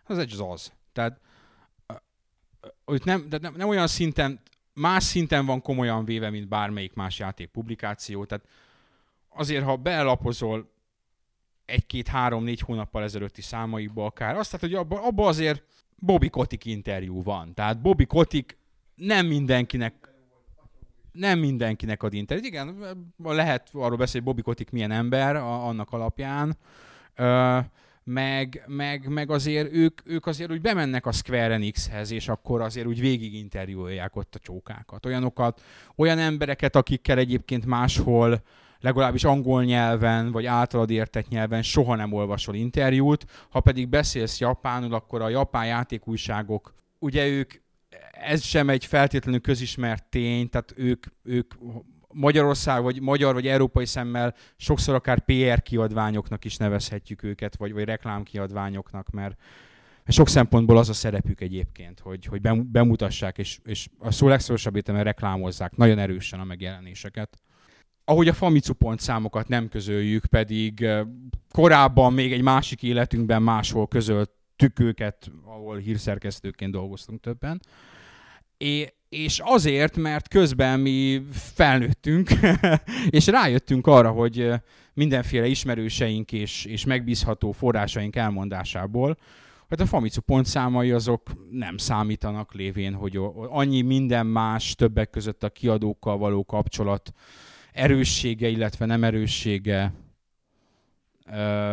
Az 0.04 0.18
egy 0.18 0.34
az. 0.38 0.72
Tehát 0.92 1.20
hogy 2.84 3.02
nem, 3.04 3.28
de 3.28 3.38
nem, 3.38 3.54
nem 3.56 3.68
olyan 3.68 3.86
szinten, 3.86 4.40
más 4.72 5.02
szinten 5.02 5.46
van 5.46 5.62
komolyan 5.62 6.04
véve, 6.04 6.30
mint 6.30 6.48
bármelyik 6.48 6.94
más 6.94 7.18
játék 7.18 7.48
publikáció. 7.48 8.24
Tehát 8.24 8.44
azért, 9.28 9.64
ha 9.64 9.76
belapozol 9.76 10.72
egy-két, 11.64 12.08
három, 12.08 12.44
négy 12.44 12.60
hónappal 12.60 13.02
ezelőtti 13.02 13.42
számaikba 13.42 14.04
akár, 14.04 14.36
azt 14.36 14.50
tehát, 14.50 14.66
hogy 14.66 14.74
abba, 14.74 15.06
abba 15.06 15.26
azért 15.26 15.62
Bobby 15.96 16.28
Kotick 16.28 16.64
interjú 16.64 17.22
van. 17.22 17.54
Tehát 17.54 17.80
Bobby 17.80 18.04
Kotick 18.04 18.58
nem 18.94 19.26
mindenkinek 19.26 20.08
nem 21.12 21.38
mindenkinek 21.38 22.02
ad 22.02 22.14
interjút. 22.14 22.46
Igen, 22.46 22.76
lehet 23.22 23.68
arról 23.72 23.96
beszélni, 23.96 24.26
hogy 24.26 24.34
Bobby 24.34 24.42
Kotick 24.42 24.70
milyen 24.70 24.90
ember 24.90 25.36
a, 25.36 25.66
annak 25.66 25.92
alapján, 25.92 26.56
Ö, 27.14 27.58
meg, 28.04 28.64
meg, 28.66 29.08
meg 29.08 29.30
azért 29.30 29.72
ők, 29.72 30.00
ők 30.04 30.26
azért 30.26 30.50
úgy 30.50 30.60
bemennek 30.60 31.06
a 31.06 31.12
Square 31.12 31.54
Enixhez, 31.54 32.10
és 32.10 32.28
akkor 32.28 32.60
azért 32.60 32.86
úgy 32.86 33.00
végig 33.00 33.34
interjúolják 33.34 34.16
ott 34.16 34.34
a 34.34 34.38
csókákat. 34.38 35.06
Olyanokat, 35.06 35.60
olyan 35.96 36.18
embereket, 36.18 36.76
akikkel 36.76 37.18
egyébként 37.18 37.66
máshol 37.66 38.42
legalábbis 38.80 39.24
angol 39.24 39.64
nyelven, 39.64 40.32
vagy 40.32 40.46
általad 40.46 40.90
értett 40.90 41.28
nyelven 41.28 41.62
soha 41.62 41.94
nem 41.94 42.12
olvasol 42.12 42.54
interjút. 42.54 43.24
Ha 43.50 43.60
pedig 43.60 43.88
beszélsz 43.88 44.40
japánul, 44.40 44.94
akkor 44.94 45.22
a 45.22 45.28
japán 45.28 45.66
játékújságok, 45.66 46.74
ugye 46.98 47.26
ők, 47.28 47.52
ez 48.10 48.42
sem 48.42 48.68
egy 48.68 48.84
feltétlenül 48.84 49.40
közismert 49.40 50.04
tény, 50.04 50.48
tehát 50.48 50.74
ők, 50.76 51.06
ők 51.22 51.54
Magyarország, 52.14 52.82
vagy 52.82 53.00
magyar, 53.00 53.34
vagy 53.34 53.46
európai 53.46 53.86
szemmel 53.86 54.34
sokszor 54.56 54.94
akár 54.94 55.24
PR 55.24 55.62
kiadványoknak 55.62 56.44
is 56.44 56.56
nevezhetjük 56.56 57.22
őket, 57.22 57.56
vagy, 57.56 57.72
vagy 57.72 57.84
reklámkiadványoknak, 57.84 59.10
mert 59.10 59.36
sok 60.06 60.28
szempontból 60.28 60.76
az 60.76 60.88
a 60.88 60.92
szerepük 60.92 61.40
egyébként, 61.40 62.00
hogy, 62.00 62.24
hogy 62.24 62.40
bem- 62.40 62.66
bemutassák, 62.66 63.38
és, 63.38 63.58
és 63.64 63.88
a 63.98 64.10
szó 64.10 64.28
legszorosabb 64.28 64.76
értelemben 64.76 65.12
reklámozzák 65.12 65.76
nagyon 65.76 65.98
erősen 65.98 66.40
a 66.40 66.44
megjelenéseket. 66.44 67.38
Ahogy 68.04 68.28
a 68.28 68.32
Famitsu 68.32 68.72
pontszámokat 68.72 69.48
nem 69.48 69.68
közöljük, 69.68 70.26
pedig 70.26 70.82
eh, 70.82 71.06
korábban 71.50 72.12
még 72.12 72.32
egy 72.32 72.42
másik 72.42 72.82
életünkben 72.82 73.42
máshol 73.42 73.88
közöltük 73.88 74.78
őket, 74.78 75.30
ahol 75.44 75.76
hírszerkesztőként 75.76 76.72
dolgoztunk 76.72 77.20
többen. 77.20 77.60
É, 78.56 78.92
és 79.14 79.40
azért, 79.44 79.96
mert 79.96 80.28
közben 80.28 80.80
mi 80.80 81.22
felnőttünk, 81.30 82.30
és 83.10 83.26
rájöttünk 83.26 83.86
arra, 83.86 84.10
hogy 84.10 84.50
mindenféle 84.94 85.46
ismerőseink 85.46 86.32
és, 86.32 86.64
és 86.64 86.84
megbízható 86.84 87.52
forrásaink 87.52 88.16
elmondásából, 88.16 89.16
hogy 89.68 89.80
a 89.80 89.86
Famitsu 89.86 90.20
pontszámai 90.20 90.90
azok 90.90 91.22
nem 91.50 91.76
számítanak 91.76 92.54
lévén, 92.54 92.94
hogy 92.94 93.20
annyi 93.48 93.80
minden 93.80 94.26
más 94.26 94.74
többek 94.74 95.10
között 95.10 95.42
a 95.42 95.50
kiadókkal 95.50 96.18
való 96.18 96.44
kapcsolat 96.44 97.12
erőssége, 97.72 98.48
illetve 98.48 98.86
nem 98.86 99.04
erőssége 99.04 99.92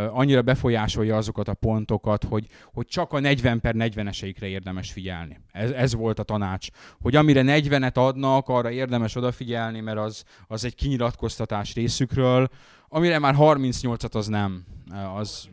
annyira 0.10 0.42
befolyásolja 0.42 1.16
azokat 1.16 1.48
a 1.48 1.54
pontokat, 1.54 2.24
hogy, 2.24 2.48
hogy 2.74 2.86
csak 2.86 3.14
a 3.14 3.20
40 3.20 3.60
per 3.60 3.76
40-eseikre 3.78 4.44
érdemes 4.44 4.92
figyelni. 4.92 5.40
Ez, 5.52 5.72
ez 5.72 5.96
volt 5.96 6.20
a 6.20 6.24
tanács. 6.24 6.68
Hogy 7.02 7.16
amire 7.16 7.42
40-et 7.46 7.94
adnak, 7.94 8.50
arra 8.50 8.72
érdemes 8.72 9.16
odafigyelni, 9.16 9.80
mert 9.80 9.98
az, 9.98 10.24
az 10.48 10.66
egy 10.66 10.76
kinyilatkoztatás 10.76 11.74
részükről. 11.74 12.50
Amire 12.88 13.20
már 13.20 13.36
38-at, 13.38 14.16
az 14.16 14.28
nem. 14.28 14.66
Az, 15.16 15.50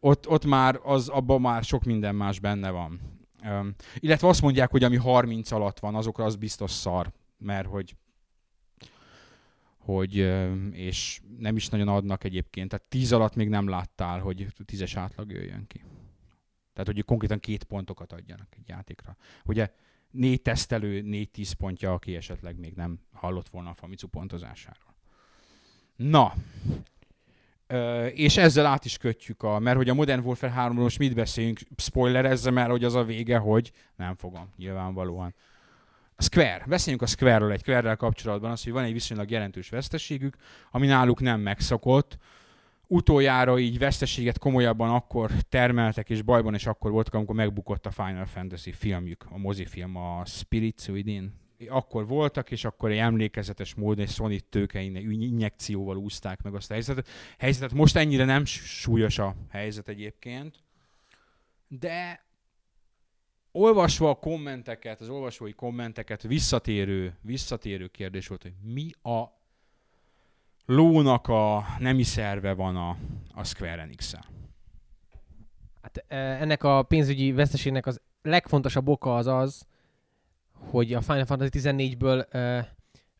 ott, 0.00 0.28
ott 0.28 0.44
már, 0.44 0.80
az, 0.82 1.08
abban 1.08 1.40
már 1.40 1.64
sok 1.64 1.84
minden 1.84 2.14
más 2.14 2.38
benne 2.38 2.70
van. 2.70 3.00
Um, 3.44 3.74
illetve 3.98 4.28
azt 4.28 4.42
mondják, 4.42 4.70
hogy 4.70 4.84
ami 4.84 4.96
30 4.96 5.50
alatt 5.50 5.78
van, 5.78 5.94
azokra 5.94 6.24
az 6.24 6.36
biztos 6.36 6.70
szar, 6.70 7.12
mert 7.38 7.66
hogy 7.66 7.94
hogy, 9.84 10.16
és 10.72 11.20
nem 11.38 11.56
is 11.56 11.68
nagyon 11.68 11.88
adnak 11.88 12.24
egyébként, 12.24 12.68
tehát 12.68 12.86
10 12.86 13.12
alatt 13.12 13.34
még 13.34 13.48
nem 13.48 13.68
láttál, 13.68 14.20
hogy 14.20 14.46
10-es 14.66 14.92
átlag 14.94 15.30
jöjjön 15.30 15.66
ki. 15.66 15.84
Tehát, 16.72 16.92
hogy 16.92 17.04
konkrétan 17.04 17.38
két 17.38 17.64
pontokat 17.64 18.12
adjanak 18.12 18.48
egy 18.56 18.68
játékra. 18.68 19.16
Ugye 19.44 19.72
négy 20.10 20.42
tesztelő, 20.42 21.00
négy 21.00 21.30
tíz 21.30 21.52
pontja, 21.52 21.92
aki 21.92 22.16
esetleg 22.16 22.58
még 22.58 22.74
nem 22.74 22.98
hallott 23.12 23.48
volna 23.48 23.70
a 23.70 23.74
Famitsu 23.74 24.06
pontozásáról. 24.06 24.94
Na, 25.96 26.34
Ö, 27.66 28.06
és 28.06 28.36
ezzel 28.36 28.66
át 28.66 28.84
is 28.84 28.96
kötjük 28.96 29.42
a, 29.42 29.58
mert 29.58 29.76
hogy 29.76 29.88
a 29.88 29.94
Modern 29.94 30.24
Warfare 30.24 30.52
3 30.52 30.76
most 30.76 30.98
mit 30.98 31.14
beszélünk, 31.14 31.60
spoilerezze, 31.76 32.50
mert 32.50 32.70
hogy 32.70 32.84
az 32.84 32.94
a 32.94 33.04
vége, 33.04 33.38
hogy 33.38 33.72
nem 33.96 34.16
fogom, 34.16 34.52
nyilvánvalóan. 34.56 35.34
A 36.16 36.22
Square, 36.22 36.64
beszéljünk 36.66 37.02
a 37.02 37.06
Square-ről 37.06 37.52
egy 37.52 37.60
Square-rel 37.60 37.96
kapcsolatban, 37.96 38.50
az, 38.50 38.62
hogy 38.62 38.72
van 38.72 38.84
egy 38.84 38.92
viszonylag 38.92 39.30
jelentős 39.30 39.68
veszteségük, 39.68 40.36
ami 40.70 40.86
náluk 40.86 41.20
nem 41.20 41.40
megszokott. 41.40 42.18
Utoljára 42.86 43.58
így 43.58 43.78
veszteséget 43.78 44.38
komolyabban 44.38 44.90
akkor 44.90 45.30
termeltek, 45.48 46.10
és 46.10 46.22
bajban 46.22 46.54
is 46.54 46.66
akkor 46.66 46.90
voltak, 46.90 47.14
amikor 47.14 47.34
megbukott 47.34 47.86
a 47.86 47.90
Final 47.90 48.26
Fantasy 48.26 48.72
filmjük, 48.72 49.24
a 49.30 49.38
mozifilm, 49.38 49.96
a 49.96 50.24
Spirits 50.24 50.88
Within. 50.88 51.42
Akkor 51.68 52.06
voltak, 52.06 52.50
és 52.50 52.64
akkor 52.64 52.90
egy 52.90 52.98
emlékezetes 52.98 53.74
módon 53.74 54.04
egy 54.04 54.10
Sony 54.10 54.40
tőke 54.48 54.80
injekcióval 54.80 55.96
úzták 55.96 56.42
meg 56.42 56.54
azt 56.54 56.70
a 56.70 56.72
helyzetet. 56.72 57.08
helyzetet. 57.38 57.72
Most 57.72 57.96
ennyire 57.96 58.24
nem 58.24 58.44
súlyos 58.44 59.18
a 59.18 59.34
helyzet 59.50 59.88
egyébként, 59.88 60.62
de 61.68 62.23
olvasva 63.56 64.10
a 64.10 64.14
kommenteket, 64.14 65.00
az 65.00 65.08
olvasói 65.08 65.52
kommenteket, 65.52 66.22
visszatérő, 66.22 67.16
visszatérő 67.20 67.86
kérdés 67.86 68.26
volt, 68.26 68.42
hogy 68.42 68.54
mi 68.62 68.90
a 69.02 69.24
lónak 70.66 71.28
a 71.28 71.64
nemi 71.78 72.02
szerve 72.02 72.52
van 72.52 72.76
a, 72.76 72.96
a 73.34 73.44
Square 73.44 73.82
enix 73.82 74.12
-el. 74.12 74.24
Hát 75.82 76.04
e, 76.08 76.16
ennek 76.16 76.62
a 76.62 76.82
pénzügyi 76.82 77.32
veszteségnek 77.32 77.86
az 77.86 78.00
legfontosabb 78.22 78.88
oka 78.88 79.16
az 79.16 79.26
az, 79.26 79.66
hogy 80.52 80.92
a 80.92 81.00
Final 81.00 81.24
Fantasy 81.24 81.50
14-ből 81.52 82.26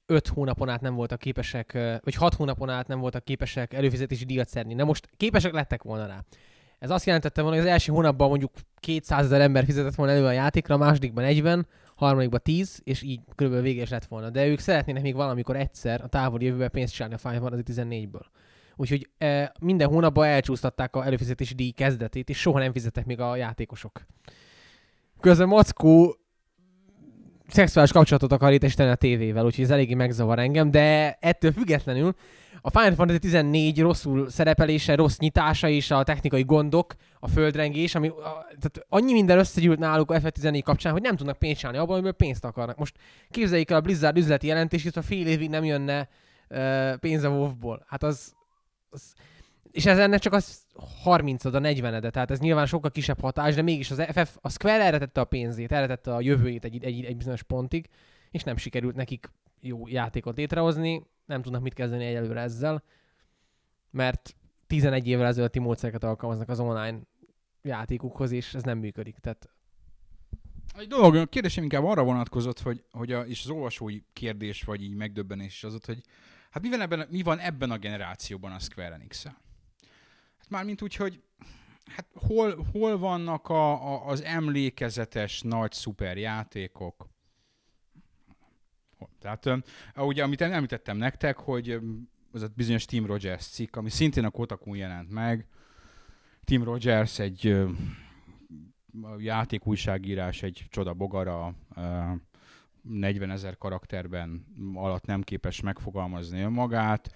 5 0.07 0.29
hónapon 0.29 0.69
át 0.69 0.81
nem 0.81 0.95
voltak 0.95 1.19
képesek, 1.19 1.75
ö, 1.75 1.95
vagy 2.03 2.15
6 2.15 2.35
hónapon 2.35 2.69
át 2.69 2.87
nem 2.87 3.01
voltak 3.01 3.25
képesek 3.25 3.73
előfizetési 3.73 4.25
díjat 4.25 4.49
szedni. 4.49 4.75
Na 4.75 4.85
most 4.85 5.09
képesek 5.17 5.53
lettek 5.53 5.83
volna 5.83 6.07
rá. 6.07 6.25
Ez 6.85 6.91
azt 6.91 7.07
jelentette 7.07 7.43
volna, 7.43 7.57
hogy 7.57 7.67
az 7.67 7.73
első 7.73 7.93
hónapban 7.93 8.29
mondjuk 8.29 8.51
200 8.81 9.25
ezer 9.25 9.41
ember 9.41 9.65
fizetett 9.65 9.95
volna 9.95 10.13
elő 10.13 10.25
a 10.25 10.31
játékra, 10.31 10.75
a 10.75 10.79
másodikban 10.79 11.25
40, 11.25 11.67
harmadikban 11.97 12.41
10, 12.43 12.81
és 12.85 13.03
így 13.03 13.21
körülbelül 13.35 13.67
véges 13.67 13.89
lett 13.89 14.05
volna. 14.05 14.31
De 14.31 14.47
ők 14.47 14.59
szeretnének 14.59 15.03
még 15.03 15.15
valamikor 15.15 15.57
egyszer 15.57 16.01
a 16.03 16.09
távoli 16.09 16.45
jövőben 16.45 16.71
pénzt 16.71 16.95
csinálni 16.95 17.15
a 17.15 17.19
Final 17.19 17.41
Fantasy 17.41 17.63
14-ből. 17.67 18.25
Úgyhogy 18.77 19.09
e, 19.19 19.53
minden 19.61 19.89
hónapban 19.89 20.27
elcsúsztatták 20.27 20.97
a 20.97 21.05
előfizetési 21.05 21.55
díj 21.55 21.71
kezdetét, 21.71 22.29
és 22.29 22.41
soha 22.41 22.59
nem 22.59 22.73
fizettek 22.73 23.07
még 23.07 23.21
a 23.21 23.37
játékosok. 23.37 24.07
Közben 25.21 25.49
Mackó 25.49 26.17
szexuális 27.49 27.93
kapcsolatot 27.93 28.33
akar 28.33 28.51
létesíteni 28.51 28.91
a 28.91 28.95
tévével, 28.95 29.45
úgyhogy 29.45 29.65
ez 29.65 29.71
eléggé 29.71 29.95
megzavar 29.95 30.39
engem, 30.39 30.71
de 30.71 31.17
ettől 31.21 31.53
függetlenül 31.53 32.15
a 32.67 32.71
Final 32.71 32.95
Fantasy 32.95 33.19
14 33.19 33.81
rosszul 33.81 34.31
szerepelése, 34.31 34.95
rossz 34.95 35.19
nyitása 35.19 35.69
és 35.69 35.91
a 35.91 36.03
technikai 36.03 36.43
gondok, 36.43 36.95
a 37.21 37.29
földrengés, 37.29 37.95
ami 37.95 38.09
a, 38.09 38.47
tehát 38.47 38.87
annyi 38.89 39.13
minden 39.13 39.39
összegyűlt 39.39 39.79
náluk 39.79 40.11
a 40.11 40.21
F14 40.21 40.61
kapcsán, 40.65 40.93
hogy 40.93 41.03
nem 41.03 41.17
tudnak 41.17 41.39
pénzt 41.39 41.59
csinálni 41.59 41.79
abban, 41.79 41.93
amiből 41.93 42.13
pénzt 42.13 42.45
akarnak. 42.45 42.79
Most 42.79 42.97
képzeljék 43.31 43.71
el 43.71 43.77
a 43.77 43.81
Blizzard 43.81 44.17
üzleti 44.17 44.47
jelentését, 44.47 44.95
ha 44.95 45.03
fél 45.03 45.27
évig 45.27 45.49
nem 45.49 45.65
jönne 45.65 46.09
uh, 46.51 46.97
pénz 46.97 47.23
a 47.23 47.29
WoW-ból. 47.29 47.85
Hát 47.89 48.03
az, 48.03 48.33
az 48.91 49.13
és 49.75 49.87
ez 49.87 49.99
ennek 49.99 50.21
csak 50.21 50.33
az 50.33 50.67
30 51.03 51.45
a 51.45 51.59
40 51.59 51.95
-ede, 51.95 52.11
tehát 52.11 52.31
ez 52.31 52.39
nyilván 52.39 52.67
sokkal 52.67 52.91
kisebb 52.91 53.21
hatás, 53.21 53.55
de 53.55 53.63
mégis 53.63 53.91
az 53.91 54.03
FF, 54.13 54.37
a 54.41 54.51
Square 54.51 54.85
erre 54.85 54.99
tette 54.99 55.21
a 55.21 55.25
pénzét, 55.25 55.73
erre 55.73 55.87
tette 55.87 56.15
a 56.15 56.21
jövőjét 56.21 56.65
egy, 56.65 56.85
egy, 56.85 57.05
egy 57.05 57.17
bizonyos 57.17 57.43
pontig, 57.43 57.89
és 58.31 58.43
nem 58.43 58.57
sikerült 58.57 58.95
nekik 58.95 59.31
jó 59.61 59.89
játékot 59.89 60.37
létrehozni, 60.37 61.07
nem 61.27 61.43
tudnak 61.43 61.63
mit 61.63 61.75
kezdeni 61.75 62.05
egyelőre 62.05 62.41
ezzel, 62.41 62.83
mert 63.91 64.37
11 64.67 65.07
évvel 65.09 65.27
ezelőtti 65.27 65.59
módszereket 65.59 66.05
alkalmaznak 66.05 66.49
az 66.49 66.61
online 66.61 66.99
játékukhoz, 67.63 68.31
és 68.31 68.55
ez 68.55 68.63
nem 68.63 68.79
működik. 68.79 69.19
Tehát 69.19 69.49
Egy 70.79 70.89
dolog, 70.89 71.15
a 71.15 71.27
kérdésem 71.27 71.63
inkább 71.63 71.85
arra 71.85 72.05
vonatkozott, 72.05 72.61
hogy, 72.61 72.85
hogy 72.91 73.13
a, 73.13 73.21
és 73.21 73.45
az 73.45 73.51
olvasói 73.51 74.01
kérdés, 74.13 74.63
vagy 74.63 74.83
így 74.83 74.95
megdöbbenés 74.95 75.65
az 75.65 75.75
ott, 75.75 75.87
hogy 75.87 76.03
Hát 76.51 76.63
mi 76.63 76.69
van 76.69 76.81
ebben, 76.81 77.07
mi 77.11 77.23
van 77.23 77.39
ebben 77.39 77.71
a 77.71 77.79
generációban 77.79 78.53
a 78.53 78.59
Square 78.59 78.95
enix 78.95 79.25
-el? 79.25 79.43
Mármint 80.55 80.83
úgy, 80.83 80.95
hogy 80.95 81.23
hát 81.87 82.07
hol, 82.15 82.67
hol 82.73 82.99
vannak 82.99 83.49
a, 83.49 83.73
a, 83.73 84.07
az 84.07 84.23
emlékezetes 84.23 85.43
nagy 85.43 85.73
szuper 85.73 86.17
játékok? 86.17 87.09
Hol? 88.99 89.09
Tehát 89.21 89.49
ugye, 89.97 90.23
amit 90.23 90.41
említettem 90.41 90.97
nektek, 90.97 91.37
hogy 91.37 91.81
az 92.33 92.43
a 92.43 92.49
bizonyos 92.57 92.85
Tim 92.85 93.07
Rogers 93.07 93.47
cikk, 93.47 93.77
ami 93.77 93.91
szintén 93.91 94.25
a 94.25 94.31
Kotakun 94.31 94.77
jelent 94.77 95.11
meg. 95.11 95.47
Tim 96.45 96.63
Rogers 96.63 97.19
egy 97.19 97.57
játékújságírás, 99.19 100.43
egy 100.43 100.67
csoda 100.71 100.95
bogara, 100.95 101.55
40 102.89 103.31
ezer 103.31 103.59
karakterben 103.59 104.47
alatt 104.75 105.07
nem 105.07 105.23
képes 105.23 105.61
megfogalmazni 105.61 106.41
önmagát. 106.41 107.15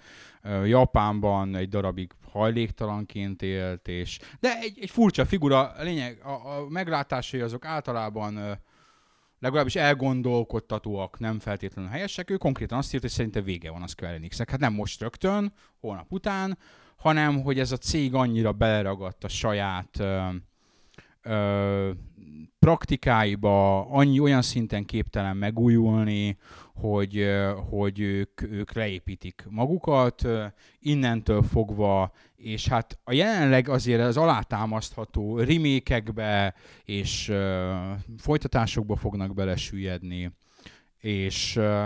Japánban 0.65 1.55
egy 1.55 1.69
darabig 1.69 2.11
hajléktalanként 2.31 3.41
élt, 3.41 3.87
és 3.87 4.19
de 4.39 4.59
egy, 4.59 4.77
egy 4.81 4.89
furcsa 4.89 5.25
figura, 5.25 5.69
a 5.69 5.83
lényeg, 5.83 6.21
a, 6.23 6.57
a 6.57 6.69
meglátásai 6.69 7.39
azok 7.39 7.65
általában 7.65 8.59
legalábbis 9.39 9.75
elgondolkodtatóak, 9.75 11.19
nem 11.19 11.39
feltétlenül 11.39 11.91
helyesek. 11.91 12.29
Ő 12.29 12.37
konkrétan 12.37 12.77
azt 12.77 12.93
írta, 12.93 13.05
hogy 13.05 13.15
szerinte 13.15 13.41
vége 13.41 13.71
van 13.71 13.81
a 13.81 13.87
Square 13.87 14.13
Enixnek. 14.13 14.49
Hát 14.49 14.59
nem 14.59 14.73
most 14.73 15.01
rögtön, 15.01 15.53
holnap 15.79 16.11
után, 16.11 16.57
hanem 16.97 17.41
hogy 17.41 17.59
ez 17.59 17.71
a 17.71 17.77
cég 17.77 18.13
annyira 18.13 18.51
beleragadt 18.51 19.23
a 19.23 19.27
saját 19.27 20.03
ö, 21.29 21.91
praktikáiba 22.59 23.85
annyi 23.85 24.19
olyan 24.19 24.41
szinten 24.41 24.85
képtelen 24.85 25.37
megújulni, 25.37 26.37
hogy, 26.73 27.25
hogy 27.69 27.99
ők, 27.99 28.41
ők 28.41 28.73
leépítik 28.73 29.45
magukat, 29.49 30.27
innentől 30.79 31.43
fogva, 31.43 32.11
és 32.35 32.67
hát 32.67 32.99
a 33.03 33.13
jelenleg 33.13 33.69
azért 33.69 34.01
az 34.01 34.17
alátámasztható 34.17 35.39
rimékekbe 35.39 36.53
és 36.83 37.29
uh, 37.29 37.37
folytatásokba 38.17 38.95
fognak 38.95 39.33
belesüllyedni, 39.33 40.31
és, 40.99 41.55
uh, 41.55 41.85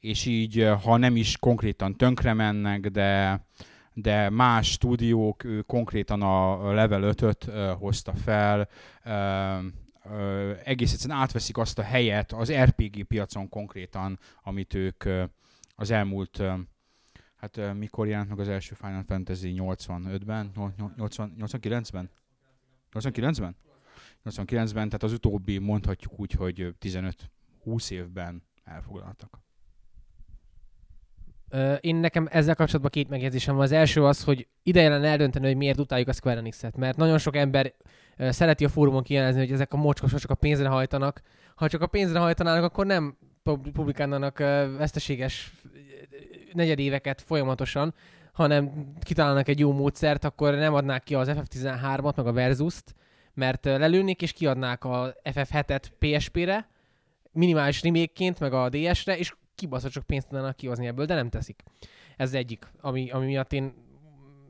és 0.00 0.26
így, 0.26 0.68
ha 0.82 0.96
nem 0.96 1.16
is 1.16 1.36
konkrétan 1.38 1.96
tönkre 1.96 2.32
mennek, 2.32 2.80
de, 2.80 3.40
de 3.94 4.30
más 4.30 4.70
stúdiók 4.70 5.42
konkrétan 5.66 6.22
a 6.22 6.72
level 6.72 7.14
5-öt 7.14 7.46
uh, 7.46 7.70
hozta 7.70 8.14
fel, 8.14 8.68
uh, 9.04 10.58
egész 10.64 10.92
egyszerűen 10.92 11.18
átveszik 11.18 11.56
azt 11.56 11.78
a 11.78 11.82
helyet 11.82 12.32
az 12.32 12.52
RPG 12.52 13.04
piacon 13.04 13.48
konkrétan, 13.48 14.18
amit 14.42 14.74
ők 14.74 15.04
uh, 15.04 15.22
az 15.74 15.90
elmúlt 15.90 16.38
uh, 16.38 16.52
hát 17.36 17.56
uh, 17.56 17.74
mikor 17.74 18.06
jelent 18.06 18.28
meg 18.28 18.38
az 18.38 18.48
első 18.48 18.74
Final 18.74 19.02
Fantasy 19.06 19.54
85-ben, 19.56 20.50
80, 20.96 21.34
89-ben? 21.38 22.10
89-ben? 22.92 23.56
89-ben, 24.24 24.86
tehát 24.86 25.02
az 25.02 25.12
utóbbi 25.12 25.58
mondhatjuk 25.58 26.18
úgy, 26.20 26.32
hogy 26.32 26.74
15-20 26.80 27.90
évben 27.90 28.42
elfoglaltak. 28.64 29.40
Én 31.80 31.96
nekem 31.96 32.28
ezzel 32.30 32.54
kapcsolatban 32.54 32.90
két 32.90 33.08
megjegyzésem 33.08 33.54
van. 33.54 33.64
Az 33.64 33.72
első 33.72 34.04
az, 34.04 34.24
hogy 34.24 34.46
ideje 34.62 34.88
lenne 34.88 35.08
eldönteni, 35.08 35.46
hogy 35.46 35.56
miért 35.56 35.78
utáljuk 35.78 36.08
a 36.08 36.12
Square 36.12 36.38
Enix-et, 36.38 36.76
mert 36.76 36.96
nagyon 36.96 37.18
sok 37.18 37.36
ember 37.36 37.72
szereti 38.18 38.64
a 38.64 38.68
fórumon 38.68 39.02
kijelezni, 39.02 39.40
hogy 39.40 39.52
ezek 39.52 39.72
a 39.72 39.76
mocskosok 39.76 40.18
csak 40.18 40.30
a 40.30 40.34
pénzre 40.34 40.68
hajtanak. 40.68 41.22
Ha 41.54 41.68
csak 41.68 41.80
a 41.80 41.86
pénzre 41.86 42.18
hajtanának, 42.18 42.64
akkor 42.64 42.86
nem 42.86 43.16
publikálnának 43.72 44.38
veszteséges 44.78 45.52
negyedéveket 46.52 47.22
folyamatosan, 47.26 47.94
hanem 48.32 48.92
kitalálnak 49.00 49.48
egy 49.48 49.58
jó 49.58 49.72
módszert, 49.72 50.24
akkor 50.24 50.54
nem 50.54 50.74
adnák 50.74 51.02
ki 51.02 51.14
az 51.14 51.30
FF13-at, 51.30 52.16
meg 52.16 52.26
a 52.26 52.32
Versus-t, 52.32 52.94
mert 53.34 53.64
lelőnék 53.64 54.22
és 54.22 54.32
kiadnák 54.32 54.84
a 54.84 55.14
FF7-et 55.24 55.82
PSP-re, 55.98 56.68
minimális 57.32 57.82
remake 57.82 58.32
meg 58.38 58.52
a 58.52 58.68
DS-re, 58.68 59.18
és 59.18 59.34
kibaszott 59.62 59.90
csak 59.90 60.06
pénzt 60.06 60.28
tudnának 60.28 60.56
kihozni 60.56 60.86
ebből, 60.86 61.06
de 61.06 61.14
nem 61.14 61.28
teszik. 61.28 61.62
Ez 62.16 62.34
egyik, 62.34 62.66
ami, 62.80 63.10
ami 63.10 63.26
miatt 63.26 63.52
én 63.52 63.74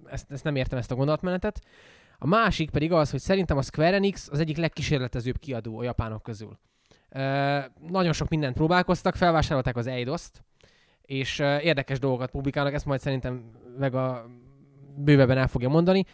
ezt, 0.06 0.30
ezt 0.30 0.44
nem 0.44 0.56
értem 0.56 0.78
ezt 0.78 0.90
a 0.90 0.94
gondolatmenetet. 0.94 1.60
A 2.18 2.26
másik 2.26 2.70
pedig 2.70 2.92
az, 2.92 3.10
hogy 3.10 3.20
szerintem 3.20 3.56
a 3.56 3.62
Square 3.62 3.94
Enix 3.94 4.28
az 4.30 4.38
egyik 4.38 4.56
legkísérletezőbb 4.56 5.38
kiadó 5.38 5.78
a 5.78 5.82
japánok 5.82 6.22
közül. 6.22 6.58
Uh, 7.10 7.20
nagyon 7.90 8.12
sok 8.12 8.28
mindent 8.28 8.54
próbálkoztak, 8.54 9.16
felvásárolták 9.16 9.76
az 9.76 9.86
Eidos-t, 9.86 10.44
és 11.02 11.38
uh, 11.38 11.64
érdekes 11.64 11.98
dolgokat 11.98 12.30
publikálnak, 12.30 12.74
ezt 12.74 12.86
majd 12.86 13.00
szerintem 13.00 13.50
meg 13.78 13.94
a 13.94 14.26
bővebben 14.96 15.38
el 15.38 15.48
fogja 15.48 15.68
mondani. 15.68 16.04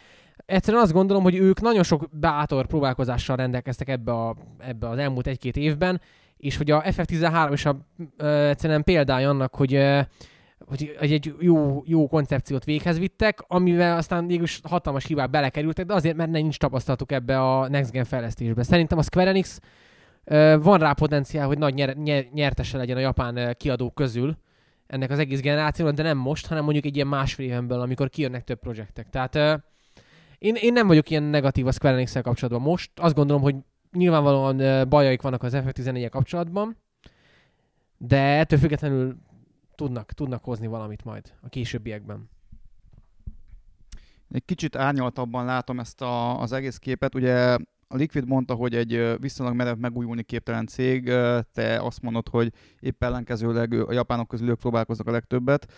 Egyszerűen 0.45 0.83
azt 0.83 0.93
gondolom, 0.93 1.23
hogy 1.23 1.35
ők 1.35 1.61
nagyon 1.61 1.83
sok 1.83 2.07
bátor 2.11 2.65
próbálkozással 2.67 3.35
rendelkeztek 3.35 3.89
ebbe, 3.89 4.11
a, 4.11 4.35
ebbe 4.57 4.89
az 4.89 4.97
elmúlt 4.97 5.27
egy-két 5.27 5.57
évben, 5.57 6.01
és 6.39 6.57
hogy 6.57 6.71
a 6.71 6.81
FF13 6.81 7.49
is 7.53 7.65
a, 7.65 7.77
uh, 8.17 8.49
egyszerűen 8.49 8.83
példája 8.83 9.29
annak, 9.29 9.55
hogy 9.55 9.75
uh, 9.75 10.01
hogy 10.69 10.95
egy 10.99 11.33
jó, 11.39 11.83
jó 11.85 12.07
koncepciót 12.07 12.63
véghez 12.63 12.99
vittek, 12.99 13.39
amivel 13.47 13.97
aztán 13.97 14.23
mégis 14.23 14.59
hatalmas 14.63 15.05
hibák 15.05 15.29
belekerültek, 15.29 15.85
de 15.85 15.93
azért, 15.93 16.15
mert 16.15 16.31
nincs 16.31 16.57
tapasztalatuk 16.57 17.11
ebbe 17.11 17.41
a 17.41 17.67
Next 17.67 17.91
Gen 17.91 18.03
fejlesztésbe. 18.03 18.63
Szerintem 18.63 18.97
a 18.97 19.01
Square 19.01 19.29
Enix 19.29 19.59
van 20.59 20.77
rá 20.77 20.93
potenciál, 20.93 21.47
hogy 21.47 21.57
nagy 21.57 21.73
nyer, 21.73 21.95
nyer, 21.95 22.25
nyertese 22.33 22.77
legyen 22.77 22.97
a 22.97 22.99
japán 22.99 23.55
kiadók 23.57 23.95
közül 23.95 24.37
ennek 24.87 25.11
az 25.11 25.19
egész 25.19 25.41
generációnak, 25.41 25.95
de 25.95 26.03
nem 26.03 26.17
most, 26.17 26.47
hanem 26.47 26.63
mondjuk 26.63 26.85
egy 26.85 26.95
ilyen 26.95 27.07
másfél 27.07 27.45
éven 27.45 27.67
belül, 27.67 27.83
amikor 27.83 28.09
kijönnek 28.09 28.43
több 28.43 28.59
projektek. 28.59 29.09
Tehát 29.09 29.61
én, 30.37 30.55
én 30.55 30.73
nem 30.73 30.87
vagyok 30.87 31.09
ilyen 31.09 31.23
negatív 31.23 31.67
a 31.67 31.71
Square 31.71 31.95
enix 31.95 32.13
kapcsolatban 32.21 32.61
most. 32.61 32.91
Azt 32.95 33.15
gondolom, 33.15 33.41
hogy 33.41 33.55
nyilvánvalóan 33.91 34.89
bajaik 34.89 35.21
vannak 35.21 35.43
az 35.43 35.53
FF14 35.55 36.07
kapcsolatban, 36.11 36.77
de 37.97 38.19
ettől 38.19 38.59
függetlenül 38.59 39.15
tudnak, 39.75 40.11
tudnak 40.11 40.43
hozni 40.43 40.67
valamit 40.67 41.03
majd 41.03 41.33
a 41.41 41.49
későbbiekben. 41.49 42.29
Egy 44.31 44.45
kicsit 44.45 44.75
árnyaltabban 44.75 45.45
látom 45.45 45.79
ezt 45.79 46.01
a, 46.01 46.41
az 46.41 46.51
egész 46.51 46.77
képet. 46.77 47.15
Ugye 47.15 47.57
a 47.87 47.95
Liquid 47.95 48.27
mondta, 48.27 48.53
hogy 48.53 48.75
egy 48.75 49.19
viszonylag 49.19 49.55
merev 49.55 49.77
megújulni 49.77 50.23
képtelen 50.23 50.67
cég, 50.67 51.03
te 51.53 51.79
azt 51.81 52.01
mondod, 52.01 52.29
hogy 52.29 52.53
épp 52.79 53.03
ellenkezőleg 53.03 53.73
a 53.73 53.93
japánok 53.93 54.27
közül 54.27 54.49
ők 54.49 54.59
próbálkoznak 54.59 55.07
a 55.07 55.11
legtöbbet 55.11 55.71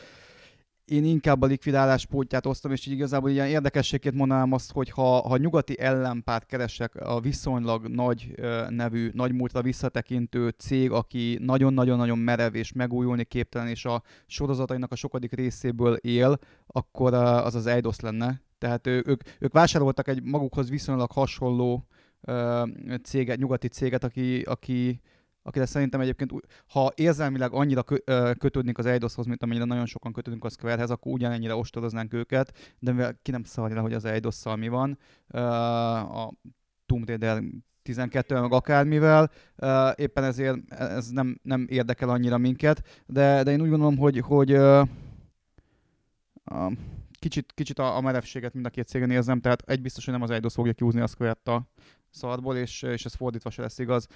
én 0.92 1.06
inkább 1.06 1.42
a 1.42 1.46
likvidálás 1.46 2.06
pótját 2.06 2.46
osztom, 2.46 2.72
és 2.72 2.86
így 2.86 2.94
igazából 2.94 3.30
ilyen 3.30 3.48
érdekességét 3.48 4.14
mondanám 4.14 4.52
azt, 4.52 4.72
hogy 4.72 4.90
ha, 4.90 5.28
ha 5.28 5.38
nyugati 5.38 5.80
ellenpárt 5.80 6.46
keresek 6.46 6.96
a 6.96 7.20
viszonylag 7.20 7.88
nagy 7.88 8.34
nevű, 8.70 9.10
nagy 9.14 9.34
múltra 9.34 9.62
visszatekintő 9.62 10.50
cég, 10.50 10.92
aki 10.92 11.38
nagyon-nagyon-nagyon 11.42 12.18
merev 12.18 12.56
és 12.56 12.72
megújulni 12.72 13.24
képtelen, 13.24 13.68
és 13.68 13.86
a 13.86 14.04
sorozatainak 14.26 14.92
a 14.92 14.96
sokadik 14.96 15.34
részéből 15.34 15.96
él, 15.96 16.40
akkor 16.68 17.14
az 17.14 17.56
az 17.56 17.66
Eidos 17.66 18.00
lenne. 18.00 18.42
Tehát 18.58 18.88
ők, 18.88 19.22
ők 19.40 19.54
vásároltak 19.54 20.08
egy 20.08 20.24
magukhoz 20.24 20.70
viszonylag 20.70 21.12
hasonló 21.12 21.88
céget, 23.04 23.38
nyugati 23.38 23.68
céget, 23.68 24.04
aki, 24.04 24.42
aki 24.42 25.02
akire 25.44 25.66
szerintem 25.66 26.00
egyébként, 26.02 26.32
ha 26.68 26.92
érzelmileg 26.96 27.54
annyira 27.54 27.84
kötődnénk 28.38 28.78
az 28.78 28.86
Eidoshoz, 28.86 29.26
mint 29.26 29.44
amennyire 29.44 29.66
nagyon 29.66 29.86
sokan 29.86 30.14
kötődünk 30.14 30.46
a 30.46 30.50
Squarehez, 30.50 30.90
akkor 30.90 31.12
ugyanennyire 31.12 31.56
ostoroznánk 31.56 32.14
őket, 32.14 32.76
de 32.80 32.92
mivel 32.92 33.20
ki 33.22 33.32
nem 33.32 33.44
szarja 33.44 33.82
hogy 33.82 33.94
az 33.94 34.06
Eidosszal 34.06 34.56
mi 34.56 34.68
van, 34.68 34.98
a 36.02 36.32
Tomb 36.86 37.08
Raider 37.08 37.44
12 37.84 38.40
meg 38.40 38.52
akármivel, 38.52 39.32
éppen 39.96 40.24
ezért 40.24 40.72
ez 40.72 41.10
nem, 41.10 41.40
nem 41.44 41.66
érdekel 41.70 42.10
annyira 42.10 42.38
minket, 42.38 43.04
de, 43.06 43.44
de 43.44 43.52
én 43.52 43.62
úgy 43.62 43.70
gondolom, 43.70 43.98
hogy, 43.98 44.20
hogy 44.20 44.58
kicsit, 47.20 47.52
kicsit 47.54 47.80
a, 47.80 47.96
a 47.96 48.02
merevséget 48.02 48.54
mind 48.54 48.66
a 48.66 48.70
két 48.70 48.88
cégen 48.88 49.12
érzem, 49.12 49.40
tehát 49.40 49.62
egy 49.66 49.82
biztos, 49.82 50.06
hogy 50.06 50.14
nem 50.14 50.24
az 50.24 50.30
Eidos 50.30 50.54
fogja 50.54 50.74
kiúzni 50.74 51.02
a 51.02 51.08
Square-t 51.08 51.48
a 51.48 51.68
szarból, 52.10 52.56
és, 52.56 52.82
és 52.82 53.06
ez 53.06 53.14
fordítva 53.14 53.50
se 53.50 53.62
lesz 53.62 53.80
igaz. 53.80 54.08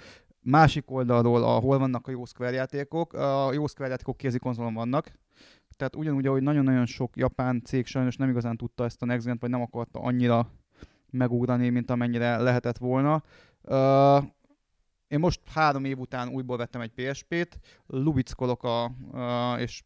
Másik 0.48 0.90
oldalról, 0.90 1.42
ahol 1.42 1.78
vannak 1.78 2.06
a 2.06 2.10
jó 2.10 2.24
Square 2.24 2.54
játékok, 2.54 3.12
a 3.12 3.52
jó 3.52 3.66
Square 3.66 3.90
játékok 3.90 4.16
kézi 4.16 4.38
konzolon 4.38 4.74
vannak, 4.74 5.12
tehát 5.76 5.96
ugyanúgy, 5.96 6.26
ahogy 6.26 6.42
nagyon-nagyon 6.42 6.86
sok 6.86 7.16
japán 7.16 7.62
cég 7.64 7.86
sajnos 7.86 8.16
nem 8.16 8.28
igazán 8.28 8.56
tudta 8.56 8.84
ezt 8.84 9.02
a 9.02 9.06
Next 9.06 9.40
vagy 9.40 9.50
nem 9.50 9.60
akarta 9.60 10.00
annyira 10.00 10.50
megugrani, 11.10 11.68
mint 11.68 11.90
amennyire 11.90 12.36
lehetett 12.36 12.78
volna. 12.78 13.22
Én 15.08 15.18
most 15.18 15.40
három 15.48 15.84
év 15.84 15.98
után 15.98 16.28
újból 16.28 16.56
vettem 16.56 16.80
egy 16.80 16.92
PSP-t, 16.92 17.58
lubickolok 17.86 18.62
a, 18.62 18.90
és 19.58 19.84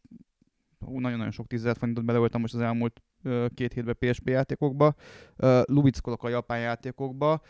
nagyon-nagyon 0.79 1.31
sok 1.31 1.47
tízezer 1.47 1.75
forintot 1.77 2.05
beleöltem 2.05 2.41
most 2.41 2.53
az 2.53 2.61
elmúlt 2.61 3.01
két 3.53 3.73
hétbe 3.73 3.93
PSP 3.93 4.29
játékokba, 4.29 4.95
lubickolok 5.65 6.23
a 6.23 6.29
japán 6.29 6.59
játékokba. 6.59 7.41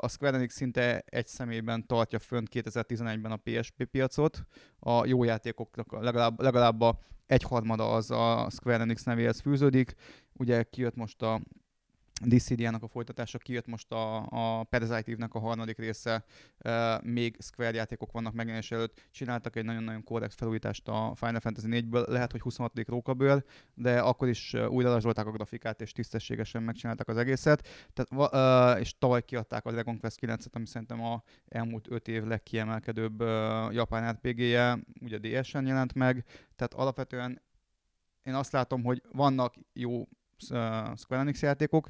A 0.00 0.08
Square 0.08 0.36
Enix 0.36 0.54
szinte 0.54 1.02
egy 1.06 1.26
személyben 1.26 1.86
tartja 1.86 2.18
fönt 2.18 2.48
2011-ben 2.52 3.32
a 3.32 3.36
PSP 3.36 3.84
piacot. 3.84 4.42
A 4.78 5.06
jó 5.06 5.24
játékoknak 5.24 6.02
legalább, 6.02 6.40
legalább 6.40 6.80
a 6.80 6.98
egyharmada 7.26 7.92
az 7.92 8.10
a 8.10 8.48
Square 8.50 8.80
Enix 8.82 9.04
nevéhez 9.04 9.40
fűződik. 9.40 9.94
Ugye 10.32 10.62
kijött 10.62 10.96
most 10.96 11.22
a 11.22 11.40
Dissidia-nak 12.24 12.82
a 12.82 12.88
folytatása, 12.88 13.38
kijött 13.38 13.66
most 13.66 13.92
a, 13.92 14.16
a 14.16 14.64
Parasite-nek 14.64 15.34
a 15.34 15.38
harmadik 15.38 15.78
része, 15.78 16.24
uh, 16.64 17.02
még 17.02 17.36
Square 17.40 17.74
játékok 17.74 18.12
vannak 18.12 18.32
megjelenés 18.32 18.70
előtt, 18.70 19.00
csináltak 19.10 19.56
egy 19.56 19.64
nagyon-nagyon 19.64 20.04
korrekt 20.04 20.34
felújítást 20.34 20.88
a 20.88 21.12
Final 21.14 21.40
Fantasy 21.40 21.66
4-ből, 21.70 22.08
lehet, 22.08 22.32
hogy 22.32 22.40
26. 22.40 22.88
rókaből, 22.88 23.44
de 23.74 24.00
akkor 24.00 24.28
is 24.28 24.54
újra 24.68 24.90
rajzolták 24.90 25.26
a 25.26 25.30
grafikát, 25.30 25.80
és 25.80 25.92
tisztességesen 25.92 26.62
megcsinálták 26.62 27.08
az 27.08 27.16
egészet, 27.16 27.90
Tehát, 27.92 28.32
uh, 28.76 28.80
és 28.80 28.98
tavaly 28.98 29.24
kiadták 29.24 29.64
a 29.64 29.70
Dragon 29.70 29.98
Quest 29.98 30.18
9-et, 30.20 30.52
ami 30.52 30.66
szerintem 30.66 31.02
a 31.02 31.22
elmúlt 31.48 31.90
5 31.90 32.08
év 32.08 32.24
legkiemelkedőbb 32.24 33.20
uh, 33.20 33.28
japán 33.72 34.12
RPG-je, 34.12 34.78
ugye 35.00 35.18
DS-en 35.18 35.66
jelent 35.66 35.94
meg, 35.94 36.24
tehát 36.56 36.74
alapvetően 36.74 37.42
én 38.22 38.34
azt 38.34 38.52
látom, 38.52 38.84
hogy 38.84 39.02
vannak 39.12 39.54
jó 39.72 40.08
Square 40.96 41.22
Enix 41.22 41.42
játékok, 41.42 41.88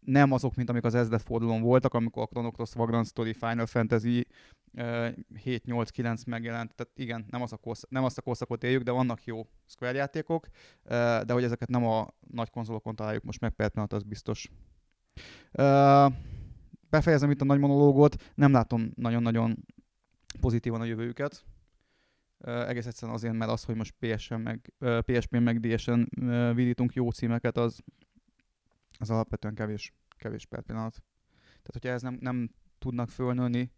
nem 0.00 0.32
azok, 0.32 0.54
mint 0.54 0.68
amik 0.68 0.84
az 0.84 0.94
Ezdet 0.94 1.22
fordulón 1.22 1.62
voltak, 1.62 1.94
amikor 1.94 2.22
a 2.22 2.26
Chrono 2.26 2.50
Cross, 2.50 2.72
Vagrant 2.74 3.06
Story, 3.06 3.32
Final 3.32 3.66
Fantasy 3.66 4.26
uh, 4.74 5.08
7, 5.42 5.64
8, 5.64 5.90
9 5.90 6.24
megjelent. 6.24 6.74
Tehát 6.74 6.92
igen, 6.98 7.26
nem, 7.30 7.42
az 7.42 7.52
a 7.52 7.56
korsz- 7.56 7.86
nem 7.90 8.04
azt 8.04 8.18
a 8.18 8.22
korszakot 8.22 8.64
éljük, 8.64 8.82
de 8.82 8.90
vannak 8.90 9.24
jó 9.24 9.46
Square 9.66 9.96
játékok, 9.96 10.46
de 11.24 11.32
hogy 11.32 11.44
ezeket 11.44 11.68
nem 11.68 11.86
a 11.86 12.08
nagy 12.30 12.50
konzolokon 12.50 12.96
találjuk 12.96 13.22
most 13.22 13.40
meg 13.40 13.52
pillanat, 13.52 13.92
az 13.92 14.02
biztos. 14.02 14.50
Befejezem 16.90 17.30
itt 17.30 17.40
a 17.40 17.44
nagy 17.44 17.58
monológot, 17.58 18.30
nem 18.34 18.52
látom 18.52 18.92
nagyon-nagyon 18.94 19.64
pozitívan 20.40 20.80
a 20.80 20.84
jövőjüket. 20.84 21.44
Egész 22.44 22.86
egyszerűen 22.86 23.16
azért, 23.16 23.34
mert 23.34 23.50
az, 23.50 23.64
hogy 23.64 23.74
most 23.74 23.94
PSN 23.98 24.34
meg, 24.34 24.72
PSP-n 24.78 25.42
meg 25.42 25.60
DS-en 25.60 26.08
uh, 26.20 26.54
vidítunk 26.54 26.94
jó 26.94 27.10
címeket, 27.10 27.56
az, 27.56 27.80
az 28.98 29.10
alapvetően 29.10 29.54
kevés, 29.54 29.92
kevés 30.16 30.46
per 30.46 30.62
pillanat. 30.62 31.02
Tehát, 31.30 31.72
hogyha 31.72 31.88
ez 31.88 32.02
nem, 32.02 32.18
nem 32.20 32.50
tudnak 32.78 33.08
fölnőni 33.08 33.72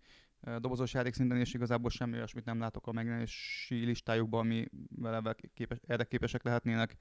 dobozos 0.59 0.93
játék 0.93 1.15
szinten, 1.15 1.39
és 1.39 1.55
igazából 1.55 1.91
semmi 1.91 2.17
olyasmit 2.17 2.45
nem 2.45 2.59
látok 2.59 2.87
a 2.87 2.93
megjelenési 2.93 3.85
listájukban, 3.85 4.41
ami 4.41 4.67
vele 4.97 5.35
képes, 5.55 5.79
erre 5.87 6.05
képesek 6.05 6.43
lehetnének. 6.43 6.97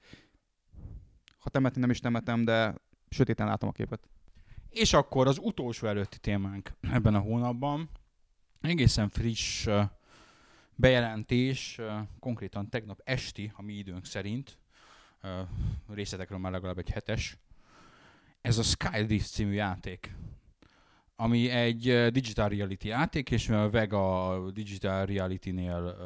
Ha 1.38 1.50
temetni 1.50 1.80
nem 1.80 1.90
is 1.90 2.00
temetem, 2.00 2.44
de 2.44 2.74
sötéten 3.08 3.46
látom 3.46 3.68
a 3.68 3.72
képet. 3.72 4.08
És 4.68 4.92
akkor 4.92 5.26
az 5.26 5.38
utolsó 5.42 5.86
előtti 5.86 6.18
témánk 6.18 6.70
ebben 6.80 7.14
a 7.14 7.18
hónapban. 7.18 7.90
Egészen 8.60 9.08
friss 9.08 9.68
bejelentés, 10.76 11.80
konkrétan 12.20 12.68
tegnap 12.68 13.00
esti, 13.04 13.52
a 13.54 13.62
mi 13.62 13.72
időnk 13.72 14.04
szerint, 14.04 14.58
részletekről 15.88 16.38
már 16.38 16.52
legalább 16.52 16.78
egy 16.78 16.90
hetes. 16.90 17.36
Ez 18.40 18.58
a 18.58 18.62
Skydrift 18.62 19.30
című 19.30 19.52
játék, 19.52 20.14
ami 21.16 21.48
egy 21.48 22.10
digital 22.10 22.48
reality 22.48 22.84
játék, 22.84 23.30
és 23.30 23.46
mivel 23.46 23.70
Vega 23.70 24.50
digital 24.50 25.06
reality-nél 25.06 25.96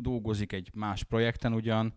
dolgozik 0.00 0.52
egy 0.52 0.70
más 0.74 1.02
projekten 1.02 1.52
ugyan, 1.52 1.94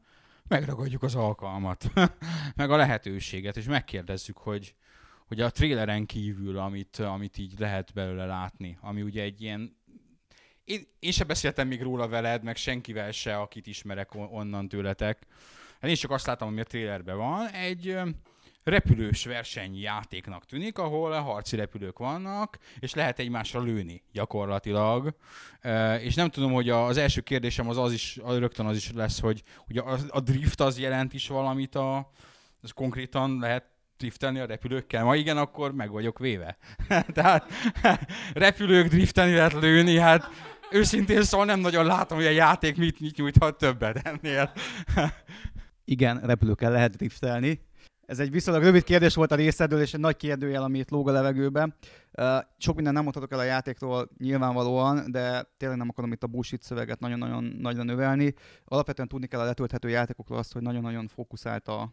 megragadjuk 0.48 1.04
az 1.04 1.16
alkalmat, 1.16 1.92
meg 2.56 2.72
a 2.72 2.76
lehetőséget, 2.76 3.58
és 3.58 3.66
megkérdezzük, 3.66 4.38
hogy 4.38 4.76
hogy 5.28 5.42
a 5.42 5.50
traileren 5.50 6.06
kívül, 6.06 6.58
amit, 6.58 6.98
amit 6.98 7.38
így 7.38 7.60
lehet 7.60 7.94
belőle 7.94 8.26
látni, 8.26 8.78
ami 8.82 9.02
ugye 9.02 9.22
egy 9.22 9.42
ilyen 9.42 9.77
én, 10.68 10.88
én 11.00 11.12
se 11.12 11.24
beszéltem 11.24 11.68
még 11.68 11.82
róla 11.82 12.08
veled, 12.08 12.44
meg 12.44 12.56
senkivel 12.56 13.12
se, 13.12 13.38
akit 13.38 13.68
ismerek 13.68 14.16
on- 14.16 14.30
onnan 14.32 14.68
tőletek. 14.68 15.28
Hát 15.82 15.90
én 15.90 15.96
csak 15.96 16.12
azt 16.12 16.26
láttam, 16.26 16.48
ami 16.48 16.60
a 16.60 16.64
trailerben 16.64 17.18
van. 17.18 17.48
Egy 17.50 17.98
repülős 18.64 19.26
versenyjátéknak 19.26 20.46
tűnik, 20.46 20.78
ahol 20.78 21.12
harci 21.12 21.56
repülők 21.56 21.98
vannak, 21.98 22.58
és 22.80 22.94
lehet 22.94 23.20
egymásra 23.20 23.62
lőni 23.62 24.04
gyakorlatilag. 24.12 25.16
És 26.00 26.14
nem 26.16 26.30
tudom, 26.30 26.52
hogy 26.54 26.70
a- 26.70 26.86
az 26.86 26.98
első 26.98 27.22
kérdésem 27.22 27.70
az, 27.70 27.78
az 27.78 27.94
is, 27.94 28.20
rögtön 28.26 28.66
az 28.66 28.76
is 28.76 28.92
lesz, 28.92 29.20
hogy 29.20 29.44
ugye 29.70 29.82
a, 29.82 29.98
a 30.10 30.20
drift 30.20 30.60
az 30.62 30.80
jelent 30.80 31.14
is 31.14 31.28
valamit 31.28 31.76
a, 31.76 32.12
az 32.62 32.72
konkrétan 32.72 33.40
lehet 33.40 33.66
driftelni 33.98 34.40
a 34.40 34.46
repülőkkel? 34.46 35.04
Ma 35.04 35.16
igen, 35.16 35.38
akkor 35.38 35.74
meg 35.74 35.92
vagyok 35.92 36.20
véve. 36.20 36.58
Tehát 37.14 37.52
repülők 38.34 38.88
driftelni 38.88 39.34
lehet 39.34 39.54
lőni, 39.54 39.98
hát 39.98 40.30
őszintén 40.72 41.24
szóval 41.24 41.46
nem 41.46 41.60
nagyon 41.60 41.86
látom, 41.86 42.18
hogy 42.18 42.28
a 42.28 42.30
játék 42.32 42.78
mit, 42.78 43.00
mit 43.00 43.18
nyújthat 43.18 43.58
többet 43.58 43.98
ennél. 44.04 44.52
Igen, 45.86 46.20
repülőkkel 46.20 46.72
lehet 46.72 46.96
driftelni. 46.96 47.66
Ez 48.06 48.20
egy 48.20 48.32
viszonylag 48.32 48.64
rövid 48.64 48.84
kérdés 48.84 49.16
volt 49.16 49.32
a 49.32 49.36
részedről, 49.36 49.82
és 49.82 49.94
egy 49.94 50.00
nagy 50.00 50.16
kérdőjel, 50.16 50.64
ami 50.64 50.78
itt 50.78 50.90
lóg 50.90 51.10
a 51.10 51.12
levegőbe. 51.12 51.78
Uh, 52.12 52.38
sok 52.58 52.76
minden 52.76 52.94
nem 52.94 53.04
mondhatok 53.04 53.32
el 53.32 53.40
a 53.40 53.44
játékról 53.44 54.10
nyilvánvalóan, 54.18 55.12
de 55.12 55.52
tényleg 55.58 55.78
nem 55.78 55.90
akarom 55.90 56.12
itt 56.12 56.24
a 56.24 56.28
bullshit 56.28 56.64
szöveget 56.64 57.00
nagyon-nagyon 57.00 57.44
nagyra 57.44 57.84
növelni. 57.84 58.34
Alapvetően 58.66 59.08
tudni 59.08 59.28
kell 59.28 59.40
a 59.40 59.44
letölthető 59.44 59.90
játékokról 59.90 60.38
azt, 60.38 60.54
hogy 60.54 60.62
nagyon-nagyon 60.62 61.08
fókuszált 61.08 61.68
a, 61.68 61.92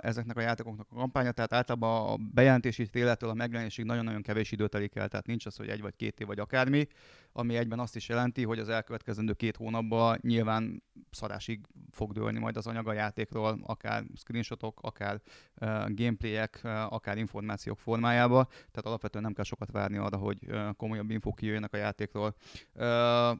ezeknek 0.00 0.36
a 0.36 0.40
játékoknak 0.40 0.86
a 0.90 0.94
kampánya, 0.94 1.32
tehát 1.32 1.52
általában 1.52 2.08
a 2.12 2.16
bejelentési 2.32 2.86
tréletől 2.86 3.30
a 3.30 3.34
megjelenésig 3.34 3.84
nagyon-nagyon 3.84 4.22
kevés 4.22 4.52
idő 4.52 4.68
telik 4.68 4.94
el, 4.94 5.08
tehát 5.08 5.26
nincs 5.26 5.46
az, 5.46 5.56
hogy 5.56 5.68
egy 5.68 5.80
vagy 5.80 5.96
két 5.96 6.20
év 6.20 6.26
vagy 6.26 6.38
akármi, 6.38 6.86
ami 7.32 7.56
egyben 7.56 7.78
azt 7.78 7.96
is 7.96 8.08
jelenti, 8.08 8.44
hogy 8.44 8.58
az 8.58 8.68
elkövetkezendő 8.68 9.32
két 9.32 9.56
hónapban 9.56 10.18
nyilván 10.20 10.82
szarásig 11.10 11.60
fog 11.90 12.12
dőlni 12.12 12.38
majd 12.38 12.56
az 12.56 12.66
anyag 12.66 12.88
a 12.88 12.92
játékról, 12.92 13.58
akár 13.66 14.04
screenshotok, 14.14 14.80
akár 14.82 15.20
uh, 15.60 15.68
gameplayek, 15.94 16.60
uh, 16.64 16.92
akár 16.92 17.18
információk 17.18 17.78
formájába, 17.78 18.44
tehát 18.44 18.86
alapvetően 18.86 19.24
nem 19.24 19.32
kell 19.32 19.44
sokat 19.44 19.70
várni 19.70 19.96
arra, 19.96 20.16
hogy 20.16 20.38
uh, 20.48 20.68
komolyabb 20.76 21.10
infók 21.10 21.36
kijöjjenek 21.36 21.72
a 21.72 21.76
játékról. 21.76 22.34
Uh, 22.74 23.38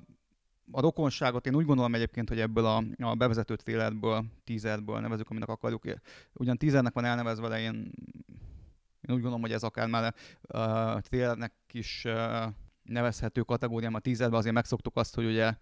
a 0.72 0.80
rokonságot 0.80 1.46
én 1.46 1.54
úgy 1.54 1.64
gondolom 1.64 1.94
egyébként, 1.94 2.28
hogy 2.28 2.40
ebből 2.40 2.64
a, 2.64 2.84
a 2.98 3.14
bevezető 3.14 3.56
trailerből, 3.56 4.24
teaserből 4.44 5.00
nevezük, 5.00 5.30
aminek 5.30 5.48
akarjuk. 5.48 5.84
Ugyan 6.32 6.56
teasernek 6.56 6.92
van 6.92 7.04
elnevezve, 7.04 7.48
de 7.48 7.60
én, 7.60 7.74
én 9.00 9.14
úgy 9.14 9.20
gondolom, 9.20 9.40
hogy 9.40 9.52
ez 9.52 9.62
akár 9.62 9.88
már 9.88 10.14
uh, 10.42 11.00
trailernek 11.00 11.52
is 11.72 12.04
uh, 12.04 12.44
nevezhető 12.82 13.40
kategóriám 13.42 13.94
a 13.94 13.98
teaserben, 13.98 14.38
azért 14.38 14.54
megszoktuk 14.54 14.96
azt, 14.96 15.14
hogy 15.14 15.24
ugye 15.24 15.54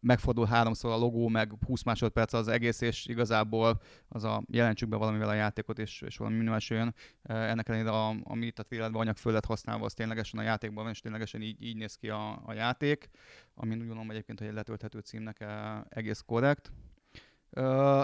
megfordul 0.00 0.46
háromszor 0.46 0.92
a 0.92 0.96
logó, 0.96 1.28
meg 1.28 1.52
20 1.66 1.82
másodperc 1.82 2.32
az 2.32 2.48
egész, 2.48 2.80
és 2.80 3.06
igazából 3.06 3.80
az 4.08 4.24
a 4.24 4.42
jelentsük 4.48 4.88
be 4.88 4.96
valamivel 4.96 5.28
a 5.28 5.34
játékot, 5.34 5.78
és, 5.78 6.00
és 6.00 6.16
valami 6.16 6.36
minimális 6.36 6.70
jön. 6.70 6.94
Ennek 7.22 7.68
ellenére, 7.68 7.90
a, 7.90 8.14
ami 8.22 8.46
itt 8.46 8.58
a 8.58 8.62
trailerben 8.62 9.00
anyag 9.00 9.16
föl 9.16 9.32
lett 9.32 9.44
használva, 9.44 9.84
az 9.84 9.94
ténylegesen 9.94 10.40
a 10.40 10.42
játékban 10.42 10.84
van, 10.84 10.92
és 10.92 11.00
ténylegesen 11.00 11.42
így, 11.42 11.62
így 11.62 11.76
néz 11.76 11.94
ki 11.94 12.08
a, 12.08 12.42
a 12.46 12.52
játék, 12.52 13.10
ami 13.54 13.72
úgy 13.72 13.78
gondolom 13.78 14.10
egyébként, 14.10 14.38
hogy 14.38 14.48
egy 14.48 14.54
letölthető 14.54 14.98
címnek 14.98 15.44
egész 15.88 16.20
korrekt. 16.26 16.72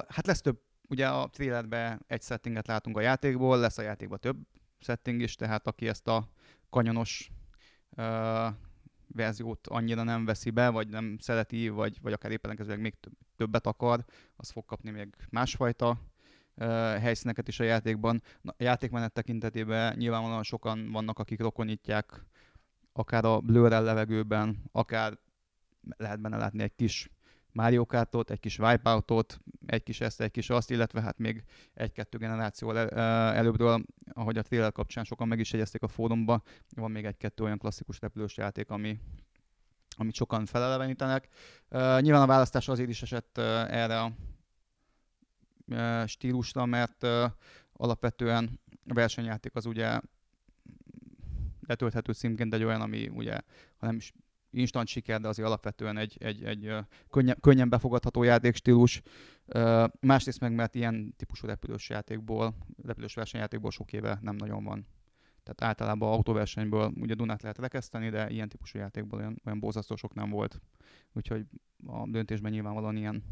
Hát 0.08 0.26
lesz 0.26 0.40
több, 0.40 0.60
ugye 0.88 1.08
a 1.08 1.28
trailerben 1.28 2.04
egy 2.06 2.22
settinget 2.22 2.66
látunk 2.66 2.96
a 2.96 3.00
játékból, 3.00 3.58
lesz 3.58 3.78
a 3.78 3.82
játékban 3.82 4.18
több 4.18 4.36
setting 4.78 5.20
is, 5.20 5.34
tehát 5.34 5.66
aki 5.66 5.88
ezt 5.88 6.08
a 6.08 6.28
kanyonos 6.70 7.30
verziót 9.06 9.66
annyira 9.66 10.02
nem 10.02 10.24
veszi 10.24 10.50
be, 10.50 10.68
vagy 10.68 10.88
nem 10.88 11.16
szereti, 11.20 11.68
vagy, 11.68 11.98
vagy 12.02 12.12
akár 12.12 12.30
éppen 12.30 12.44
ellenkezőleg 12.44 12.80
még 12.80 12.94
több- 13.00 13.16
többet 13.36 13.66
akar, 13.66 14.04
az 14.36 14.50
fog 14.50 14.64
kapni 14.64 14.90
még 14.90 15.14
másfajta 15.30 15.90
uh, 16.56 16.66
helyszíneket 16.98 17.48
is 17.48 17.60
a 17.60 17.64
játékban. 17.64 18.22
Na, 18.40 18.54
a 18.58 18.62
játékmenet 18.62 19.12
tekintetében 19.12 19.96
nyilvánvalóan 19.96 20.42
sokan 20.42 20.90
vannak, 20.90 21.18
akik 21.18 21.40
rokonítják 21.40 22.24
akár 22.92 23.24
a 23.24 23.40
blőrrel 23.40 23.82
levegőben, 23.82 24.62
akár 24.72 25.18
lehet 25.96 26.20
benne 26.20 26.36
látni 26.36 26.62
egy 26.62 26.74
kis 26.74 27.10
Mario 27.52 27.86
Kartot, 27.86 28.30
egy 28.30 28.40
kis 28.40 28.58
Wipeoutot, 28.58 29.40
egy 29.66 29.82
kis 29.82 30.00
ezt, 30.00 30.20
egy 30.20 30.30
kis 30.30 30.50
azt, 30.50 30.70
illetve 30.70 31.00
hát 31.00 31.18
még 31.18 31.44
egy-kettő 31.74 32.18
generáció 32.18 32.72
el, 32.72 32.88
előbbről, 33.34 33.84
ahogy 34.12 34.38
a 34.38 34.42
trailer 34.42 34.72
kapcsán 34.72 35.04
sokan 35.04 35.28
meg 35.28 35.38
is 35.38 35.52
jegyezték 35.52 35.82
a 35.82 35.88
fórumba, 35.88 36.42
van 36.76 36.90
még 36.90 37.04
egy-kettő 37.04 37.44
olyan 37.44 37.58
klasszikus 37.58 38.00
repülős 38.00 38.36
játék, 38.36 38.70
ami, 38.70 38.98
amit 39.96 40.14
sokan 40.14 40.46
felelevenítenek. 40.46 41.28
Uh, 41.70 42.00
nyilván 42.00 42.22
a 42.22 42.26
választás 42.26 42.68
azért 42.68 42.88
is 42.88 43.02
esett 43.02 43.38
uh, 43.38 43.44
erre 43.74 44.00
a 44.00 44.12
uh, 45.66 46.06
stílusra, 46.06 46.66
mert 46.66 47.02
uh, 47.02 47.24
alapvetően 47.72 48.60
a 48.88 48.94
versenyjáték 48.94 49.54
az 49.54 49.66
ugye 49.66 50.00
letölthető 51.66 52.12
címként 52.12 52.54
egy 52.54 52.64
olyan, 52.64 52.80
ami 52.80 53.08
ugye, 53.08 53.40
ha 53.76 53.86
nem 53.86 53.96
is 53.96 54.12
instant 54.50 54.88
siker, 54.88 55.20
de 55.20 55.28
azért 55.28 55.48
alapvetően 55.48 55.96
egy, 55.96 56.16
egy, 56.20 56.44
egy 56.44 56.74
könnyen, 57.10 57.36
könnyen 57.40 57.68
befogadható 57.68 58.22
játékstílus. 58.22 59.02
Másrészt 60.00 60.40
meg, 60.40 60.54
mert 60.54 60.74
ilyen 60.74 61.14
típusú 61.16 61.46
repülős 61.46 61.88
játékból, 61.88 62.54
repülős 62.82 63.14
versenyjátékból 63.14 63.70
sok 63.70 63.92
éve 63.92 64.18
nem 64.22 64.36
nagyon 64.36 64.64
van. 64.64 64.86
Tehát 65.42 65.62
általában 65.72 66.12
autóversenyből 66.12 66.92
ugye 67.00 67.14
Dunát 67.14 67.42
lehet 67.42 67.58
rekeszteni, 67.58 68.10
de 68.10 68.30
ilyen 68.30 68.48
típusú 68.48 68.78
játékból 68.78 69.18
olyan, 69.18 69.40
olyan 69.44 69.60
borzasztó 69.60 69.96
sok 69.96 70.14
nem 70.14 70.30
volt. 70.30 70.60
Úgyhogy 71.12 71.46
a 71.86 72.06
döntésben 72.08 72.52
nyilvánvalóan 72.52 72.96
ilyen 72.96 73.24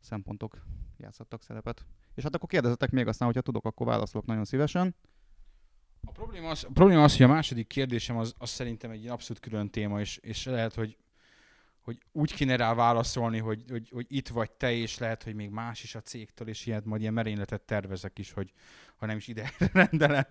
szempontok 0.00 0.64
játszhattak 0.96 1.42
szerepet. 1.42 1.84
És 2.14 2.22
hát 2.22 2.34
akkor 2.34 2.48
kérdezetek 2.48 2.90
még 2.90 3.06
aztán, 3.06 3.26
hogyha 3.26 3.42
tudok, 3.42 3.64
akkor 3.64 3.86
válaszolok 3.86 4.26
nagyon 4.26 4.44
szívesen. 4.44 4.94
A 6.04 6.12
probléma 6.12 6.48
az, 6.48 6.64
a 6.64 6.72
probléma 6.72 7.02
az, 7.02 7.16
hogy 7.16 7.26
a 7.26 7.28
második 7.28 7.66
kérdésem 7.66 8.16
az, 8.16 8.34
az 8.38 8.50
szerintem 8.50 8.90
egy 8.90 9.06
abszolút 9.06 9.42
külön 9.42 9.70
téma, 9.70 10.00
és, 10.00 10.16
és 10.16 10.44
lehet, 10.44 10.74
hogy, 10.74 10.96
hogy 11.80 11.98
úgy 12.12 12.34
kéne 12.34 12.56
rá 12.56 12.74
válaszolni, 12.74 13.38
hogy, 13.38 13.64
hogy, 13.68 13.88
hogy 13.92 14.06
itt 14.08 14.28
vagy 14.28 14.50
te, 14.50 14.72
és 14.72 14.98
lehet, 14.98 15.22
hogy 15.22 15.34
még 15.34 15.50
más 15.50 15.82
is 15.82 15.94
a 15.94 16.00
cégtől, 16.00 16.48
és 16.48 16.66
ilyet 16.66 16.84
majd 16.84 17.00
ilyen 17.00 17.12
merényletet 17.12 17.62
tervezek 17.62 18.18
is, 18.18 18.32
hogy 18.32 18.52
ha 18.96 19.06
nem 19.06 19.16
is 19.16 19.28
ide 19.28 19.52
rendelem, 19.72 20.26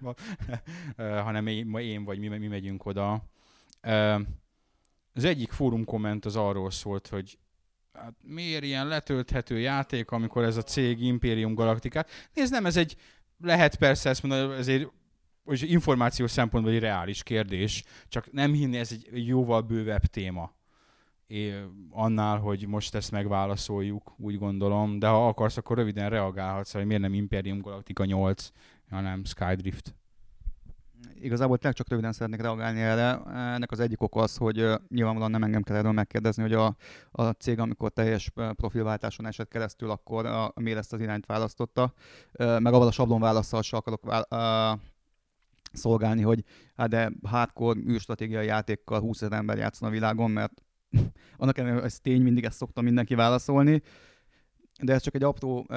hanem 0.97 1.47
én, 1.47 1.77
én 1.77 2.03
vagy 2.03 2.19
mi, 2.19 2.27
mi 2.27 2.47
megyünk 2.47 2.85
oda. 2.85 3.23
Az 5.13 5.23
egyik 5.23 5.51
fórum 5.51 5.85
komment 5.85 6.25
az 6.25 6.35
arról 6.35 6.71
szólt, 6.71 7.07
hogy 7.07 7.37
hát 7.93 8.13
miért 8.21 8.63
ilyen 8.63 8.87
letölthető 8.87 9.59
játék, 9.59 10.11
amikor 10.11 10.43
ez 10.43 10.57
a 10.57 10.61
cég 10.61 11.01
Imperium 11.01 11.53
Galacticát. 11.53 12.09
Nézd, 12.33 12.51
nem, 12.51 12.65
ez 12.65 12.77
egy, 12.77 12.95
lehet 13.39 13.75
persze 13.75 14.09
ezt 14.09 14.23
mondani, 14.23 14.53
ezért 14.53 14.91
hogy 15.45 15.71
információs 15.71 16.31
szempontból 16.31 16.73
egy 16.73 16.79
reális 16.79 17.23
kérdés, 17.23 17.83
csak 18.07 18.31
nem 18.31 18.53
hinni, 18.53 18.77
ez 18.77 18.91
egy 18.91 19.27
jóval 19.27 19.61
bővebb 19.61 20.05
téma. 20.05 20.51
É, 21.27 21.53
annál, 21.89 22.37
hogy 22.37 22.67
most 22.67 22.95
ezt 22.95 23.11
megválaszoljuk, 23.11 24.13
úgy 24.17 24.37
gondolom, 24.37 24.99
de 24.99 25.07
ha 25.07 25.27
akarsz, 25.27 25.57
akkor 25.57 25.77
röviden 25.77 26.09
reagálhatsz, 26.09 26.73
hogy 26.73 26.85
miért 26.85 27.01
nem 27.01 27.13
Imperium 27.13 27.61
Galactica 27.61 28.05
8, 28.05 28.51
hanem 28.89 29.23
Skydrift. 29.23 29.95
Igazából 31.21 31.57
tényleg 31.57 31.77
csak 31.77 31.89
röviden 31.89 32.11
szeretnék 32.11 32.41
reagálni 32.41 32.79
erre. 32.79 33.21
Ennek 33.33 33.71
az 33.71 33.79
egyik 33.79 34.01
oka 34.01 34.21
az, 34.21 34.37
hogy 34.37 34.69
nyilvánvalóan 34.87 35.31
nem 35.31 35.43
engem 35.43 35.61
kell 35.61 35.75
erről 35.75 35.91
megkérdezni, 35.91 36.41
hogy 36.41 36.53
a, 36.53 36.75
a 37.11 37.29
cég, 37.29 37.59
amikor 37.59 37.91
teljes 37.91 38.31
profilváltáson 38.33 39.25
esett 39.25 39.47
keresztül, 39.47 39.89
akkor 39.89 40.25
a, 40.25 40.51
miért 40.55 40.77
ezt 40.77 40.93
az 40.93 40.99
irányt 40.99 41.25
választotta, 41.25 41.93
meg 42.37 42.65
avval 42.65 42.87
a 42.87 42.91
sablonválaszsal 42.91 43.61
se 43.61 43.77
akarok 43.77 44.03
vál, 44.03 44.77
szolgálni, 45.73 46.21
hogy 46.21 46.43
hát 46.75 46.89
de 46.89 47.11
hardcore 47.23 47.79
űrstratégiai 47.79 48.45
játékkal 48.45 48.99
20 48.99 49.21
ezer 49.21 49.37
ember 49.37 49.57
játszon 49.57 49.89
a 49.89 49.91
világon, 49.91 50.31
mert 50.31 50.63
annak 51.37 51.57
ellenére, 51.57 51.83
ez 51.83 51.99
tény, 51.99 52.21
mindig 52.21 52.43
ezt 52.43 52.57
szokta 52.57 52.81
mindenki 52.81 53.15
válaszolni, 53.15 53.81
de 54.81 54.93
ez 54.93 55.01
csak 55.01 55.15
egy 55.15 55.23
apró 55.23 55.57
uh, 55.57 55.67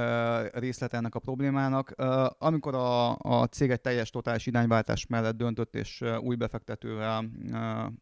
részlet 0.53 0.93
ennek 0.93 1.15
a 1.15 1.19
problémának. 1.19 1.95
Uh, 1.99 2.27
amikor 2.39 2.75
a, 2.75 3.17
a 3.17 3.47
cég 3.47 3.71
egy 3.71 3.81
teljes 3.81 4.11
totális 4.11 4.47
irányváltás 4.47 5.07
mellett 5.07 5.37
döntött, 5.37 5.75
és 5.75 6.01
uh, 6.01 6.23
új 6.23 6.37
befektetővel 6.37 7.25
uh, 7.53 7.93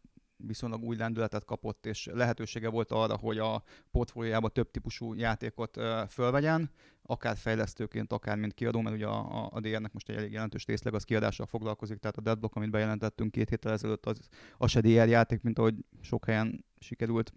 viszonylag 0.46 0.82
új 0.82 0.96
lendületet 0.96 1.44
kapott, 1.44 1.86
és 1.86 2.08
lehetősége 2.12 2.68
volt 2.68 2.90
arra, 2.90 3.16
hogy 3.16 3.38
a 3.38 3.62
portfóliójába 3.90 4.48
több 4.48 4.70
típusú 4.70 5.14
játékot 5.14 5.80
fölvegyen, 6.08 6.70
akár 7.06 7.36
fejlesztőként, 7.36 8.12
akár 8.12 8.36
mint 8.36 8.54
kiadó, 8.54 8.80
mert 8.80 8.96
ugye 8.96 9.06
a, 9.06 9.48
a, 9.52 9.60
DR-nek 9.60 9.92
most 9.92 10.08
egy 10.08 10.16
elég 10.16 10.32
jelentős 10.32 10.66
részleg 10.66 10.94
az 10.94 11.04
kiadással 11.04 11.46
foglalkozik, 11.46 11.98
tehát 11.98 12.16
a 12.16 12.20
Deadblock, 12.20 12.56
amit 12.56 12.70
bejelentettünk 12.70 13.30
két 13.30 13.48
héttel 13.48 13.72
ezelőtt, 13.72 14.06
az, 14.06 14.18
az 14.58 14.70
se 14.70 14.80
DR 14.80 15.08
játék, 15.08 15.42
mint 15.42 15.58
ahogy 15.58 15.74
sok 16.00 16.24
helyen 16.24 16.64
sikerült 16.78 17.32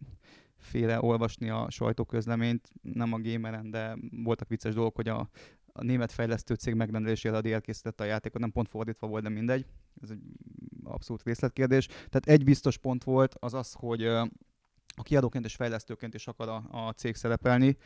féle 0.58 1.02
olvasni 1.02 1.50
a 1.50 1.70
sajtóközleményt, 1.70 2.72
nem 2.82 3.14
a 3.14 3.20
gameren, 3.20 3.72
de 3.72 3.98
voltak 4.24 4.48
vicces 4.48 4.74
dolgok, 4.74 4.96
hogy 4.96 5.08
a, 5.08 5.30
a 5.78 5.84
német 5.84 6.12
fejlesztő 6.12 6.54
cég 6.54 6.74
megrendelésére 6.74 7.38
a 7.38 7.42
DL 7.42 7.58
készítette 7.58 8.04
a 8.04 8.08
játékot, 8.08 8.42
nem 8.42 8.52
pont 8.52 8.70
fordítva 8.70 9.08
volt, 9.08 9.24
de 9.24 9.30
mindegy. 9.30 9.66
Ez 10.02 10.10
egy 10.10 10.20
abszolút 10.84 11.24
részletkérdés. 11.24 11.86
Tehát 11.86 12.26
egy 12.26 12.44
biztos 12.44 12.78
pont 12.78 13.04
volt 13.04 13.36
az 13.40 13.54
az, 13.54 13.74
hogy 13.74 14.06
a 15.00 15.04
kiadóként 15.04 15.46
és 15.46 15.56
fejlesztőként 15.56 16.14
is 16.14 16.28
akar 16.28 16.50
a, 16.50 16.88
a 16.88 16.92
cég 16.92 17.16
szerepelni, 17.16 17.78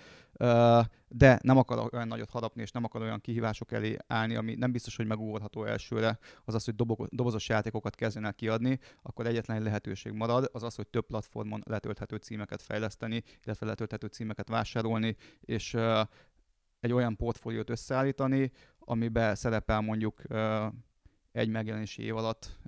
de 1.08 1.40
nem 1.42 1.58
akar 1.58 1.94
olyan 1.94 2.08
nagyot 2.08 2.30
harapni, 2.30 2.62
és 2.62 2.72
nem 2.72 2.84
akar 2.84 3.02
olyan 3.02 3.20
kihívások 3.20 3.72
elé 3.72 3.98
állni, 4.08 4.36
ami 4.36 4.56
nem 4.56 4.72
biztos, 4.72 4.96
hogy 4.96 5.06
megugorható 5.08 5.66
elsőre, 5.66 6.20
az 6.44 6.54
az, 6.54 6.66
hogy 6.66 6.76
dobo- 6.76 7.16
dobozos 7.16 7.50
játékokat 7.50 7.96
kezdenek 7.96 8.36
kiadni, 8.36 8.80
akkor 9.02 9.28
egyetlen 9.28 9.58
egy 9.58 9.64
lehetőség 9.64 10.12
marad, 10.12 10.50
az 10.54 10.64
az, 10.64 10.76
hogy 10.76 10.88
több 10.88 11.06
platformon 11.06 11.64
letölthető 11.66 12.16
címeket 12.16 12.62
fejleszteni, 12.62 13.24
illetve 13.46 13.66
letölthető 13.66 14.08
címeket 14.08 14.50
vásárolni, 14.50 15.16
és 15.42 15.78
egy 16.82 16.94
olyan 16.94 17.16
portfóliót 17.16 17.70
összeállítani, 17.70 18.52
amiben 18.80 19.36
szerepel 19.36 19.82
mondjuk 19.82 20.22
egy 21.32 21.50
megjelenési 21.50 22.04
év 22.04 22.16
alatt 22.16 22.60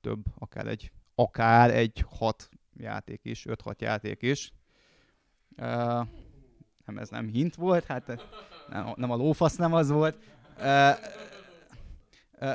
több, 0.00 0.24
akár 0.38 0.66
egy, 0.66 0.92
akár 1.14 1.70
egy 1.70 2.04
hat 2.08 2.48
játék 2.76 3.20
is, 3.22 3.46
5-6 3.48 3.78
játék 3.78 4.22
is. 4.22 4.52
Nem, 5.56 6.98
ez 6.98 7.08
nem 7.08 7.28
hint 7.28 7.54
volt, 7.54 7.84
hát 7.84 8.06
nem, 8.68 8.92
nem 8.96 9.10
a 9.10 9.16
lófasz 9.16 9.56
nem 9.56 9.72
az 9.72 9.90
volt. 9.90 10.16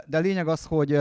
De 0.05 0.19
lényeg 0.19 0.47
az, 0.47 0.65
hogy 0.65 0.99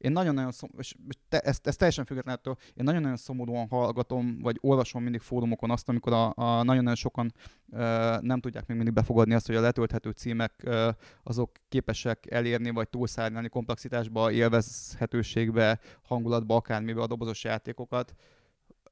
én 0.00 0.12
nagyon-nagyon 0.12 0.50
szom, 0.52 0.70
és 0.78 0.94
te, 1.28 1.38
ezt, 1.38 1.66
ezt 1.66 1.78
teljesen 1.78 2.04
függetlenül 2.04 2.40
ettől, 2.40 2.56
én 2.74 2.84
nagyon-nagyon 2.84 3.16
szomorúan 3.16 3.68
hallgatom, 3.68 4.38
vagy 4.42 4.58
olvasom 4.60 5.02
mindig 5.02 5.20
fórumokon 5.20 5.70
azt, 5.70 5.88
amikor 5.88 6.12
a, 6.12 6.32
a 6.34 6.62
nagyon-nagyon 6.62 6.94
sokan 6.94 7.32
ö, 7.72 8.16
nem 8.20 8.40
tudják 8.40 8.66
még 8.66 8.76
mindig 8.76 8.94
befogadni 8.94 9.34
azt, 9.34 9.46
hogy 9.46 9.56
a 9.56 9.60
letölthető 9.60 10.10
címek 10.10 10.52
ö, 10.64 10.90
azok 11.22 11.50
képesek 11.68 12.30
elérni, 12.30 12.70
vagy 12.70 12.88
túlszárnyalni 12.88 13.48
komplexitásba, 13.48 14.30
élvezhetőségbe, 14.30 15.80
hangulatba, 16.02 16.56
akármibe 16.56 17.00
a 17.00 17.06
dobozos 17.06 17.44
játékokat. 17.44 18.14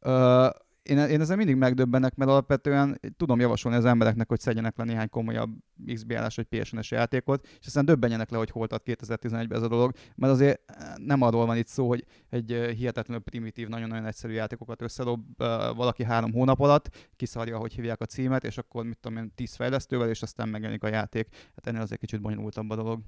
Ö, 0.01 0.49
én, 0.89 0.99
én 0.99 1.21
ezzel 1.21 1.37
mindig 1.37 1.57
megdöbbenek, 1.57 2.15
mert 2.15 2.31
alapvetően 2.31 3.01
tudom 3.17 3.41
javasolni 3.41 3.77
az 3.77 3.85
embereknek, 3.85 4.29
hogy 4.29 4.41
szedjenek 4.41 4.77
le 4.77 4.85
néhány 4.85 5.09
komolyabb 5.09 5.51
XBL-es 5.95 6.37
vagy 6.37 6.45
PSN-es 6.45 6.91
játékot, 6.91 7.47
és 7.61 7.67
aztán 7.67 7.85
döbbenjenek 7.85 8.31
le, 8.31 8.37
hogy 8.39 8.51
hol 8.51 8.67
tart 8.67 8.83
2011-ben 8.87 9.59
ez 9.59 9.63
a 9.63 9.69
dolog, 9.69 9.93
mert 10.15 10.33
azért 10.33 10.61
eh, 10.67 10.93
nem 10.97 11.23
arról 11.23 11.47
van 11.47 11.57
itt 11.57 11.67
szó, 11.67 11.89
hogy 11.89 12.05
egy 12.29 12.53
eh, 12.53 12.71
hihetetlenül 12.71 13.23
primitív, 13.23 13.69
nagyon-nagyon 13.69 14.07
egyszerű 14.07 14.33
játékokat 14.33 14.83
összedob 14.83 15.21
eh, 15.37 15.47
valaki 15.75 16.05
három 16.05 16.33
hónap 16.33 16.61
alatt, 16.61 17.11
kiszarja, 17.17 17.59
hogy 17.59 17.73
hívják 17.73 18.01
a 18.01 18.07
címet, 18.07 18.45
és 18.45 18.59
akkor 18.59 18.85
mit 18.85 18.99
tudom 19.01 19.19
én, 19.19 19.33
tíz 19.35 19.55
fejlesztővel, 19.55 20.09
és 20.09 20.23
aztán 20.23 20.49
megjelenik 20.49 20.83
a 20.83 20.89
játék. 20.89 21.29
Hát 21.33 21.67
ennél 21.67 21.81
azért 21.81 22.01
kicsit 22.01 22.21
bonyolultabb 22.21 22.71
a 22.71 22.77
dolog. 22.77 23.01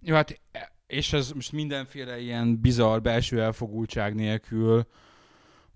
Jó, 0.00 0.14
hát 0.14 0.40
és 0.86 1.12
ez 1.12 1.30
most 1.32 1.52
mindenféle 1.52 2.20
ilyen 2.20 2.60
bizarr 2.60 3.00
belső 3.00 3.42
elfogultság 3.42 4.14
nélkül, 4.14 4.86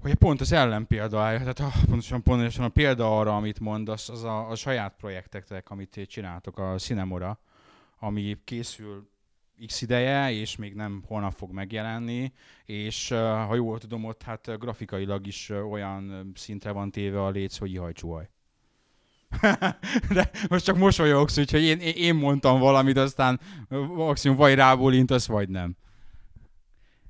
hogy 0.03 0.15
pont 0.15 0.41
az 0.41 0.53
ellenpélda, 0.53 1.17
tehát 1.17 1.61
ah, 1.61 1.85
pontosan, 1.85 2.23
pontosan 2.23 2.65
a 2.65 2.69
példa 2.69 3.19
arra, 3.19 3.37
amit 3.37 3.61
mondasz, 3.61 4.09
az 4.09 4.25
a, 4.25 4.49
a 4.49 4.55
saját 4.55 4.95
projektektek, 4.97 5.71
amit 5.71 6.01
csináltok 6.07 6.59
a 6.59 6.75
Cinemora, 6.79 7.39
ami 7.99 8.37
készül 8.45 9.11
x 9.67 9.83
ideje, 9.83 10.33
és 10.33 10.57
még 10.57 10.75
nem 10.75 11.03
holnap 11.07 11.35
fog 11.37 11.53
megjelenni, 11.53 12.33
és 12.65 13.09
ha 13.47 13.55
jól 13.55 13.79
tudom, 13.79 14.05
ott 14.05 14.23
hát 14.23 14.59
grafikailag 14.59 15.27
is 15.27 15.51
olyan 15.51 16.33
szintre 16.35 16.71
van 16.71 16.91
téve 16.91 17.25
a 17.25 17.31
léc, 17.31 17.59
hogy 17.59 17.73
ihajcsúaj. 17.73 18.29
De 20.15 20.31
most 20.49 20.65
csak 20.65 20.77
mosolyogsz, 20.77 21.39
úgyhogy 21.39 21.63
én, 21.63 21.79
én- 21.79 22.15
mondtam 22.15 22.59
valamit, 22.59 22.97
aztán 22.97 23.41
maximum 23.95 24.37
vagy 24.37 24.55
rábólintasz, 24.55 25.27
vagy 25.27 25.49
nem. 25.49 25.77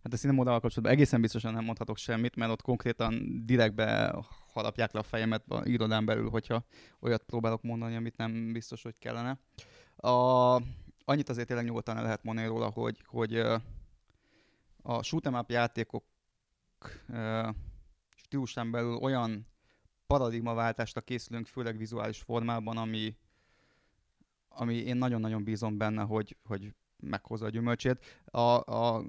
Hát 0.02 0.12
a 0.12 0.16
színemódával 0.16 0.60
kapcsolatban 0.60 0.92
egészen 0.92 1.20
biztosan 1.20 1.52
nem 1.52 1.64
mondhatok 1.64 1.96
semmit, 1.96 2.36
mert 2.36 2.50
ott 2.50 2.62
konkrétan 2.62 3.42
direktbe 3.46 4.14
harapják 4.52 4.92
le 4.92 4.98
a 5.00 5.02
fejemet 5.02 5.50
a 5.50 5.62
irodán 5.64 6.04
belül, 6.04 6.30
hogyha 6.30 6.64
olyat 7.00 7.22
próbálok 7.22 7.62
mondani, 7.62 7.96
amit 7.96 8.16
nem 8.16 8.52
biztos, 8.52 8.82
hogy 8.82 8.98
kellene. 8.98 9.38
A, 9.96 10.10
annyit 11.04 11.28
azért 11.28 11.46
tényleg 11.46 11.66
nyugodtan 11.66 11.96
el 11.96 12.02
lehet 12.02 12.22
mondani 12.22 12.46
róla, 12.46 12.70
hogy, 12.70 13.02
hogy 13.06 13.36
a 14.82 15.00
shoot'em 15.00 15.40
up 15.40 15.50
játékok 15.50 16.04
stílusán 18.16 18.70
belül 18.70 18.94
olyan 18.94 19.46
paradigmaváltásra 20.06 21.00
készülünk, 21.00 21.46
főleg 21.46 21.76
vizuális 21.76 22.18
formában, 22.18 22.76
ami, 22.76 23.16
ami 24.48 24.74
én 24.74 24.96
nagyon-nagyon 24.96 25.44
bízom 25.44 25.76
benne, 25.76 26.02
hogy, 26.02 26.36
hogy 26.44 26.74
meghozza 26.96 27.44
a 27.44 27.50
gyümölcsét. 27.50 28.22
A, 28.24 28.40
a 28.74 29.04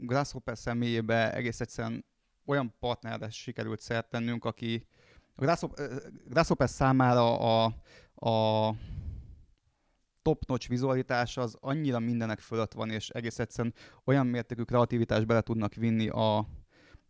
Grasshopper 0.00 0.58
személyébe 0.58 1.34
egész 1.34 1.60
egyszerűen 1.60 2.04
olyan 2.44 2.74
partnerre 2.80 3.30
sikerült 3.30 3.80
szert 3.80 4.10
tennünk, 4.10 4.44
aki 4.44 4.86
Grasshopper, 5.36 6.68
számára 6.68 7.38
a, 7.38 7.74
a 8.14 8.74
top-notch 10.22 10.68
vizualitás 10.68 11.36
az 11.36 11.56
annyira 11.60 11.98
mindenek 11.98 12.38
fölött 12.38 12.72
van, 12.72 12.90
és 12.90 13.08
egész 13.08 13.38
egyszerűen 13.38 13.74
olyan 14.04 14.26
mértékű 14.26 14.62
kreativitást 14.62 15.26
bele 15.26 15.40
tudnak 15.40 15.74
vinni 15.74 16.08
a, 16.08 16.36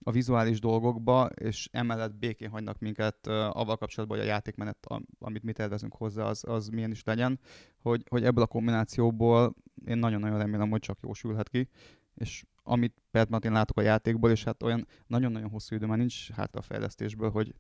a 0.03 0.11
vizuális 0.11 0.61
dolgokba, 0.61 1.27
és 1.27 1.69
emellett 1.73 2.15
békén 2.15 2.49
hagynak 2.49 2.79
minket 2.79 3.27
uh, 3.27 3.35
avval 3.35 3.77
kapcsolatban, 3.77 4.19
hogy 4.19 4.27
a 4.27 4.31
játékmenet, 4.31 4.87
amit 5.19 5.43
mi 5.43 5.53
tervezünk 5.53 5.95
hozzá, 5.95 6.25
az, 6.25 6.45
az 6.47 6.69
milyen 6.69 6.91
is 6.91 7.05
legyen, 7.05 7.41
hogy, 7.83 8.05
hogy 8.09 8.25
ebből 8.25 8.43
a 8.43 8.47
kombinációból 8.47 9.55
én 9.85 9.99
nagyon-nagyon 9.99 10.39
remélem, 10.39 10.71
hogy 10.71 10.81
csak 10.81 10.99
jósülhet 11.03 11.49
ki, 11.49 11.69
és 12.15 12.45
amit 12.69 13.03
például 13.11 13.43
én 13.43 13.53
látok 13.53 13.79
a 13.79 13.83
játékból, 13.83 14.31
és 14.31 14.45
hát 14.45 14.63
olyan 14.63 14.87
nagyon-nagyon 15.07 15.51
hosszú 15.51 15.75
idő 15.75 15.87
már 15.87 15.99
nincs 15.99 16.31
hát 16.31 16.57
a 16.57 16.63
fejlesztésből, 16.63 17.31
hogy, 17.31 17.55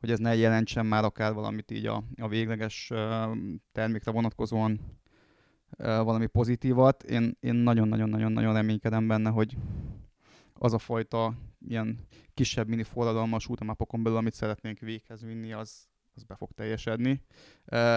hogy 0.00 0.10
ez 0.10 0.18
ne 0.18 0.34
jelentsen 0.34 0.86
már 0.86 1.04
akár 1.04 1.32
valamit 1.32 1.70
így 1.70 1.86
a, 1.86 2.02
a 2.16 2.28
végleges 2.28 2.92
termékre 3.72 4.10
vonatkozóan 4.10 4.80
valami 5.78 6.26
pozitívat. 6.26 7.02
Én, 7.02 7.36
én 7.40 7.54
nagyon-nagyon-nagyon-nagyon 7.54 8.52
reménykedem 8.52 9.06
benne, 9.06 9.30
hogy 9.30 9.56
az 10.52 10.72
a 10.72 10.78
fajta 10.78 11.34
ilyen 11.66 12.06
kisebb 12.34 12.68
mini 12.68 12.82
forradalmas 12.82 13.48
útamapokon 13.48 14.02
belül, 14.02 14.18
amit 14.18 14.34
szeretnénk 14.34 14.78
véghez 14.78 15.24
vinni, 15.24 15.52
az, 15.52 15.87
az 16.18 16.24
be 16.24 16.34
fog 16.34 16.50
teljesedni. 16.54 17.22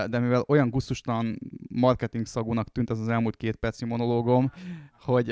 De 0.10 0.20
mivel 0.20 0.44
olyan 0.48 0.70
gusztustalan 0.70 1.40
marketing 1.70 2.26
szagúnak 2.26 2.72
tűnt 2.72 2.90
ez 2.90 3.00
az 3.00 3.08
elmúlt 3.08 3.36
két 3.36 3.56
perci 3.56 3.86
monológom, 3.86 4.52
hogy 5.00 5.28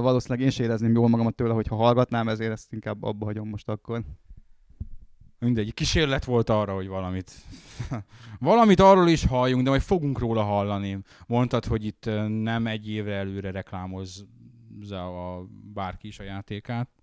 valószínűleg 0.00 0.44
én 0.44 0.50
sem 0.50 0.64
érezném 0.64 0.94
jól 0.94 1.08
magamat 1.08 1.34
tőle, 1.34 1.52
hogyha 1.52 1.76
hallgatnám, 1.76 2.28
ezért 2.28 2.52
ezt 2.52 2.72
inkább 2.72 3.02
abba 3.02 3.24
hagyom 3.24 3.48
most 3.48 3.68
akkor. 3.68 4.02
Mindegy, 5.38 5.74
kísérlet 5.74 6.24
volt 6.24 6.50
arra, 6.50 6.74
hogy 6.74 6.88
valamit, 6.88 7.32
valamit 8.38 8.80
arról 8.80 9.08
is 9.08 9.24
halljunk, 9.24 9.62
de 9.64 9.70
majd 9.70 9.82
fogunk 9.82 10.18
róla 10.18 10.42
hallani. 10.42 10.98
Mondtad, 11.26 11.64
hogy 11.64 11.84
itt 11.84 12.04
nem 12.28 12.66
egy 12.66 12.88
évre 12.88 13.14
előre 13.14 13.50
reklámoz 13.50 14.26
a 14.90 15.44
bárki 15.74 16.06
is 16.06 16.18
a 16.18 16.22
játékát. 16.22 16.99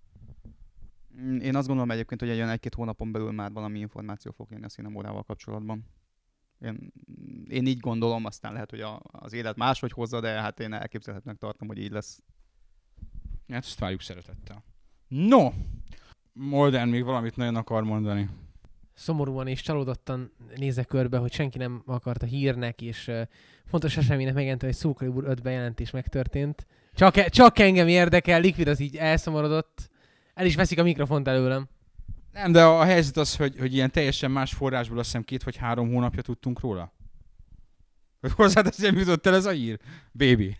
Mm, 1.19 1.37
én 1.37 1.55
azt 1.55 1.67
gondolom 1.67 1.91
egyébként, 1.91 2.19
hogy 2.19 2.29
egy 2.29 2.37
olyan 2.37 2.49
egy-két 2.49 2.73
hónapon 2.73 3.11
belül 3.11 3.31
már 3.31 3.51
valami 3.51 3.79
információ 3.79 4.31
fog 4.31 4.47
jönni 4.51 4.65
a 4.65 4.67
Cinemórával 4.67 5.23
kapcsolatban. 5.23 5.85
Én, 6.59 6.91
én 7.47 7.65
így 7.65 7.79
gondolom, 7.79 8.25
aztán 8.25 8.53
lehet, 8.53 8.69
hogy 8.69 8.81
a, 8.81 9.01
az 9.11 9.33
élet 9.33 9.55
máshogy 9.55 9.91
hozza, 9.91 10.19
de 10.19 10.29
hát 10.29 10.59
én 10.59 10.73
elképzelhetőnek 10.73 11.37
tartom, 11.37 11.67
hogy 11.67 11.77
így 11.77 11.91
lesz. 11.91 12.23
Hát 13.47 13.63
ezt 13.63 13.79
várjuk 13.79 14.01
szeretettel. 14.01 14.63
No! 15.07 15.51
Molden 16.33 16.87
még 16.87 17.03
valamit 17.03 17.35
nagyon 17.35 17.55
akar 17.55 17.83
mondani. 17.83 18.29
Szomorúan 18.93 19.47
és 19.47 19.61
csalódottan 19.61 20.31
nézek 20.55 20.87
körbe, 20.87 21.17
hogy 21.17 21.31
senki 21.31 21.57
nem 21.57 21.81
akart 21.85 22.23
a 22.23 22.25
hírnek, 22.25 22.81
és 22.81 23.07
uh, 23.07 23.21
fontos 23.65 23.97
eseménynek 23.97 24.33
megjelenteni, 24.33 24.71
hogy 24.71 24.81
Szókalibur 24.81 25.23
5 25.23 25.41
bejelentés 25.41 25.91
megtörtént. 25.91 26.65
Csak, 26.93 27.17
e- 27.17 27.29
csak 27.29 27.59
engem 27.59 27.87
érdekel, 27.87 28.39
Liquid 28.39 28.67
az 28.67 28.79
így 28.79 28.95
elszomorodott. 28.95 29.89
El 30.37 30.45
is 30.45 30.55
veszik 30.55 30.79
a 30.79 30.83
mikrofont 30.83 31.27
előlem. 31.27 31.67
Nem, 32.33 32.51
de 32.51 32.63
a 32.63 32.83
helyzet 32.83 33.17
az, 33.17 33.35
hogy, 33.35 33.55
hogy 33.59 33.73
ilyen 33.73 33.91
teljesen 33.91 34.31
más 34.31 34.53
forrásból 34.53 34.97
azt 34.97 35.05
hiszem 35.05 35.23
két 35.23 35.43
vagy 35.43 35.55
három 35.55 35.89
hónapja 35.89 36.21
tudtunk 36.21 36.59
róla. 36.59 36.93
Hogy 38.21 38.31
hozzád 38.31 38.67
ezért 38.67 38.95
jutott 38.95 39.25
el 39.25 39.35
ez 39.35 39.45
a 39.45 39.51
hír? 39.51 39.79
Baby. 40.11 40.57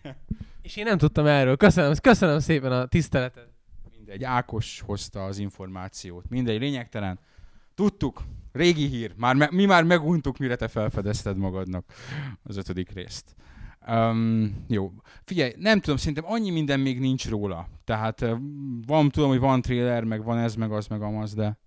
És 0.62 0.76
én 0.76 0.84
nem 0.84 0.98
tudtam 0.98 1.26
erről. 1.26 1.56
Köszönöm, 1.56 1.94
köszönöm 2.02 2.38
szépen 2.38 2.72
a 2.72 2.86
tiszteletet. 2.86 3.48
Mindegy, 3.96 4.24
Ákos 4.24 4.80
hozta 4.86 5.24
az 5.24 5.38
információt. 5.38 6.28
Mindegy, 6.28 6.60
lényegtelen. 6.60 7.18
Tudtuk, 7.74 8.22
régi 8.52 8.86
hír. 8.86 9.14
Már 9.16 9.34
me- 9.34 9.50
mi 9.50 9.64
már 9.64 9.84
meguntuk, 9.84 10.38
mire 10.38 10.56
te 10.56 10.68
felfedezted 10.68 11.36
magadnak 11.36 11.84
az 12.42 12.56
ötödik 12.56 12.90
részt. 12.90 13.34
Um, 13.90 14.64
jó. 14.68 14.92
Figyelj, 15.24 15.52
nem 15.56 15.80
tudom, 15.80 15.96
szerintem 15.96 16.24
annyi 16.26 16.50
minden 16.50 16.80
még 16.80 17.00
nincs 17.00 17.28
róla. 17.28 17.68
Tehát 17.84 18.26
van, 18.86 19.08
tudom, 19.08 19.28
hogy 19.28 19.38
van 19.38 19.62
trailer, 19.62 20.04
meg 20.04 20.24
van 20.24 20.38
ez, 20.38 20.54
meg 20.54 20.72
az, 20.72 20.86
meg 20.86 21.02
amaz, 21.02 21.34
de... 21.34 21.58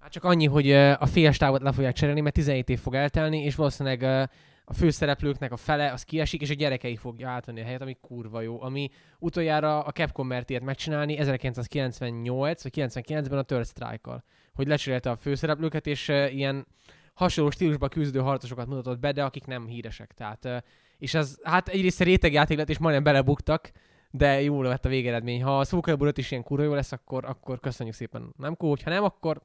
Hát 0.00 0.12
csak 0.12 0.24
annyi, 0.24 0.46
hogy 0.46 0.72
a 0.72 1.06
félstávot 1.06 1.62
le 1.62 1.72
fogják 1.72 1.94
cserélni, 1.94 2.20
mert 2.20 2.34
17 2.34 2.68
év 2.68 2.80
fog 2.80 2.94
eltelni, 2.94 3.42
és 3.42 3.54
valószínűleg 3.54 4.28
a 4.64 4.72
főszereplőknek 4.72 5.52
a 5.52 5.56
fele 5.56 5.92
az 5.92 6.02
kiesik, 6.02 6.40
és 6.40 6.50
a 6.50 6.54
gyerekei 6.54 6.96
fogja 6.96 7.28
átvenni 7.28 7.60
a 7.60 7.64
helyet, 7.64 7.82
ami 7.82 7.96
kurva 8.00 8.40
jó. 8.40 8.62
Ami 8.62 8.90
utoljára 9.18 9.80
a 9.80 9.90
Capcom 9.90 10.26
mert 10.26 10.50
ilyet 10.50 10.62
megcsinálni 10.62 11.16
1998 11.18 12.62
vagy 12.62 12.72
99-ben 12.76 13.38
a 13.38 13.42
Third 13.42 13.66
Strike-kal. 13.66 14.24
Hogy 14.54 14.66
lecserélte 14.66 15.10
a 15.10 15.16
főszereplőket, 15.16 15.86
és 15.86 16.08
ilyen 16.08 16.66
hasonló 17.14 17.50
stílusban 17.50 17.88
küzdő 17.88 18.18
harcosokat 18.18 18.66
mutatott 18.66 18.98
be, 18.98 19.12
de 19.12 19.24
akik 19.24 19.46
nem 19.46 19.66
híresek. 19.66 20.12
Tehát 20.12 20.64
és 21.02 21.14
az 21.14 21.40
hát 21.42 21.68
egyrészt 21.68 22.00
rétegjáték 22.00 22.56
lett, 22.56 22.68
és 22.68 22.78
majdnem 22.78 23.02
belebuktak, 23.02 23.72
de 24.10 24.42
jó 24.42 24.62
lett 24.62 24.84
a 24.84 24.88
végeredmény. 24.88 25.42
Ha 25.42 25.58
a 25.58 25.64
Soul 25.64 26.12
is 26.14 26.30
ilyen 26.30 26.42
kurva 26.42 26.64
jó 26.64 26.74
lesz, 26.74 26.92
akkor, 26.92 27.24
akkor 27.24 27.60
köszönjük 27.60 27.94
szépen. 27.94 28.34
Nem 28.36 28.56
cool, 28.56 28.78
ha 28.84 28.90
nem, 28.90 29.04
akkor 29.04 29.42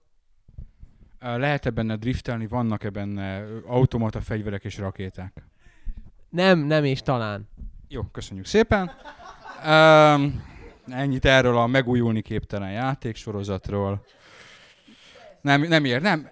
lehet-e 1.19 1.69
benne 1.69 1.95
driftelni, 1.95 2.47
vannak-e 2.47 2.89
benne 2.89 3.43
automata 3.65 4.21
fegyverek 4.21 4.63
és 4.63 4.77
rakéták? 4.77 5.43
Nem, 6.29 6.59
nem 6.59 6.83
és 6.83 7.01
talán. 7.01 7.47
Jó, 7.87 8.01
köszönjük 8.03 8.45
szépen. 8.45 8.91
Um, 9.65 10.43
ennyit 10.87 11.25
erről 11.25 11.57
a 11.57 11.67
megújulni 11.67 12.21
képtelen 12.21 12.71
játéksorozatról. 12.71 14.05
Nem, 15.41 15.61
nem 15.61 15.85
ér, 15.85 16.01
nem. 16.01 16.29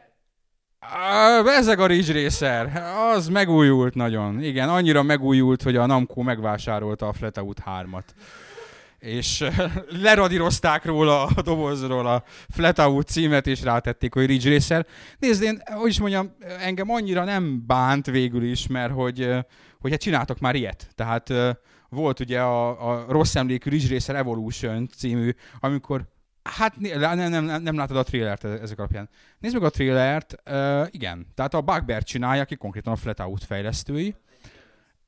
Ezek 1.46 1.80
a 1.80 1.88
Ridge 1.88 2.24
Racer, 2.24 2.84
az 3.14 3.28
megújult 3.28 3.96
nagyon. 3.96 4.44
Igen, 4.44 4.70
annyira 4.70 5.04
megújult, 5.04 5.62
hogy 5.62 5.76
a 5.76 5.86
Namco 5.86 6.22
megvásárolta 6.22 7.08
a 7.08 7.14
Flatout 7.14 7.62
3-at. 7.66 8.04
És 9.00 9.44
leradírozták 10.04 10.86
róla 10.86 11.26
a 11.26 11.42
dobozról 11.42 12.08
a 12.08 12.24
Flatout 12.50 13.08
címet, 13.08 13.48
és 13.48 13.62
rátették, 13.62 14.14
hogy 14.14 14.26
Ridge 14.26 14.50
Racer. 14.50 14.86
Nézd, 15.20 15.44
én, 15.44 15.62
hogy 15.66 15.90
is 15.90 16.00
mondjam, 16.00 16.36
engem 16.60 16.90
annyira 16.90 17.24
nem 17.24 17.64
bánt 17.68 18.06
végül 18.06 18.44
is, 18.44 18.68
mert 18.68 18.94
hogy, 18.94 19.30
hogy 19.80 19.92
hát 19.92 20.02
csináltak 20.02 20.40
már 20.40 20.56
ilyet. 20.56 20.88
Tehát 20.96 21.34
volt 21.90 22.20
ugye 22.20 22.42
a, 22.42 22.90
a 22.92 23.06
rossz 23.10 23.36
emlékű 23.36 23.70
Ridge 23.70 23.94
Racer 23.94 24.16
Evolution 24.16 24.90
című, 24.98 25.32
amikor 25.60 26.06
Hát 26.50 26.80
nem, 26.80 27.30
nem, 27.30 27.62
nem, 27.62 27.78
látod 27.78 27.98
a 27.98 28.04
trailert 28.04 28.44
e- 28.44 28.48
ezek 28.48 28.80
alapján. 28.80 29.10
Nézd 29.40 29.54
meg 29.56 29.64
a 29.64 29.70
trailert, 29.70 30.36
uh, 30.50 30.88
igen. 30.92 31.28
Tehát 31.36 31.54
a 31.54 31.62
Bugbear 31.62 32.04
csinálja, 32.04 32.42
aki 32.42 32.56
konkrétan 32.56 32.94
a 32.94 32.96
Flatout 32.96 33.44
fejlesztői. 33.44 34.16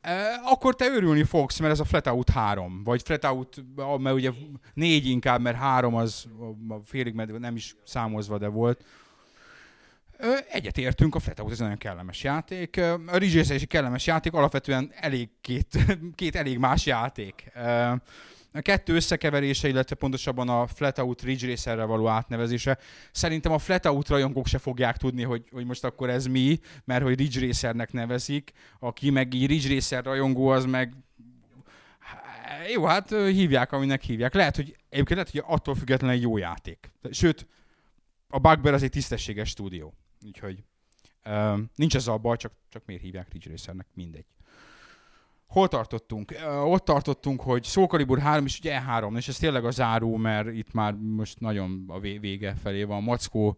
Uh, 0.07 0.51
akkor 0.51 0.75
te 0.75 0.85
örülni 0.85 1.23
fogsz, 1.23 1.59
mert 1.59 1.71
ez 1.71 1.79
a 1.79 1.85
Flatout 1.85 2.29
3, 2.29 2.83
vagy 2.83 3.01
Flatout, 3.01 3.63
mert 3.97 4.15
ugye 4.15 4.31
négy 4.73 5.05
inkább, 5.05 5.41
mert 5.41 5.57
három 5.57 5.95
az 5.95 6.27
félig 6.85 7.13
medve 7.13 7.38
nem 7.38 7.55
is 7.55 7.75
számozva, 7.83 8.38
de 8.38 8.47
volt. 8.47 8.85
Uh, 10.19 10.38
egyetértünk, 10.49 11.15
a 11.15 11.19
Flatout 11.19 11.51
ez 11.51 11.59
nagyon 11.59 11.77
kellemes 11.77 12.23
játék. 12.23 12.77
A 13.07 13.17
Ridge 13.17 13.55
is 13.55 13.65
kellemes 13.67 14.07
játék, 14.07 14.33
alapvetően 14.33 14.91
elég 14.95 15.29
két, 15.41 15.77
két 16.15 16.35
elég 16.35 16.57
más 16.57 16.85
játék. 16.85 17.51
Uh, 17.55 17.93
a 18.58 18.62
kettő 18.62 18.95
összekeverése, 18.95 19.68
illetve 19.68 19.95
pontosabban 19.95 20.49
a 20.49 20.68
Flatout 20.68 21.22
Ridge 21.22 21.47
Racerre 21.47 21.84
való 21.84 22.08
átnevezése. 22.08 22.78
Szerintem 23.12 23.51
a 23.51 23.58
Flatout 23.58 24.08
rajongók 24.08 24.47
se 24.47 24.58
fogják 24.58 24.97
tudni, 24.97 25.24
hogy, 25.24 25.43
hogy 25.51 25.66
most 25.66 25.84
akkor 25.84 26.10
ez 26.10 26.26
mi, 26.26 26.60
mert 26.84 27.03
hogy 27.03 27.18
Ridge 27.18 27.39
Racernek 27.39 27.91
nevezik, 27.91 28.51
aki 28.80 29.10
meg 29.10 29.34
így 29.34 29.47
Ridge 29.47 29.74
Racer 29.74 30.03
rajongó, 30.03 30.47
az 30.47 30.66
meg 30.66 30.93
jó, 32.74 32.86
hát 32.86 33.10
hívják, 33.10 33.72
aminek 33.72 34.01
hívják. 34.01 34.34
Lehet, 34.34 34.55
hogy 34.55 34.76
egyébként 34.89 35.20
lehet, 35.20 35.32
hogy 35.32 35.43
attól 35.45 35.76
függetlenül 35.76 36.22
jó 36.22 36.38
játék. 36.38 36.91
Sőt, 37.12 37.47
a 38.28 38.39
Bugbear 38.39 38.74
az 38.74 38.84
egy 38.84 38.89
tisztességes 38.89 39.49
stúdió. 39.49 39.93
Úgyhogy 40.26 40.64
uh, 41.26 41.60
nincs 41.76 41.95
ez 41.95 42.08
a 42.08 42.18
baj, 42.18 42.38
csak, 42.38 42.53
csak 42.70 42.86
miért 42.86 43.01
hívják 43.01 43.32
Ridge 43.32 43.49
Racernek, 43.49 43.88
mindegy 43.93 44.26
hol 45.47 45.67
tartottunk? 45.67 46.35
Ott 46.63 46.85
tartottunk, 46.85 47.41
hogy 47.41 47.63
Szókalibur 47.63 48.19
3 48.19 48.45
is 48.45 48.59
ugye 48.59 48.81
E3, 48.87 49.17
és 49.17 49.27
ez 49.27 49.37
tényleg 49.37 49.65
a 49.65 49.71
záró, 49.71 50.15
mert 50.15 50.47
itt 50.47 50.73
már 50.73 50.93
most 50.93 51.39
nagyon 51.39 51.85
a 51.87 51.99
vége 51.99 52.55
felé 52.63 52.83
van. 52.83 53.03
Mackónak 53.03 53.57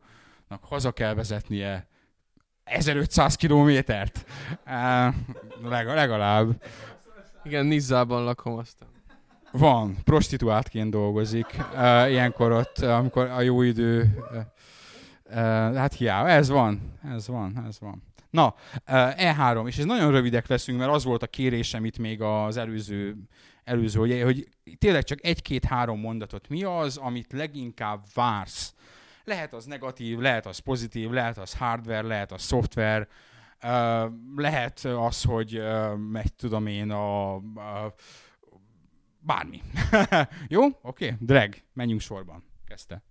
haza 0.61 0.91
kell 0.91 1.13
vezetnie 1.13 1.87
1500 2.63 3.35
kilométert. 3.35 4.25
legalább. 5.69 6.63
Igen, 7.43 7.65
Nizzában 7.65 8.23
lakom 8.23 8.57
aztán. 8.57 8.89
Van, 9.51 9.97
prostituáltként 10.03 10.91
dolgozik. 10.91 11.45
Ilyenkor 12.07 12.51
ott, 12.51 12.77
amikor 12.77 13.25
a 13.25 13.41
jó 13.41 13.61
idő... 13.61 14.23
Hát 15.75 15.93
hiába, 15.93 16.29
ez 16.29 16.49
van, 16.49 16.99
ez 17.15 17.27
van, 17.27 17.63
ez 17.67 17.79
van. 17.79 18.03
Na, 18.29 18.55
E3, 18.87 19.67
és 19.67 19.77
ez 19.77 19.85
nagyon 19.85 20.11
rövidek 20.11 20.47
leszünk, 20.47 20.79
mert 20.79 20.91
az 20.91 21.03
volt 21.03 21.23
a 21.23 21.27
kérésem 21.27 21.85
itt 21.85 21.97
még 21.97 22.21
az 22.21 22.57
előző, 22.57 23.15
előző 23.63 23.99
hogy, 23.99 24.21
hogy 24.21 24.47
tényleg 24.77 25.03
csak 25.03 25.25
egy-két-három 25.25 25.99
mondatot. 25.99 26.49
Mi 26.49 26.63
az, 26.63 26.97
amit 26.97 27.33
leginkább 27.33 28.05
vársz? 28.13 28.73
Lehet 29.23 29.53
az 29.53 29.65
negatív, 29.65 30.19
lehet 30.19 30.45
az 30.45 30.59
pozitív, 30.59 31.09
lehet 31.09 31.37
az 31.37 31.57
hardware, 31.57 32.07
lehet 32.07 32.31
az 32.31 32.41
szoftver, 32.41 33.07
lehet 34.35 34.79
az, 34.79 35.23
hogy 35.23 35.61
meg 36.11 36.27
tudom 36.35 36.67
én 36.67 36.91
a, 36.91 37.33
a 37.35 37.93
bármi. 39.19 39.61
Jó? 40.47 40.65
Oké? 40.65 40.81
Okay. 40.81 41.17
Drag. 41.19 41.55
Menjünk 41.73 42.01
sorban. 42.01 42.43
Kezdte. 42.65 43.03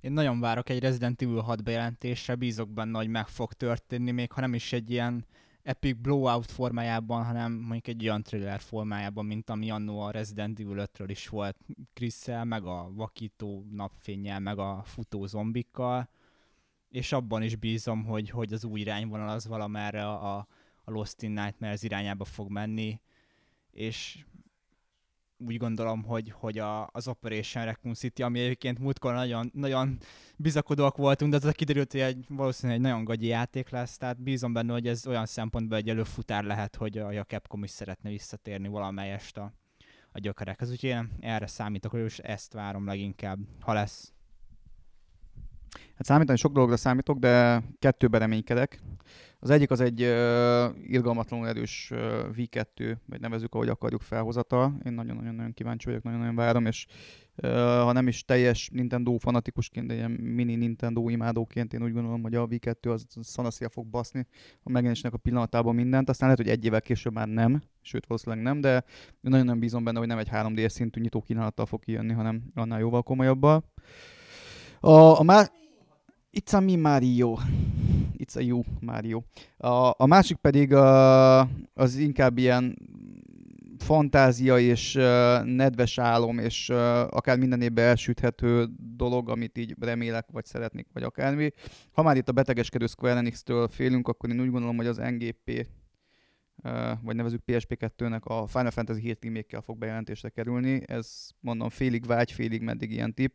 Én 0.00 0.12
nagyon 0.12 0.40
várok 0.40 0.68
egy 0.68 0.80
Resident 0.80 1.22
Evil 1.22 1.40
6 1.40 1.62
bejelentésre, 1.62 2.34
bízok 2.34 2.70
benne, 2.70 2.98
hogy 2.98 3.08
meg 3.08 3.28
fog 3.28 3.52
történni, 3.52 4.10
még 4.10 4.32
ha 4.32 4.40
nem 4.40 4.54
is 4.54 4.72
egy 4.72 4.90
ilyen 4.90 5.26
epic 5.62 5.96
blowout 6.00 6.50
formájában, 6.50 7.24
hanem 7.24 7.52
mondjuk 7.52 7.86
egy 7.86 8.02
olyan 8.02 8.22
thriller 8.22 8.60
formájában, 8.60 9.26
mint 9.26 9.50
ami 9.50 9.70
annó 9.70 10.00
a 10.00 10.10
Resident 10.10 10.60
Evil 10.60 10.88
5-ről 10.92 11.06
is 11.08 11.28
volt. 11.28 11.56
Chris 11.94 12.24
meg 12.42 12.64
a 12.64 12.90
vakító 12.94 13.66
napfényel, 13.70 14.40
meg 14.40 14.58
a 14.58 14.82
futó 14.84 15.26
zombikkal, 15.26 16.08
és 16.88 17.12
abban 17.12 17.42
is 17.42 17.56
bízom, 17.56 18.04
hogy, 18.04 18.30
hogy 18.30 18.52
az 18.52 18.64
új 18.64 18.80
irányvonal 18.80 19.28
az 19.28 19.46
valamerre 19.46 20.08
a, 20.08 20.36
a 20.84 20.90
Lost 20.90 21.22
in 21.22 21.30
Nightmares 21.30 21.82
irányába 21.82 22.24
fog 22.24 22.50
menni, 22.50 23.00
és 23.70 24.24
úgy 25.38 25.56
gondolom, 25.56 26.02
hogy, 26.02 26.30
hogy 26.30 26.58
a, 26.58 26.86
az 26.92 27.08
Operation 27.08 27.64
Raccoon 27.64 27.94
City, 27.94 28.22
ami 28.22 28.40
egyébként 28.40 28.78
múltkor 28.78 29.14
nagyon, 29.14 29.50
nagyon 29.54 29.98
bizakodóak 30.36 30.96
voltunk, 30.96 31.30
de 31.30 31.46
az 31.46 31.52
kiderült, 31.52 31.92
hogy 31.92 32.00
egy, 32.00 32.24
valószínűleg 32.28 32.80
egy 32.80 32.86
nagyon 32.86 33.04
gagyi 33.04 33.26
játék 33.26 33.68
lesz, 33.70 33.96
tehát 33.96 34.22
bízom 34.22 34.52
benne, 34.52 34.72
hogy 34.72 34.86
ez 34.86 35.06
olyan 35.06 35.26
szempontból 35.26 35.76
egy 35.76 35.88
előfutár 35.88 36.44
lehet, 36.44 36.76
hogy 36.76 36.98
a, 36.98 37.08
a 37.08 37.24
Capcom 37.24 37.64
is 37.64 37.70
szeretne 37.70 38.10
visszatérni 38.10 38.68
valamelyest 38.68 39.36
a, 39.36 39.52
a 40.12 40.18
gyökerekhez. 40.18 40.70
Úgyhogy 40.70 40.90
én 40.90 41.10
erre 41.20 41.46
számítok, 41.46 41.90
hogy 41.90 42.20
ezt 42.22 42.52
várom 42.52 42.86
leginkább, 42.86 43.38
ha 43.60 43.72
lesz. 43.72 44.12
Hát 45.94 46.06
számítani 46.06 46.38
sok 46.38 46.52
dologra 46.52 46.76
számítok, 46.76 47.18
de 47.18 47.62
kettőbe 47.78 48.18
reménykedek. 48.18 48.80
Az 49.40 49.50
egyik 49.50 49.70
az 49.70 49.80
egy 49.80 50.02
uh, 50.02 50.64
irgalmatlanul 50.86 51.48
erős 51.48 51.90
uh, 51.92 51.98
V2, 52.36 52.96
vagy 53.06 53.20
nevezük, 53.20 53.54
ahogy 53.54 53.68
akarjuk 53.68 54.02
felhozata. 54.02 54.72
Én 54.84 54.92
nagyon-nagyon 54.92 55.52
kíváncsi 55.54 55.86
vagyok, 55.86 56.02
nagyon-nagyon 56.02 56.34
várom, 56.34 56.66
és 56.66 56.86
uh, 57.36 57.50
ha 57.58 57.92
nem 57.92 58.08
is 58.08 58.24
teljes 58.24 58.68
Nintendo 58.72 59.18
fanatikusként, 59.18 59.86
de 59.86 59.94
ilyen 59.94 60.10
mini 60.10 60.54
Nintendo 60.54 61.08
imádóként 61.08 61.72
én 61.72 61.82
úgy 61.82 61.92
gondolom, 61.92 62.22
hogy 62.22 62.34
a 62.34 62.46
V2 62.46 62.92
az 62.92 63.06
szanaszia 63.20 63.68
fog 63.68 63.86
baszni 63.86 64.26
a 64.62 64.70
megjelenésnek 64.70 65.12
a 65.12 65.16
pillanatában 65.16 65.74
mindent. 65.74 66.08
Aztán 66.08 66.28
lehet, 66.28 66.44
hogy 66.44 66.54
egy 66.54 66.64
évvel 66.64 66.82
később 66.82 67.12
már 67.12 67.28
nem, 67.28 67.62
sőt 67.82 68.06
valószínűleg 68.06 68.44
nem, 68.44 68.60
de 68.60 68.84
nagyon 69.20 69.46
nem 69.46 69.58
bízom 69.58 69.84
benne, 69.84 69.98
hogy 69.98 70.08
nem 70.08 70.18
egy 70.18 70.28
3D 70.32 70.68
szintű 70.68 71.00
nyitó 71.00 71.20
kínálattal 71.20 71.66
fog 71.66 71.80
kijönni, 71.80 72.12
hanem 72.12 72.42
annál 72.54 72.78
jóval 72.78 73.02
komolyabbal. 73.02 73.64
A, 74.80 75.18
a 75.18 75.22
má... 75.22 75.48
It's 76.32 76.54
a 76.54 76.60
me 76.60 76.76
Mario. 76.76 77.36
It's 78.28 78.36
a 78.36 78.40
you 78.40 78.62
Mario. 78.80 79.22
A, 79.56 79.94
a 79.96 80.06
másik 80.06 80.36
pedig 80.36 80.72
a, 80.72 81.40
az 81.74 81.96
inkább 81.96 82.38
ilyen 82.38 82.76
fantázia 83.78 84.58
és 84.58 84.94
uh, 84.94 85.02
nedves 85.44 85.98
álom, 85.98 86.38
és 86.38 86.68
uh, 86.68 86.76
akár 87.00 87.38
minden 87.38 87.60
évben 87.62 87.84
elsüthető 87.84 88.68
dolog, 88.96 89.28
amit 89.28 89.58
így 89.58 89.74
remélek, 89.80 90.26
vagy 90.32 90.44
szeretnék, 90.44 90.86
vagy 90.92 91.02
akármi. 91.02 91.50
Ha 91.92 92.02
már 92.02 92.16
itt 92.16 92.28
a 92.28 92.32
betegeskedő 92.32 92.86
Square 92.86 93.16
Enix-től 93.16 93.68
félünk, 93.68 94.08
akkor 94.08 94.30
én 94.30 94.40
úgy 94.40 94.50
gondolom, 94.50 94.76
hogy 94.76 94.86
az 94.86 94.96
NGP 94.96 95.66
uh, 96.64 96.72
vagy 97.02 97.16
nevezük 97.16 97.42
PSP2-nek 97.46 98.22
a 98.22 98.46
Final 98.46 98.70
Fantasy 98.70 99.00
7 99.00 99.24
remake 99.24 99.60
fog 99.60 99.78
bejelentésre 99.78 100.28
kerülni. 100.28 100.80
Ez 100.86 101.28
mondom 101.40 101.68
félig 101.68 102.06
vágy, 102.06 102.32
félig 102.32 102.62
meddig 102.62 102.90
ilyen 102.90 103.14
tip. 103.14 103.32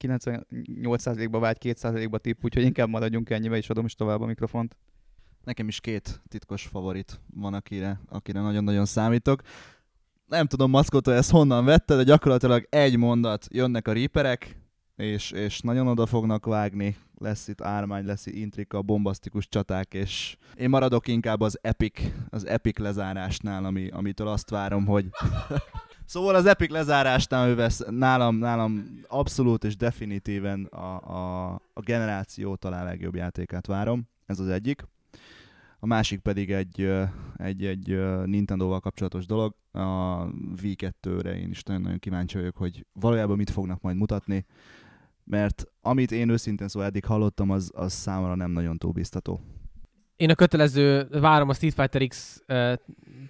98%-ba 0.00 1.38
vágy, 1.38 1.56
2%-ba 1.60 2.18
tipp, 2.18 2.44
úgyhogy 2.44 2.62
inkább 2.62 2.88
maradjunk 2.88 3.30
ennyibe, 3.30 3.56
és 3.56 3.70
adom 3.70 3.84
is 3.84 3.94
tovább 3.94 4.20
a 4.20 4.26
mikrofont. 4.26 4.76
Nekem 5.44 5.68
is 5.68 5.80
két 5.80 6.22
titkos 6.28 6.66
favorit 6.66 7.20
van, 7.34 7.54
akire, 7.54 8.00
akire 8.08 8.40
nagyon-nagyon 8.40 8.84
számítok. 8.84 9.42
Nem 10.26 10.46
tudom, 10.46 10.70
Maszkotó 10.70 11.10
ezt 11.12 11.30
honnan 11.30 11.64
vette, 11.64 11.96
de 11.96 12.02
gyakorlatilag 12.02 12.66
egy 12.68 12.96
mondat, 12.96 13.46
jönnek 13.50 13.88
a 13.88 13.92
riperek, 13.92 14.56
és, 14.96 15.30
és 15.30 15.60
nagyon 15.60 15.86
oda 15.86 16.06
fognak 16.06 16.46
vágni, 16.46 16.96
lesz 17.18 17.48
itt 17.48 17.60
ármány, 17.60 18.04
lesz 18.04 18.26
itt 18.26 18.34
intrika, 18.34 18.82
bombasztikus 18.82 19.48
csaták, 19.48 19.94
és 19.94 20.36
én 20.54 20.68
maradok 20.68 21.08
inkább 21.08 21.40
az 21.40 21.58
epic, 21.62 22.00
az 22.28 22.46
epic 22.46 22.78
lezárásnál, 22.78 23.64
ami, 23.64 23.88
amitől 23.88 24.28
azt 24.28 24.50
várom, 24.50 24.86
hogy 24.86 25.06
Szóval 26.10 26.34
az 26.34 26.46
Epic 26.46 26.70
lezárásnál 26.70 27.48
ő 27.48 27.54
vesz 27.54 27.82
nálam, 27.90 28.36
nálam 28.36 29.00
abszolút 29.08 29.64
és 29.64 29.76
definitíven 29.76 30.64
a, 30.64 31.10
a, 31.14 31.52
a 31.72 31.80
generáció 31.80 32.56
talán 32.56 32.84
legjobb 32.84 33.14
játékát 33.14 33.66
várom. 33.66 34.08
Ez 34.26 34.38
az 34.38 34.48
egyik. 34.48 34.82
A 35.78 35.86
másik 35.86 36.20
pedig 36.20 36.50
egy, 36.50 36.92
egy, 37.36 37.64
egy 37.64 37.88
Nintendo-val 38.24 38.80
kapcsolatos 38.80 39.26
dolog. 39.26 39.54
A 39.72 40.26
V2-re 40.62 41.38
én 41.38 41.50
is 41.50 41.62
nagyon-nagyon 41.62 41.98
kíváncsi 41.98 42.36
vagyok, 42.36 42.56
hogy 42.56 42.86
valójában 42.92 43.36
mit 43.36 43.50
fognak 43.50 43.80
majd 43.80 43.96
mutatni, 43.96 44.46
mert 45.24 45.64
amit 45.80 46.12
én 46.12 46.28
őszintén 46.28 46.68
szóval 46.68 46.88
eddig 46.88 47.04
hallottam, 47.04 47.50
az, 47.50 47.70
az 47.74 47.92
számomra 47.92 48.34
nem 48.34 48.50
nagyon 48.50 48.78
túl 48.78 48.92
biztató. 48.92 49.40
Én 50.20 50.30
a 50.30 50.34
kötelező 50.34 51.06
várom 51.10 51.48
a 51.48 51.54
Street 51.54 51.74
Fighter 51.74 52.06
X 52.06 52.42
uh, 52.48 52.72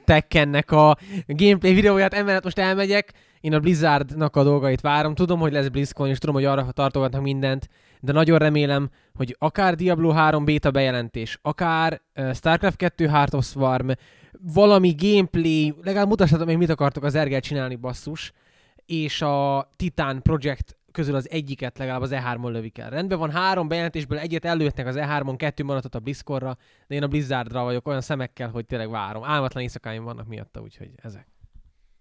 Tekkennek 0.04 0.70
a 0.70 0.96
gameplay 1.26 1.74
videóját, 1.74 2.14
emellett 2.14 2.44
most 2.44 2.58
elmegyek, 2.58 3.12
én 3.40 3.54
a 3.54 3.60
Blizzardnak 3.60 4.36
a 4.36 4.42
dolgait 4.42 4.80
várom, 4.80 5.14
tudom, 5.14 5.40
hogy 5.40 5.52
lesz 5.52 5.68
BlizzCon, 5.68 6.08
és 6.08 6.18
tudom, 6.18 6.34
hogy 6.34 6.44
arra 6.44 6.70
tartogatnak 6.72 7.22
mindent, 7.22 7.68
de 8.00 8.12
nagyon 8.12 8.38
remélem, 8.38 8.90
hogy 9.14 9.36
akár 9.38 9.74
Diablo 9.74 10.10
3 10.10 10.44
beta 10.44 10.70
bejelentés, 10.70 11.38
akár 11.42 12.00
uh, 12.16 12.34
StarCraft 12.34 12.76
2 12.76 13.06
Heart 13.06 13.34
of 13.34 13.46
Swarm, 13.46 13.90
valami 14.54 14.94
gameplay, 14.98 15.74
legalább 15.82 16.08
mutassatok 16.08 16.46
még 16.46 16.56
mit 16.56 16.70
akartok 16.70 17.04
az 17.04 17.14
ergel 17.14 17.40
csinálni, 17.40 17.74
basszus, 17.74 18.32
és 18.86 19.22
a 19.22 19.70
Titan 19.76 20.22
Project 20.22 20.76
közül 20.92 21.14
az 21.14 21.30
egyiket 21.30 21.78
legalább 21.78 22.00
az 22.00 22.10
E3-on 22.12 22.50
lövik 22.50 22.78
el. 22.78 22.90
Rendben 22.90 23.18
van, 23.18 23.30
három 23.30 23.68
bejelentésből 23.68 24.18
egyet 24.18 24.44
előttek 24.44 24.86
az 24.86 24.96
E3-on, 24.98 25.34
kettő 25.36 25.64
maradt 25.64 25.94
a 25.94 25.98
Blizzcorra, 25.98 26.56
de 26.86 26.94
én 26.94 27.02
a 27.02 27.06
Blizzardra 27.06 27.62
vagyok 27.62 27.88
olyan 27.88 28.00
szemekkel, 28.00 28.48
hogy 28.48 28.66
tényleg 28.66 28.90
várom. 28.90 29.24
Álmatlan 29.24 29.62
éjszakáim 29.62 30.04
vannak 30.04 30.26
miatta, 30.26 30.60
úgyhogy 30.60 30.90
ezek. 30.96 31.26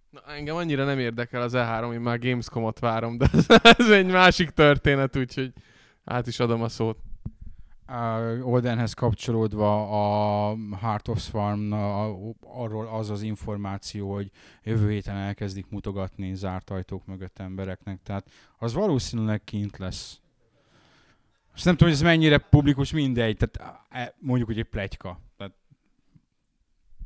Na, 0.10 0.22
engem 0.28 0.56
annyira 0.56 0.86
nem 0.86 1.00
érdekel 1.00 1.42
az 1.42 1.54
E3, 1.56 1.94
én 1.94 2.00
már 2.00 2.20
Gamescom-ot 2.20 2.80
várom, 2.80 3.18
de 3.18 3.28
ez, 3.34 3.46
ez 3.78 3.90
egy 3.90 4.06
másik 4.06 4.50
történet, 4.50 5.16
úgyhogy 5.16 5.54
át 6.04 6.28
is 6.28 6.40
adom 6.40 6.62
a 6.62 6.70
szót 6.70 6.98
uh, 7.90 8.48
Oldenhez 8.48 8.94
kapcsolódva 8.94 9.90
a 10.52 10.56
Heart 10.82 11.08
of 11.08 11.22
Swarm, 11.22 11.72
arról 12.40 12.88
az 12.88 13.10
az 13.10 13.22
információ, 13.22 14.14
hogy 14.14 14.32
jövő 14.64 14.92
héten 14.92 15.16
elkezdik 15.16 15.70
mutogatni 15.70 16.36
zárt 16.36 16.70
ajtók 16.70 17.06
mögött 17.06 17.40
embereknek, 17.40 18.00
tehát 18.04 18.30
az 18.58 18.74
valószínűleg 18.74 19.44
kint 19.44 19.78
lesz. 19.78 20.22
És 21.56 21.64
nem 21.64 21.76
tudom, 21.76 21.94
hogy 21.94 21.98
ez 21.98 22.06
mennyire 22.06 22.38
publikus, 22.38 22.92
mindegy, 22.92 23.38
tehát 23.38 23.84
e, 23.90 24.16
mondjuk, 24.20 24.48
hogy 24.48 24.60
egy 24.60 24.70
plegyka. 24.70 25.20
Tehát... 25.38 25.54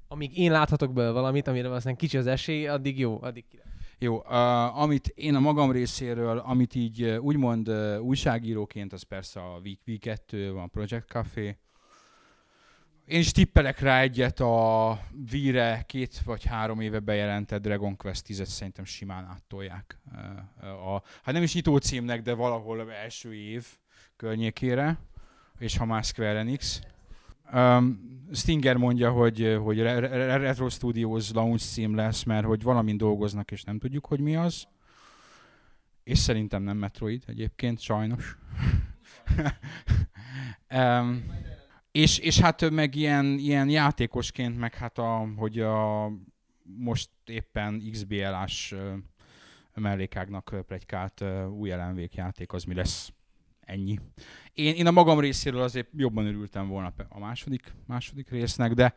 Amíg 0.08 0.38
én 0.38 0.52
láthatok 0.52 0.94
belőle 0.94 1.14
valamit, 1.14 1.48
amire 1.48 1.72
aztán 1.72 1.96
kicsi 1.96 2.18
az 2.18 2.28
esély, 2.28 2.68
addig 2.68 3.00
jó, 3.00 3.22
addig 3.22 3.46
király. 3.48 3.73
Jó, 4.04 4.16
uh, 4.16 4.82
amit 4.82 5.08
én 5.08 5.36
a 5.36 5.40
magam 5.40 5.72
részéről, 5.72 6.38
amit 6.38 6.76
így 6.76 7.04
uh, 7.04 7.24
úgymond 7.24 7.70
uh, 7.70 8.02
újságíróként, 8.02 8.94
az 8.94 9.02
persze 9.04 9.40
a 9.40 9.62
V2, 9.62 10.50
van 10.54 10.70
Project 10.70 11.08
Café. 11.08 11.58
Én 13.06 13.20
is 13.20 13.32
tippelek 13.32 13.80
rá 13.80 14.02
egyet 14.02 14.40
a 14.40 15.00
Vire 15.32 15.84
két 15.88 16.22
vagy 16.22 16.46
három 16.46 16.80
éve 16.80 17.00
bejelentett 17.00 17.62
Dragon 17.62 17.98
Quest 17.98 18.26
10-et 18.28 18.46
szerintem 18.46 18.86
simán 18.86 19.26
áttolják. 19.26 20.00
Uh, 20.62 20.94
a, 20.94 21.04
hát 21.24 21.34
nem 21.34 21.44
is 21.44 21.54
nyitó 21.54 21.78
címnek, 21.78 22.22
de 22.22 22.34
valahol 22.34 22.92
első 22.92 23.36
év 23.36 23.66
környékére, 24.16 24.98
és 25.60 25.78
ha 25.78 25.86
már 25.86 26.04
Square 26.04 26.40
Enix. 26.40 26.82
Um, 27.54 28.12
Stinger 28.32 28.78
mondja, 28.78 29.12
hogy, 29.12 29.58
hogy 29.64 29.82
Retro 29.82 30.70
Studios 30.70 31.32
launch 31.32 31.64
cím 31.64 31.96
lesz, 31.96 32.24
mert 32.24 32.46
hogy 32.46 32.64
valamin 32.64 32.98
dolgoznak, 32.98 33.52
és 33.52 33.64
nem 33.64 33.80
tudjuk, 33.80 34.06
hogy 34.06 34.20
mi 34.20 34.36
az. 34.36 34.68
És 36.04 36.18
szerintem 36.18 36.64
nem 36.64 36.78
Metroid 36.78 37.24
egyébként, 37.28 37.80
sajnos. 37.80 38.38
um, 40.76 41.26
és, 41.92 42.18
és 42.18 42.40
hát 42.40 42.70
meg 42.70 42.96
ilyen, 42.96 43.26
ilyen 43.26 43.70
játékosként, 43.70 44.58
meg 44.58 44.74
hát 44.74 44.98
a, 44.98 45.28
hogy 45.36 45.60
a 45.60 46.08
most 46.64 47.10
éppen 47.26 47.84
XBL-ás 47.92 48.76
mellékágnak 49.74 50.56
plegykált 50.68 51.24
új 51.50 51.70
LMV 51.70 52.00
játék, 52.12 52.54
az 52.54 52.64
mi 52.64 52.74
lesz 52.74 53.14
ennyi. 53.66 54.00
Én, 54.54 54.74
én 54.76 54.88
a 54.88 54.92
magam 54.92 55.20
részéről 55.20 55.62
azért 55.62 55.88
jobban 55.96 56.26
örültem 56.26 56.68
volna 56.68 56.94
a 57.10 57.20
második, 57.20 57.74
második 57.88 58.30
résznek, 58.30 58.74
de 58.74 58.94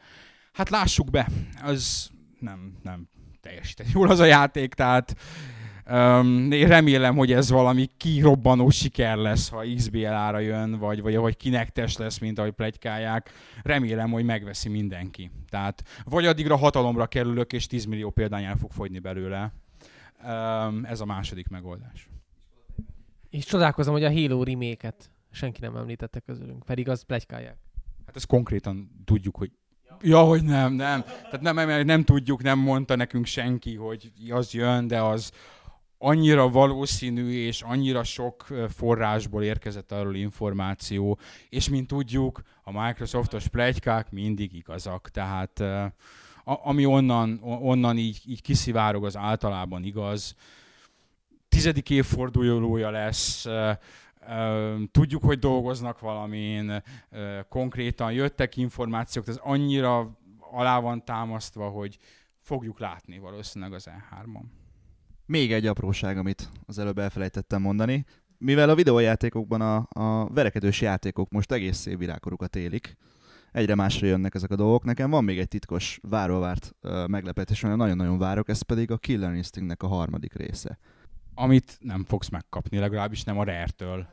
hát 0.52 0.68
lássuk 0.68 1.10
be, 1.10 1.28
az 1.62 2.10
nem, 2.40 2.76
nem 2.82 3.08
teljesített 3.40 3.90
jól 3.92 4.10
az 4.10 4.18
a 4.18 4.24
játék, 4.24 4.74
tehát 4.74 5.16
um, 5.90 6.52
én 6.52 6.68
remélem, 6.68 7.16
hogy 7.16 7.32
ez 7.32 7.50
valami 7.50 7.90
kirobbanó 7.96 8.70
siker 8.70 9.16
lesz, 9.16 9.48
ha 9.48 9.64
XBL-ára 9.74 10.38
jön, 10.38 10.78
vagy, 10.78 11.02
vagy, 11.02 11.16
vagy 11.16 11.36
kinektes 11.36 11.96
lesz, 11.96 12.18
mint 12.18 12.38
ahogy 12.38 12.52
plegykálják. 12.52 13.30
Remélem, 13.62 14.10
hogy 14.10 14.24
megveszi 14.24 14.68
mindenki. 14.68 15.30
Tehát 15.48 15.82
vagy 16.04 16.26
addigra 16.26 16.56
hatalomra 16.56 17.06
kerülök, 17.06 17.52
és 17.52 17.66
10 17.66 17.84
millió 17.84 18.10
példány 18.10 18.44
el 18.44 18.56
fog 18.56 18.72
fogyni 18.72 18.98
belőle. 18.98 19.52
Um, 20.24 20.84
ez 20.84 21.00
a 21.00 21.04
második 21.04 21.48
megoldás 21.48 22.08
És 23.37 23.45
csodálkozom, 23.45 23.93
hogy 23.93 24.05
a 24.05 24.12
Halo 24.12 24.43
remake 24.43 24.95
senki 25.30 25.61
nem 25.61 25.76
említette 25.76 26.20
közülünk, 26.20 26.64
pedig 26.64 26.89
az 26.89 27.03
plegykálják. 27.03 27.57
Hát 28.07 28.16
ezt 28.16 28.26
konkrétan 28.26 28.91
tudjuk, 29.05 29.37
hogy 29.37 29.51
Ja, 30.01 30.22
hogy 30.22 30.45
nem, 30.45 30.72
nem. 30.72 31.03
Tehát 31.03 31.41
nem, 31.41 31.55
nem, 31.55 31.84
nem 31.84 32.05
tudjuk, 32.05 32.43
nem 32.43 32.59
mondta 32.59 32.97
nekünk 32.97 33.26
senki, 33.26 33.74
hogy 33.74 34.12
az 34.30 34.53
jön, 34.53 34.87
de 34.87 35.03
az 35.03 35.32
annyira 35.99 36.49
valószínű, 36.49 37.30
és 37.30 37.62
annyira 37.62 38.05
sok 38.05 38.47
forrásból 38.68 39.43
érkezett 39.43 39.93
arról 39.93 40.14
információ, 40.14 41.18
és 41.49 41.68
mint 41.68 41.87
tudjuk, 41.87 42.43
a 42.62 42.82
Microsoftos 42.82 43.49
plegykák 43.49 44.11
mindig 44.11 44.55
igazak, 44.55 45.11
tehát 45.11 45.62
ami 46.45 46.84
onnan, 46.84 47.41
onnan 47.43 47.97
így, 47.97 48.20
így 48.26 48.43
kiszivárog, 48.43 49.05
az 49.05 49.16
általában 49.16 49.84
igaz. 49.84 50.34
Tizedik 51.57 51.90
évfordulója 51.90 52.90
lesz, 52.90 53.46
tudjuk, 54.90 55.24
hogy 55.24 55.38
dolgoznak 55.38 56.00
valamin, 56.00 56.82
konkrétan 57.48 58.12
jöttek 58.12 58.57
információk, 58.57 59.28
ez 59.28 59.38
annyira 59.42 60.18
alá 60.50 60.80
van 60.80 61.04
támasztva, 61.04 61.68
hogy 61.68 61.98
fogjuk 62.40 62.78
látni 62.78 63.18
valószínűleg 63.18 63.74
az 63.74 63.88
E3-on. 63.90 64.44
Még 65.26 65.52
egy 65.52 65.66
apróság, 65.66 66.18
amit 66.18 66.48
az 66.66 66.78
előbb 66.78 66.98
elfelejtettem 66.98 67.62
mondani. 67.62 68.04
Mivel 68.38 68.68
a 68.68 68.74
videójátékokban 68.74 69.61
a, 69.61 69.86
a 69.88 70.28
verekedős 70.28 70.80
játékok 70.80 71.30
most 71.30 71.52
egész 71.52 71.76
szép 71.76 71.98
virágkorukat 71.98 72.57
élik, 72.57 72.96
egyre 73.52 73.74
másra 73.74 74.07
jönnek 74.07 74.34
ezek 74.34 74.50
a 74.50 74.57
dolgok. 74.57 74.84
Nekem 74.84 75.11
van 75.11 75.24
még 75.24 75.38
egy 75.38 75.48
titkos 75.48 75.98
váróvárt 76.02 76.74
uh, 76.82 77.09
meglepetés, 77.09 77.61
nagyon-nagyon 77.61 78.18
várok, 78.18 78.48
ez 78.48 78.62
pedig 78.62 78.90
a 78.90 78.98
Killer 78.98 79.34
Instinctnek 79.34 79.82
a 79.82 79.86
harmadik 79.86 80.34
része. 80.34 80.78
Amit 81.39 81.76
nem 81.80 82.05
fogsz 82.05 82.28
megkapni, 82.28 82.78
legalábbis 82.78 83.24
nem 83.24 83.39
a 83.39 83.45
Rare-től. 83.45 84.07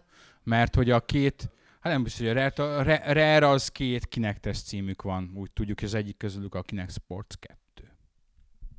Mert 0.43 0.75
hogy 0.75 0.89
a 0.89 0.99
két, 0.99 1.49
hát 1.79 1.93
nem 1.93 2.03
biztos, 2.03 2.27
hogy 2.27 2.37
a 2.37 2.39
Rare, 2.39 2.63
a 2.63 2.83
Rare- 2.83 3.13
Rare 3.13 3.47
az 3.47 3.69
két 3.69 4.05
Kinectes 4.05 4.61
címük 4.61 5.01
van, 5.01 5.31
úgy 5.35 5.51
tudjuk, 5.51 5.79
hogy 5.79 5.87
az 5.87 5.93
egyik 5.93 6.17
közülük 6.17 6.55
a 6.55 6.61
Kinect 6.61 6.91
Sports 6.91 7.35
2. 7.35 7.57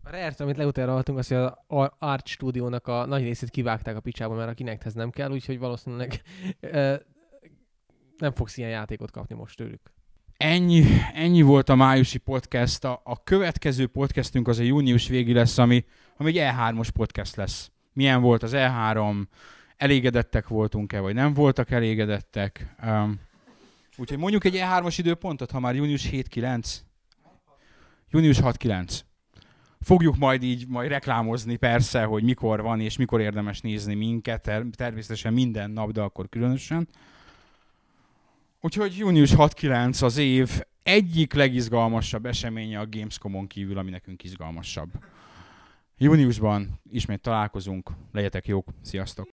A 0.03 0.11
rare 0.11 0.35
amit 0.39 0.57
legutóbb 0.57 0.87
hallottunk, 0.87 1.19
az, 1.19 1.29
hogy 1.29 1.37
a 1.37 1.65
Ar- 1.67 1.95
Arch 1.99 2.27
stúdiónak 2.27 2.87
a 2.87 3.07
nagy 3.07 3.23
részét 3.23 3.51
kivágták 3.51 3.97
a 3.97 4.01
picsába, 4.01 4.35
mert 4.35 4.51
a 4.51 4.55
Kinecthez 4.55 4.95
nem 4.95 5.11
kell, 5.11 5.31
úgyhogy 5.31 5.59
valószínűleg 5.59 6.23
nem 8.19 8.33
fogsz 8.33 8.57
ilyen 8.57 8.71
játékot 8.71 9.11
kapni 9.11 9.35
most 9.35 9.57
tőlük. 9.57 9.93
Ennyi, 10.37 10.85
ennyi 11.15 11.43
volt 11.43 11.69
a 11.69 11.75
májusi 11.75 12.19
podcast. 12.19 12.85
A, 12.85 13.01
a 13.05 13.23
következő 13.23 13.87
podcastünk 13.87 14.49
az 14.49 14.59
a 14.59 14.63
június 14.63 15.09
végi 15.09 15.33
lesz, 15.33 15.59
ami, 15.59 15.85
ami 16.17 16.39
egy 16.39 16.55
E3-os 16.55 16.89
podcast 16.95 17.37
lesz. 17.37 17.71
Milyen 17.95 18.21
volt 18.21 18.43
az 18.43 18.53
E3, 18.55 19.25
elégedettek 19.77 20.49
voltunk-e, 20.49 21.01
vagy 21.01 21.15
nem 21.15 21.35
voltak 21.35 21.71
elégedettek. 21.71 22.75
Um, 22.85 23.21
úgyhogy 23.97 24.19
mondjuk 24.19 24.45
egy 24.45 24.55
E3-os 24.57 24.95
időpontot, 24.99 25.51
ha 25.51 25.61
már 25.61 25.75
június 25.75 26.09
7-9. 26.11 26.77
Június 28.11 28.39
6-9. 28.43 29.01
Fogjuk 29.81 30.17
majd 30.17 30.43
így 30.43 30.69
majd 30.69 30.89
reklámozni 30.89 31.57
persze, 31.57 32.05
hogy 32.05 32.23
mikor 32.23 32.63
van 32.63 32.81
és 32.81 32.97
mikor 32.97 33.21
érdemes 33.21 33.61
nézni 33.61 33.95
minket, 33.95 34.43
ter- 34.43 34.77
természetesen 34.77 35.33
minden 35.33 35.71
nap, 35.71 35.91
de 35.91 36.01
akkor 36.01 36.29
különösen. 36.29 36.89
Úgyhogy 38.61 38.97
június 38.97 39.33
6-9 39.37 40.03
az 40.03 40.17
év 40.17 40.63
egyik 40.83 41.33
legizgalmasabb 41.33 42.27
eseménye 42.27 42.79
a 42.79 42.87
Gamescomon 42.91 43.47
kívül, 43.47 43.79
ami 43.79 43.91
nekünk 43.91 44.25
izgalmasabb. 44.25 44.91
Júniusban 45.99 46.81
ismét 46.91 47.21
találkozunk, 47.21 47.91
legyetek 48.13 48.47
jók, 48.47 48.69
sziasztok! 48.81 49.23